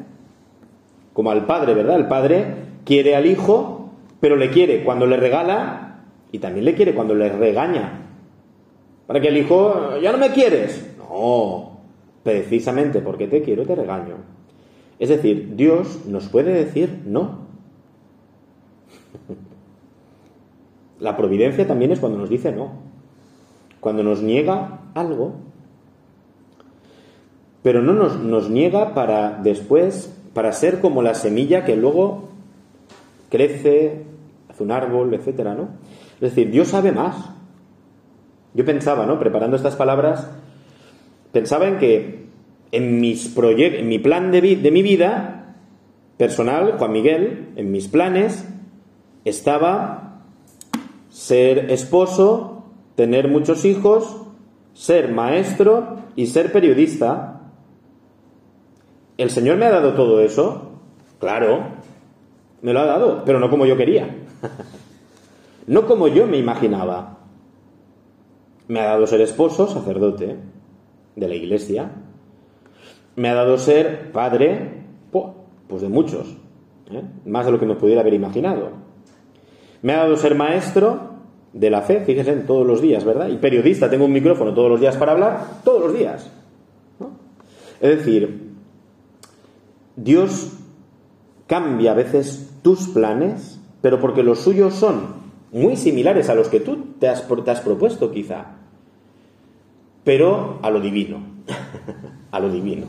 Como 1.13 1.31
al 1.31 1.47
padre, 1.47 1.73
¿verdad? 1.73 1.95
El 1.95 2.05
padre 2.05 2.45
quiere 2.85 3.15
al 3.15 3.25
hijo, 3.25 3.89
pero 4.19 4.35
le 4.35 4.51
quiere 4.51 4.83
cuando 4.83 5.07
le 5.07 5.17
regala 5.17 6.03
y 6.31 6.37
también 6.37 6.65
le 6.65 6.75
quiere 6.75 6.93
cuando 6.93 7.15
le 7.15 7.29
regaña. 7.29 8.02
Para 9.07 9.19
que 9.19 9.27
el 9.27 9.37
hijo, 9.37 9.97
ya 10.01 10.11
no 10.11 10.17
me 10.17 10.31
quieres. 10.31 10.95
No, 10.97 11.79
precisamente 12.23 13.01
porque 13.01 13.27
te 13.27 13.41
quiero 13.41 13.65
te 13.65 13.75
regaño. 13.75 14.15
Es 14.99 15.09
decir, 15.09 15.55
Dios 15.55 16.05
nos 16.05 16.27
puede 16.29 16.53
decir 16.53 17.01
no. 17.05 17.43
la 20.99 21.17
providencia 21.17 21.67
también 21.67 21.91
es 21.91 21.99
cuando 21.99 22.17
nos 22.17 22.29
dice 22.29 22.51
no. 22.51 22.71
Cuando 23.81 24.03
nos 24.03 24.21
niega 24.21 24.79
algo, 24.93 25.33
pero 27.61 27.81
no 27.81 27.93
nos, 27.93 28.17
nos 28.17 28.49
niega 28.49 28.93
para 28.93 29.39
después, 29.43 30.17
para 30.33 30.53
ser 30.53 30.79
como 30.79 31.01
la 31.01 31.15
semilla 31.15 31.65
que 31.65 31.75
luego 31.75 32.29
crece, 33.29 34.03
hace 34.47 34.63
un 34.63 34.71
árbol, 34.71 35.13
etcétera, 35.13 35.55
¿no? 35.55 35.69
Es 36.15 36.21
decir, 36.21 36.51
Dios 36.51 36.69
sabe 36.69 36.91
más. 36.91 37.31
Yo 38.53 38.65
pensaba, 38.65 39.05
¿no? 39.05 39.19
Preparando 39.19 39.55
estas 39.55 39.75
palabras, 39.75 40.29
pensaba 41.31 41.67
en 41.67 41.79
que 41.79 42.23
en 42.71 42.99
mis 42.99 43.35
en 43.37 43.87
mi 43.87 43.99
plan 43.99 44.31
de, 44.31 44.41
de 44.41 44.71
mi 44.71 44.81
vida 44.81 45.55
personal, 46.17 46.77
Juan 46.77 46.91
Miguel, 46.91 47.49
en 47.55 47.71
mis 47.71 47.87
planes, 47.87 48.47
estaba 49.25 50.21
ser 51.09 51.71
esposo, 51.71 52.63
tener 52.95 53.27
muchos 53.27 53.65
hijos, 53.65 54.21
ser 54.73 55.11
maestro 55.11 55.97
y 56.15 56.27
ser 56.27 56.51
periodista. 56.51 57.41
¿El 59.17 59.29
Señor 59.29 59.57
me 59.57 59.65
ha 59.65 59.71
dado 59.71 59.93
todo 59.93 60.21
eso? 60.21 60.71
Claro, 61.19 61.63
me 62.61 62.73
lo 62.73 62.79
ha 62.79 62.85
dado, 62.85 63.23
pero 63.25 63.39
no 63.39 63.49
como 63.49 63.65
yo 63.65 63.77
quería. 63.77 64.15
no 65.67 65.85
como 65.85 66.07
yo 66.07 66.25
me 66.25 66.37
imaginaba. 66.37 67.19
Me 68.67 68.79
ha 68.79 68.85
dado 68.85 69.07
ser 69.07 69.21
esposo, 69.21 69.67
sacerdote 69.67 70.37
de 71.15 71.27
la 71.27 71.35
iglesia. 71.35 71.91
Me 73.15 73.29
ha 73.29 73.33
dado 73.33 73.57
ser 73.57 74.11
padre, 74.11 74.83
pues 75.11 75.81
de 75.81 75.89
muchos, 75.89 76.27
¿eh? 76.91 77.03
más 77.25 77.45
de 77.45 77.51
lo 77.51 77.59
que 77.59 77.65
me 77.65 77.75
pudiera 77.75 78.01
haber 78.01 78.13
imaginado. 78.13 78.69
Me 79.81 79.93
ha 79.93 79.97
dado 79.97 80.15
ser 80.17 80.35
maestro 80.35 81.13
de 81.51 81.69
la 81.69 81.81
fe, 81.81 82.01
fíjense, 82.01 82.33
todos 82.37 82.65
los 82.65 82.81
días, 82.81 83.05
¿verdad? 83.05 83.29
Y 83.29 83.37
periodista, 83.37 83.89
tengo 83.89 84.05
un 84.05 84.13
micrófono 84.13 84.53
todos 84.53 84.69
los 84.69 84.79
días 84.79 84.95
para 84.97 85.11
hablar, 85.11 85.45
todos 85.63 85.81
los 85.81 85.97
días. 85.97 86.29
Es 87.79 87.97
decir, 87.97 88.51
Dios 89.95 90.53
cambia 91.47 91.91
a 91.91 91.95
veces 91.95 92.51
tus 92.61 92.87
planes, 92.87 93.59
pero 93.81 93.99
porque 93.99 94.23
los 94.23 94.39
suyos 94.39 94.73
son 94.73 95.22
muy 95.53 95.77
similares 95.77 96.29
a 96.29 96.35
los 96.35 96.49
que 96.49 96.59
tú 96.59 96.95
te 96.99 97.07
has, 97.07 97.21
propuesto 97.21 98.11
quizá, 98.11 98.57
pero 100.03 100.59
a 100.61 100.69
lo 100.69 100.81
divino, 100.81 101.19
a 102.31 102.39
lo 102.39 102.51
divino. 102.51 102.87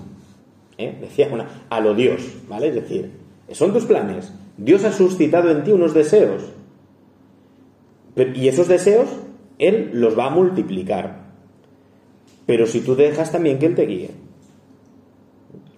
¿eh? 0.78 0.96
Decía 1.00 1.28
una, 1.30 1.46
a 1.68 1.80
lo 1.80 1.94
Dios, 1.94 2.22
¿vale? 2.48 2.68
Es 2.68 2.74
decir, 2.74 3.10
son 3.52 3.72
tus 3.72 3.84
planes. 3.84 4.32
Dios 4.56 4.84
ha 4.84 4.92
suscitado 4.92 5.50
en 5.50 5.62
ti 5.62 5.72
unos 5.72 5.94
deseos, 5.94 6.42
y 8.16 8.48
esos 8.48 8.68
deseos 8.68 9.08
Él 9.58 9.90
los 9.92 10.18
va 10.18 10.26
a 10.26 10.30
multiplicar. 10.30 11.24
Pero 12.46 12.66
si 12.66 12.80
tú 12.80 12.94
dejas 12.94 13.32
también 13.32 13.58
que 13.58 13.66
Él 13.66 13.74
te 13.74 13.86
guíe, 13.86 14.10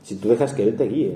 si 0.02 0.16
tú 0.16 0.28
dejas 0.28 0.52
que 0.52 0.62
Él 0.62 0.76
te 0.76 0.84
guíe, 0.84 1.14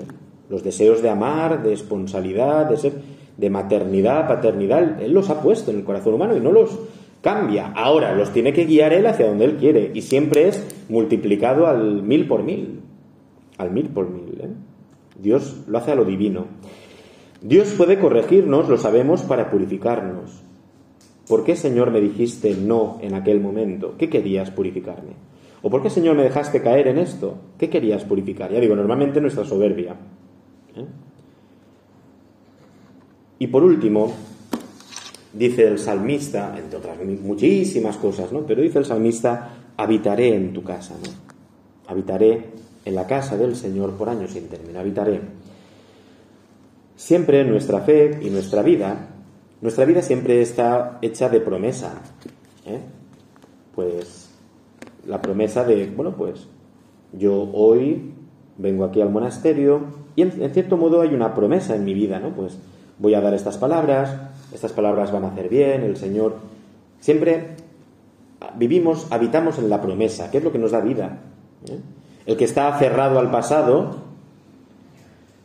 los 0.49 0.63
deseos 0.63 1.01
de 1.01 1.09
amar, 1.09 1.63
de 1.63 1.73
esponsalidad, 1.73 2.69
de 2.69 2.77
ser, 2.77 2.93
de 3.37 3.49
maternidad, 3.49 4.27
paternidad, 4.27 5.01
Él 5.01 5.13
los 5.13 5.29
ha 5.29 5.41
puesto 5.41 5.71
en 5.71 5.77
el 5.77 5.83
corazón 5.83 6.13
humano 6.13 6.35
y 6.35 6.39
no 6.39 6.51
los 6.51 6.79
cambia. 7.21 7.71
Ahora 7.75 8.13
los 8.15 8.31
tiene 8.31 8.53
que 8.53 8.65
guiar 8.65 8.93
Él 8.93 9.05
hacia 9.07 9.27
donde 9.27 9.45
Él 9.45 9.57
quiere 9.57 9.91
y 9.93 10.01
siempre 10.01 10.47
es 10.47 10.85
multiplicado 10.89 11.67
al 11.67 12.03
mil 12.03 12.27
por 12.27 12.43
mil. 12.43 12.81
Al 13.57 13.71
mil 13.71 13.89
por 13.89 14.09
mil. 14.09 14.41
¿eh? 14.41 14.49
Dios 15.19 15.63
lo 15.67 15.77
hace 15.77 15.91
a 15.91 15.95
lo 15.95 16.05
divino. 16.05 16.45
Dios 17.41 17.73
puede 17.77 17.97
corregirnos, 17.97 18.69
lo 18.69 18.77
sabemos, 18.77 19.23
para 19.23 19.49
purificarnos. 19.49 20.43
¿Por 21.27 21.43
qué, 21.43 21.55
Señor, 21.55 21.91
me 21.91 22.01
dijiste 22.01 22.55
no 22.55 22.99
en 23.01 23.13
aquel 23.15 23.39
momento? 23.39 23.95
¿Qué 23.97 24.09
querías 24.09 24.51
purificarme? 24.51 25.13
¿O 25.61 25.69
por 25.69 25.81
qué, 25.81 25.89
Señor, 25.89 26.15
me 26.15 26.23
dejaste 26.23 26.61
caer 26.61 26.87
en 26.87 26.97
esto? 26.97 27.37
¿Qué 27.57 27.69
querías 27.69 28.03
purificar? 28.03 28.51
Ya 28.51 28.59
digo, 28.59 28.75
normalmente 28.75 29.21
nuestra 29.21 29.45
soberbia. 29.45 29.95
¿eh? 30.75 30.85
Y 33.41 33.47
por 33.47 33.63
último, 33.63 34.13
dice 35.33 35.67
el 35.67 35.79
salmista, 35.79 36.55
entre 36.59 36.77
otras 36.77 36.95
muchísimas 37.23 37.97
cosas, 37.97 38.31
¿no? 38.31 38.41
Pero 38.41 38.61
dice 38.61 38.77
el 38.77 38.85
salmista, 38.85 39.57
habitaré 39.77 40.35
en 40.35 40.53
tu 40.53 40.63
casa, 40.63 40.93
¿no? 41.03 41.09
Habitaré 41.91 42.51
en 42.85 42.93
la 42.93 43.07
casa 43.07 43.37
del 43.37 43.55
Señor 43.55 43.93
por 43.93 44.09
años 44.09 44.29
sin 44.29 44.47
término, 44.47 44.79
habitaré. 44.79 45.21
Siempre 46.95 47.43
nuestra 47.43 47.79
fe 47.79 48.19
y 48.21 48.29
nuestra 48.29 48.61
vida, 48.61 49.07
nuestra 49.59 49.85
vida 49.85 50.03
siempre 50.03 50.39
está 50.43 50.99
hecha 51.01 51.27
de 51.27 51.41
promesa, 51.41 51.99
¿eh? 52.67 52.81
Pues 53.73 54.29
la 55.07 55.19
promesa 55.19 55.63
de, 55.63 55.87
bueno, 55.87 56.15
pues 56.15 56.45
yo 57.11 57.49
hoy 57.53 58.13
vengo 58.59 58.85
aquí 58.85 59.01
al 59.01 59.09
monasterio 59.09 59.81
y 60.15 60.21
en, 60.21 60.53
cierto 60.53 60.77
modo 60.77 61.01
hay 61.01 61.15
una 61.15 61.33
promesa 61.33 61.75
en 61.75 61.85
mi 61.85 61.95
vida, 61.95 62.19
¿no? 62.19 62.35
Pues 62.35 62.59
voy 63.01 63.15
a 63.15 63.21
dar 63.21 63.33
estas 63.33 63.57
palabras, 63.57 64.15
estas 64.53 64.71
palabras 64.71 65.11
van 65.11 65.25
a 65.25 65.29
hacer 65.29 65.49
bien, 65.49 65.83
el 65.83 65.97
Señor. 65.97 66.35
Siempre 66.99 67.55
vivimos, 68.55 69.07
habitamos 69.09 69.57
en 69.57 69.69
la 69.69 69.81
promesa, 69.81 70.29
que 70.29 70.37
es 70.37 70.43
lo 70.43 70.51
que 70.51 70.59
nos 70.59 70.71
da 70.71 70.79
vida. 70.79 71.17
¿eh? 71.67 71.79
El 72.27 72.37
que 72.37 72.45
está 72.45 72.67
aferrado 72.67 73.19
al 73.19 73.31
pasado 73.31 73.95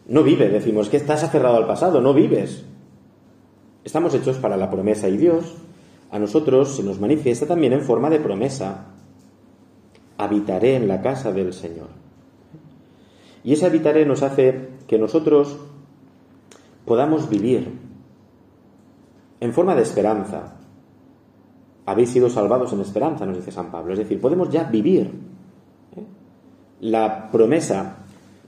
no 0.07 0.22
vive, 0.22 0.50
decimos 0.50 0.90
que 0.90 0.98
estás 0.98 1.24
aferrado 1.24 1.57
al 1.57 1.66
pasado, 1.66 2.00
no 2.02 2.12
vives. 2.12 2.64
Estamos 3.84 4.14
hechos 4.14 4.36
para 4.36 4.57
la 4.57 4.70
promesa 4.70 5.09
y 5.09 5.16
Dios 5.16 5.54
a 6.11 6.18
nosotros 6.18 6.76
se 6.76 6.82
nos 6.82 7.00
manifiesta 7.00 7.46
también 7.46 7.72
en 7.72 7.82
forma 7.82 8.11
de 8.11 8.20
promesa. 8.20 8.86
Habitaré 10.18 10.76
en 10.76 10.88
la 10.88 11.02
casa 11.02 11.32
del 11.32 11.52
Señor. 11.52 11.88
Y 13.42 13.52
ese 13.52 13.66
habitaré 13.66 14.07
nos 14.07 14.22
hace 14.22 14.68
que 14.86 14.98
nosotros 14.98 15.57
podamos 16.87 17.28
vivir 17.28 17.68
en 19.41 19.53
forma 19.53 19.74
de 19.74 19.82
esperanza. 19.82 20.55
Habéis 21.84 22.11
sido 22.11 22.30
salvados 22.30 22.72
en 22.72 22.80
esperanza, 22.80 23.26
nos 23.26 23.37
dice 23.37 23.53
San 23.53 23.70
Pablo. 23.70 23.93
Es 23.93 23.99
decir, 23.99 24.20
podemos 24.20 24.49
ya 24.51 24.64
vivir 24.64 25.11
¿eh? 25.97 26.05
la 26.80 27.30
promesa, 27.30 27.99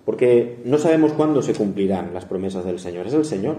porque 0.05 0.62
no 0.64 0.78
sabemos 0.78 1.12
cuándo 1.12 1.43
se 1.43 1.55
cumplirán 1.55 2.14
las 2.14 2.24
promesas 2.24 2.64
del 2.64 2.78
Señor. 2.78 3.07
Es 3.07 3.14
el 3.14 3.24
Señor. 3.24 3.57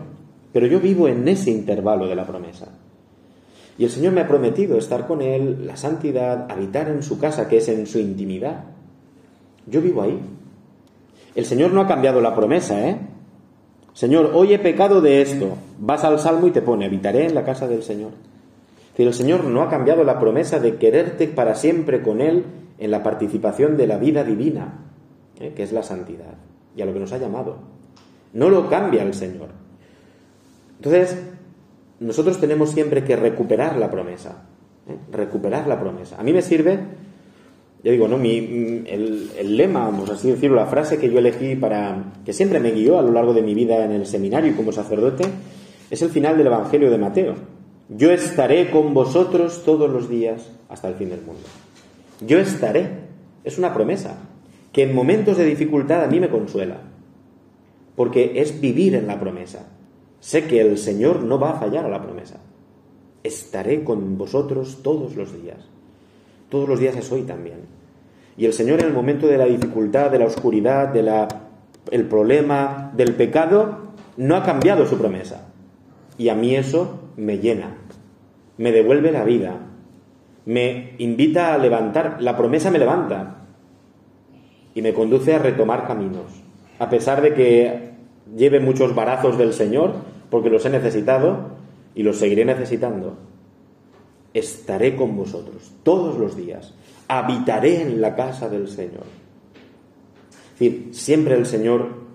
Pero 0.51 0.65
yo 0.65 0.79
vivo 0.79 1.07
en 1.07 1.27
ese 1.27 1.51
intervalo 1.51 2.07
de 2.07 2.15
la 2.15 2.25
promesa. 2.25 2.69
Y 3.77 3.83
el 3.83 3.91
Señor 3.91 4.13
me 4.13 4.21
ha 4.21 4.27
prometido 4.27 4.77
estar 4.77 5.07
con 5.07 5.21
Él, 5.21 5.65
la 5.65 5.77
santidad, 5.77 6.51
habitar 6.51 6.89
en 6.89 7.03
su 7.03 7.19
casa, 7.19 7.47
que 7.47 7.57
es 7.57 7.69
en 7.69 7.85
su 7.85 7.99
intimidad. 7.99 8.63
Yo 9.67 9.81
vivo 9.81 10.01
ahí. 10.01 10.19
El 11.35 11.45
Señor 11.45 11.71
no 11.71 11.81
ha 11.81 11.87
cambiado 11.87 12.19
la 12.19 12.35
promesa, 12.35 12.89
¿eh? 12.89 12.97
Señor, 13.99 14.31
hoy 14.33 14.53
he 14.53 14.59
pecado 14.59 15.01
de 15.01 15.21
esto. 15.21 15.57
Vas 15.77 16.05
al 16.05 16.19
Salmo 16.19 16.47
y 16.47 16.51
te 16.51 16.61
pone, 16.61 16.85
habitaré 16.85 17.25
en 17.25 17.35
la 17.35 17.43
casa 17.43 17.67
del 17.67 17.83
Señor. 17.83 18.11
Pero 18.95 19.09
el 19.09 19.13
Señor 19.13 19.43
no 19.43 19.61
ha 19.61 19.69
cambiado 19.69 20.05
la 20.05 20.21
promesa 20.21 20.57
de 20.57 20.77
quererte 20.77 21.27
para 21.27 21.53
siempre 21.53 22.01
con 22.01 22.21
Él 22.21 22.45
en 22.77 22.91
la 22.91 23.03
participación 23.03 23.75
de 23.75 23.87
la 23.87 23.97
vida 23.97 24.23
divina, 24.23 24.85
¿eh? 25.37 25.51
que 25.53 25.63
es 25.63 25.73
la 25.73 25.83
santidad, 25.83 26.35
y 26.77 26.81
a 26.81 26.85
lo 26.85 26.93
que 26.93 26.99
nos 27.01 27.11
ha 27.11 27.17
llamado. 27.17 27.57
No 28.31 28.49
lo 28.49 28.69
cambia 28.69 29.03
el 29.03 29.13
Señor. 29.13 29.49
Entonces, 30.77 31.21
nosotros 31.99 32.39
tenemos 32.39 32.69
siempre 32.69 33.03
que 33.03 33.17
recuperar 33.17 33.75
la 33.75 33.91
promesa. 33.91 34.45
¿eh? 34.87 34.95
Recuperar 35.11 35.67
la 35.67 35.77
promesa. 35.77 36.15
A 36.17 36.23
mí 36.23 36.31
me 36.31 36.41
sirve 36.41 36.79
ya 37.83 37.91
digo, 37.91 38.07
¿no? 38.07 38.17
Mi, 38.17 38.37
el, 38.85 39.57
lema, 39.57 39.85
vamos 39.85 40.09
así 40.09 40.29
decirlo, 40.29 40.57
la 40.57 40.65
frase 40.65 40.97
que 40.97 41.09
yo 41.09 41.19
elegí 41.19 41.55
para, 41.55 42.13
que 42.25 42.33
siempre 42.33 42.59
me 42.59 42.71
guió 42.71 42.99
a 42.99 43.01
lo 43.01 43.11
largo 43.11 43.33
de 43.33 43.41
mi 43.41 43.53
vida 43.53 43.85
en 43.85 43.91
el 43.91 44.05
seminario 44.05 44.51
y 44.51 44.55
como 44.55 44.71
sacerdote, 44.71 45.23
es 45.89 46.01
el 46.01 46.09
final 46.09 46.37
del 46.37 46.47
Evangelio 46.47 46.91
de 46.91 46.97
Mateo. 46.97 47.35
Yo 47.87 48.11
estaré 48.11 48.69
con 48.69 48.93
vosotros 48.93 49.63
todos 49.63 49.89
los 49.89 50.09
días 50.09 50.51
hasta 50.67 50.89
el 50.89 50.95
fin 50.95 51.09
del 51.09 51.21
mundo. 51.21 51.41
Yo 52.21 52.37
estaré. 52.37 53.09
Es 53.43 53.57
una 53.57 53.73
promesa 53.73 54.17
que 54.73 54.83
en 54.83 54.93
momentos 54.93 55.37
de 55.37 55.45
dificultad 55.45 56.03
a 56.03 56.07
mí 56.07 56.19
me 56.19 56.29
consuela, 56.29 56.81
porque 57.95 58.33
es 58.41 58.59
vivir 58.59 58.95
en 58.95 59.07
la 59.07 59.19
promesa. 59.19 59.71
Sé 60.19 60.43
que 60.43 60.59
el 60.59 60.77
Señor 60.77 61.23
no 61.23 61.39
va 61.39 61.51
a 61.51 61.59
fallar 61.59 61.85
a 61.85 61.89
la 61.89 62.01
promesa. 62.01 62.41
Estaré 63.23 63.83
con 63.83 64.17
vosotros 64.17 64.79
todos 64.83 65.15
los 65.15 65.41
días. 65.41 65.67
Todos 66.49 66.67
los 66.67 66.79
días 66.79 66.95
es 66.95 67.11
hoy 67.11 67.23
también. 67.23 67.59
Y 68.37 68.45
el 68.45 68.53
Señor 68.53 68.79
en 68.79 68.87
el 68.87 68.93
momento 68.93 69.27
de 69.27 69.37
la 69.37 69.45
dificultad, 69.45 70.11
de 70.11 70.19
la 70.19 70.25
oscuridad, 70.25 70.87
de 70.89 71.03
la, 71.03 71.27
el 71.91 72.05
problema, 72.05 72.91
del 72.95 73.13
pecado, 73.15 73.89
no 74.17 74.35
ha 74.35 74.43
cambiado 74.43 74.85
su 74.85 74.97
promesa. 74.97 75.47
Y 76.17 76.29
a 76.29 76.35
mí 76.35 76.55
eso 76.55 76.99
me 77.17 77.39
llena, 77.39 77.77
me 78.57 78.71
devuelve 78.71 79.11
la 79.11 79.23
vida, 79.23 79.57
me 80.45 80.93
invita 80.97 81.53
a 81.53 81.57
levantar, 81.57 82.17
la 82.21 82.35
promesa 82.35 82.71
me 82.71 82.79
levanta 82.79 83.43
y 84.73 84.81
me 84.81 84.93
conduce 84.93 85.35
a 85.35 85.39
retomar 85.39 85.87
caminos. 85.87 86.25
A 86.79 86.89
pesar 86.89 87.21
de 87.21 87.33
que 87.33 87.91
lleve 88.35 88.59
muchos 88.59 88.95
barazos 88.95 89.37
del 89.37 89.53
Señor, 89.53 89.93
porque 90.29 90.49
los 90.49 90.65
he 90.65 90.69
necesitado 90.69 91.51
y 91.95 92.03
los 92.03 92.17
seguiré 92.17 92.45
necesitando. 92.45 93.17
Estaré 94.33 94.95
con 94.95 95.15
vosotros 95.15 95.71
todos 95.83 96.17
los 96.17 96.35
días, 96.35 96.73
habitaré 97.07 97.81
en 97.81 98.01
la 98.01 98.15
casa 98.15 98.49
del 98.49 98.67
Señor. 98.67 99.05
Es 100.53 100.59
decir, 100.59 100.89
siempre 100.91 101.35
el 101.35 101.45
Señor 101.45 102.09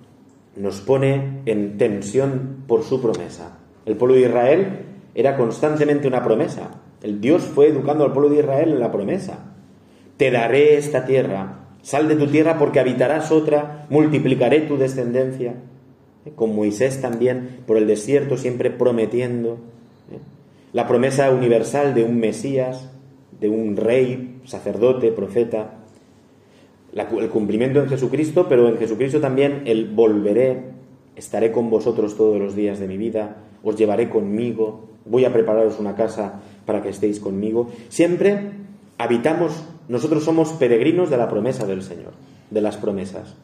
nos 0.57 0.81
pone 0.81 1.41
en 1.47 1.79
tensión 1.79 2.65
por 2.67 2.85
su 2.85 3.01
promesa. 3.01 3.59
El 3.87 3.97
pueblo 3.97 4.15
de 4.15 4.23
Israel 4.23 4.87
era 5.15 5.37
constantemente 5.37 6.09
una 6.09 6.23
promesa. 6.23 6.81
El 7.03 7.21
Dios 7.21 7.43
fue 7.43 7.69
educando 7.69 8.05
al 8.05 8.13
pueblo 8.13 8.31
de 8.31 8.41
Israel 8.41 8.73
en 8.73 8.81
la 8.81 8.93
promesa. 8.93 9.53
Te 10.17 10.31
daré 10.31 10.77
esta 10.77 11.05
tierra, 11.05 11.67
sal 11.83 12.09
de 12.09 12.17
tu 12.17 12.27
tierra 12.29 12.59
porque 12.59 12.81
habitarás 12.81 13.31
otra, 13.33 13.87
multiplicaré 13.91 14.61
tu 14.61 14.77
descendencia. 14.77 15.55
¿Eh? 16.25 16.33
Con 16.35 16.55
Moisés 16.55 17.01
también 17.01 17.61
por 17.67 17.77
el 17.77 17.87
desierto 17.87 18.37
siempre 18.37 18.71
prometiendo. 18.71 19.59
La 20.75 20.89
promesa 20.89 21.31
universal 21.31 21.95
de 21.95 22.03
un 22.03 22.19
Mesías, 22.19 22.91
de 23.41 23.49
un 23.49 23.77
rey, 23.77 24.41
sacerdote, 24.45 25.13
profeta. 25.13 25.71
el 26.93 27.29
cumplimiento 27.31 27.81
en 27.81 27.89
Jesucristo, 27.89 28.49
pero 28.49 28.69
en 28.69 28.79
Jesucristo 28.79 29.21
también 29.21 29.63
el 29.67 29.89
volveré, 29.89 30.65
estaré 31.15 31.53
con 31.53 31.71
vosotros 31.71 32.17
todos 32.17 32.41
los 32.41 32.57
días 32.57 32.81
de 32.81 32.89
mi 32.89 32.99
vida, 32.99 33.37
os 33.63 33.77
llevaré 33.77 34.11
conmigo, 34.11 34.89
voy 35.05 35.25
a 35.25 35.33
prepararos 35.33 35.79
una 35.79 35.95
casa 35.95 36.41
para 36.67 36.83
que 36.83 36.89
estéis 36.89 37.21
conmigo. 37.21 37.71
Siempre 37.89 38.51
habitamos, 38.99 39.65
nosotros 39.89 40.25
somos 40.25 40.55
peregrinos 40.55 41.09
de 41.09 41.19
la 41.19 41.29
promesa 41.29 41.67
del 41.67 41.83
Señor, 41.83 42.15
de 42.51 42.61
las 42.61 42.79
promesas. 42.79 43.37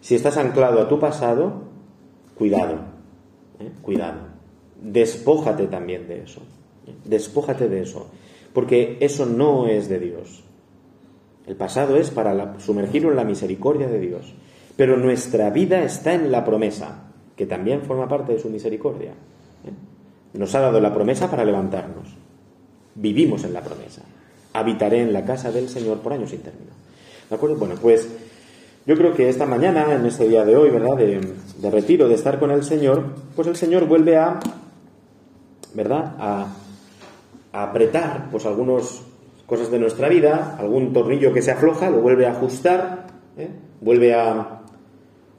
Si 0.00 0.14
estás 0.14 0.36
anclado 0.36 0.80
a 0.80 0.88
tu 0.88 1.00
pasado, 1.00 1.64
cuidado, 2.36 2.76
¿eh? 3.58 3.72
cuidado. 3.82 4.27
Despójate 4.80 5.66
también 5.66 6.06
de 6.08 6.22
eso. 6.22 6.42
Despójate 7.04 7.68
de 7.68 7.82
eso. 7.82 8.08
Porque 8.52 8.98
eso 9.00 9.26
no 9.26 9.66
es 9.66 9.88
de 9.88 9.98
Dios. 9.98 10.42
El 11.46 11.56
pasado 11.56 11.96
es 11.96 12.10
para 12.10 12.58
sumergirlo 12.60 13.10
en 13.10 13.16
la 13.16 13.24
misericordia 13.24 13.88
de 13.88 14.00
Dios. 14.00 14.34
Pero 14.76 14.96
nuestra 14.96 15.50
vida 15.50 15.82
está 15.82 16.14
en 16.14 16.30
la 16.30 16.44
promesa, 16.44 17.10
que 17.36 17.46
también 17.46 17.82
forma 17.82 18.08
parte 18.08 18.34
de 18.34 18.38
su 18.38 18.48
misericordia. 18.48 19.10
¿eh? 19.10 19.72
Nos 20.34 20.54
ha 20.54 20.60
dado 20.60 20.80
la 20.80 20.94
promesa 20.94 21.30
para 21.30 21.44
levantarnos. 21.44 22.16
Vivimos 22.94 23.44
en 23.44 23.54
la 23.54 23.62
promesa. 23.62 24.02
Habitaré 24.52 25.02
en 25.02 25.12
la 25.12 25.24
casa 25.24 25.50
del 25.50 25.68
Señor 25.68 25.98
por 25.98 26.12
años 26.12 26.30
sin 26.30 26.40
término. 26.40 26.72
¿De 27.28 27.34
acuerdo? 27.34 27.56
Bueno, 27.56 27.74
pues 27.80 28.08
yo 28.86 28.96
creo 28.96 29.14
que 29.14 29.28
esta 29.28 29.46
mañana, 29.46 29.92
en 29.94 30.06
este 30.06 30.26
día 30.28 30.44
de 30.44 30.56
hoy, 30.56 30.70
¿verdad? 30.70 30.96
De, 30.96 31.70
retiro, 31.70 32.08
de 32.08 32.14
estar 32.14 32.38
con 32.38 32.50
el 32.50 32.62
Señor, 32.62 33.04
pues 33.36 33.46
el 33.46 33.56
Señor 33.56 33.86
vuelve 33.86 34.16
a, 34.16 34.40
¿verdad? 35.74 36.14
A, 36.18 36.46
apretar, 37.50 38.28
pues 38.30 38.46
algunas 38.46 39.02
cosas 39.46 39.70
de 39.70 39.78
nuestra 39.78 40.08
vida, 40.08 40.56
algún 40.58 40.92
tornillo 40.92 41.32
que 41.32 41.42
se 41.42 41.50
afloja, 41.50 41.90
lo 41.90 42.00
vuelve 42.00 42.26
a 42.26 42.32
ajustar, 42.32 43.06
¿eh? 43.36 43.48
vuelve 43.80 44.14
a 44.14 44.60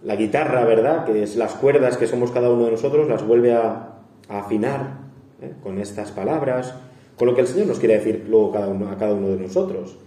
la 0.03 0.15
guitarra, 0.15 0.65
¿verdad? 0.65 1.05
Que 1.05 1.23
es 1.23 1.35
las 1.35 1.53
cuerdas 1.53 1.97
que 1.97 2.07
somos 2.07 2.31
cada 2.31 2.49
uno 2.49 2.65
de 2.65 2.71
nosotros, 2.71 3.07
las 3.07 3.25
vuelve 3.25 3.53
a, 3.53 3.85
afinar 4.27 4.99
¿eh? 5.41 5.53
con 5.63 5.79
estas 5.79 6.11
palabras, 6.11 6.73
con 7.17 7.27
lo 7.27 7.35
que 7.35 7.41
el 7.41 7.47
Señor 7.47 7.67
nos 7.67 7.79
quiere 7.79 7.95
decir 7.95 8.25
luego 8.29 8.51
cada 8.51 8.67
a 8.67 8.97
cada 8.97 9.13
uno 9.13 9.29
de 9.29 9.37
nosotros. 9.37 9.97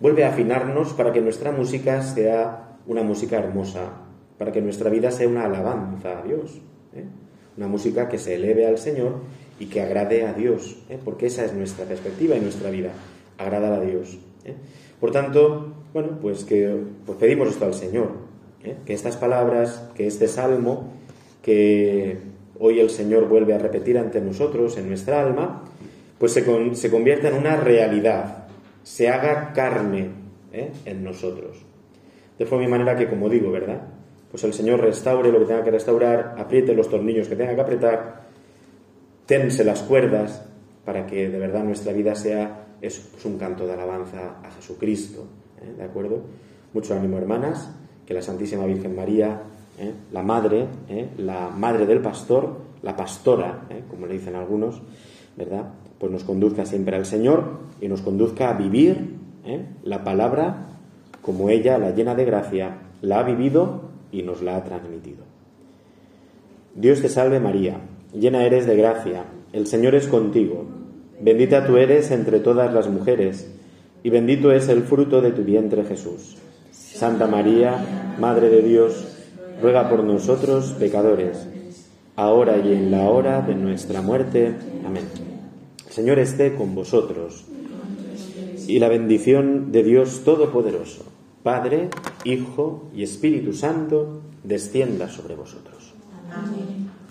Vuelve 0.00 0.24
a 0.24 0.28
afinarnos 0.28 0.92
para 0.94 1.12
que 1.12 1.20
nuestra 1.20 1.52
música 1.52 2.02
sea 2.02 2.76
una 2.86 3.02
música 3.02 3.38
hermosa, 3.38 3.92
para 4.38 4.52
que 4.52 4.60
nuestra 4.60 4.90
vida 4.90 5.10
sea 5.10 5.28
una 5.28 5.44
alabanza 5.44 6.18
a 6.18 6.22
Dios. 6.22 6.60
¿eh? 6.94 7.06
Una 7.56 7.68
música 7.68 8.08
que 8.08 8.18
se 8.18 8.34
eleve 8.34 8.66
al 8.66 8.78
Señor 8.78 9.16
y 9.58 9.66
que 9.66 9.80
agrade 9.80 10.26
a 10.26 10.32
Dios, 10.32 10.76
¿eh? 10.88 10.98
porque 11.04 11.26
esa 11.26 11.44
es 11.44 11.52
nuestra 11.52 11.84
perspectiva 11.84 12.36
y 12.36 12.40
nuestra 12.40 12.70
vida, 12.70 12.92
agradar 13.38 13.74
a 13.74 13.80
Dios. 13.80 14.18
¿eh? 14.44 14.54
Por 14.98 15.12
tanto, 15.12 15.72
bueno, 15.92 16.18
pues 16.20 16.44
que 16.44 16.76
pues 17.04 17.18
pedimos 17.18 17.48
esto 17.48 17.66
al 17.66 17.74
Señor, 17.74 18.10
que 18.86 18.92
estas 18.92 19.16
palabras, 19.16 19.90
que 19.94 20.06
este 20.06 20.28
salmo, 20.28 20.92
que 21.42 22.18
hoy 22.58 22.80
el 22.80 22.90
Señor 22.90 23.28
vuelve 23.28 23.54
a 23.54 23.58
repetir 23.58 23.98
ante 23.98 24.20
nosotros 24.20 24.76
en 24.78 24.88
nuestra 24.88 25.20
alma, 25.20 25.64
pues 26.18 26.32
se, 26.32 26.74
se 26.74 26.90
convierta 26.90 27.28
en 27.28 27.34
una 27.34 27.56
realidad, 27.56 28.46
se 28.84 29.08
haga 29.08 29.52
carne 29.52 30.10
en 30.52 31.04
nosotros. 31.04 31.58
De 32.38 32.46
forma 32.46 32.64
y 32.64 32.68
manera 32.68 32.96
que, 32.96 33.08
como 33.08 33.28
digo, 33.28 33.50
¿verdad? 33.50 33.82
Pues 34.32 34.42
el 34.44 34.54
Señor 34.54 34.80
restaure 34.80 35.30
lo 35.30 35.38
que 35.40 35.44
tenga 35.44 35.62
que 35.62 35.70
restaurar, 35.70 36.36
apriete 36.38 36.74
los 36.74 36.88
tornillos 36.88 37.28
que 37.28 37.36
tenga 37.36 37.54
que 37.54 37.60
apretar, 37.60 38.22
tense 39.26 39.62
las 39.62 39.82
cuerdas 39.82 40.42
para 40.86 41.06
que 41.06 41.28
de 41.28 41.38
verdad 41.38 41.62
nuestra 41.62 41.92
vida 41.92 42.14
sea 42.14 42.64
pues 42.80 43.24
un 43.24 43.38
canto 43.38 43.66
de 43.66 43.74
alabanza 43.74 44.40
a 44.42 44.50
Jesucristo. 44.52 45.26
¿eh? 45.60 45.74
¿De 45.76 45.84
acuerdo? 45.84 46.22
Mucho 46.72 46.94
ánimo, 46.94 47.18
hermanas, 47.18 47.70
que 48.06 48.14
la 48.14 48.22
Santísima 48.22 48.64
Virgen 48.64 48.96
María, 48.96 49.42
¿eh? 49.78 49.92
la 50.10 50.22
madre, 50.22 50.66
¿eh? 50.88 51.10
la 51.18 51.50
madre 51.50 51.84
del 51.84 52.00
pastor, 52.00 52.56
la 52.82 52.96
pastora, 52.96 53.68
como 53.90 54.06
le 54.06 54.14
dicen 54.14 54.34
algunos, 54.34 54.80
¿verdad? 55.36 55.74
Pues 55.98 56.10
nos 56.10 56.24
conduzca 56.24 56.64
siempre 56.64 56.96
al 56.96 57.06
Señor 57.06 57.60
y 57.80 57.86
nos 57.86 58.00
conduzca 58.00 58.48
a 58.48 58.54
vivir 58.54 59.18
la 59.84 60.02
palabra 60.02 60.66
como 61.20 61.48
ella, 61.48 61.78
la 61.78 61.90
llena 61.90 62.16
de 62.16 62.24
gracia, 62.24 62.78
la 63.02 63.20
ha 63.20 63.22
vivido 63.22 63.91
y 64.12 64.22
nos 64.22 64.42
la 64.42 64.56
ha 64.56 64.64
transmitido. 64.64 65.24
Dios 66.74 67.00
te 67.00 67.08
salve 67.08 67.40
María, 67.40 67.80
llena 68.14 68.44
eres 68.44 68.66
de 68.66 68.76
gracia, 68.76 69.24
el 69.52 69.66
Señor 69.66 69.94
es 69.94 70.06
contigo, 70.06 70.66
bendita 71.20 71.66
tú 71.66 71.76
eres 71.76 72.10
entre 72.10 72.40
todas 72.40 72.72
las 72.72 72.88
mujeres, 72.88 73.50
y 74.02 74.10
bendito 74.10 74.52
es 74.52 74.68
el 74.68 74.82
fruto 74.82 75.20
de 75.20 75.32
tu 75.32 75.42
vientre 75.42 75.84
Jesús. 75.84 76.36
Santa 76.70 77.26
María, 77.26 78.14
Madre 78.18 78.48
de 78.48 78.62
Dios, 78.62 79.06
ruega 79.60 79.88
por 79.88 80.04
nosotros 80.04 80.74
pecadores, 80.78 81.46
ahora 82.16 82.58
y 82.58 82.72
en 82.72 82.90
la 82.90 83.08
hora 83.10 83.42
de 83.42 83.54
nuestra 83.54 84.02
muerte. 84.02 84.54
Amén. 84.84 85.04
El 85.86 85.92
Señor 85.92 86.18
esté 86.18 86.54
con 86.54 86.74
vosotros, 86.74 87.44
y 88.66 88.78
la 88.78 88.88
bendición 88.88 89.72
de 89.72 89.82
Dios 89.82 90.22
Todopoderoso. 90.24 91.11
Padre, 91.42 91.90
Hijo 92.24 92.88
y 92.94 93.02
Espíritu 93.02 93.52
Santo, 93.52 94.20
descienda 94.44 95.08
sobre 95.08 95.34
vosotros. 95.34 95.92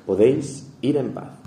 Podéis 0.06 0.68
ir 0.82 0.98
en 0.98 1.12
paz. 1.12 1.32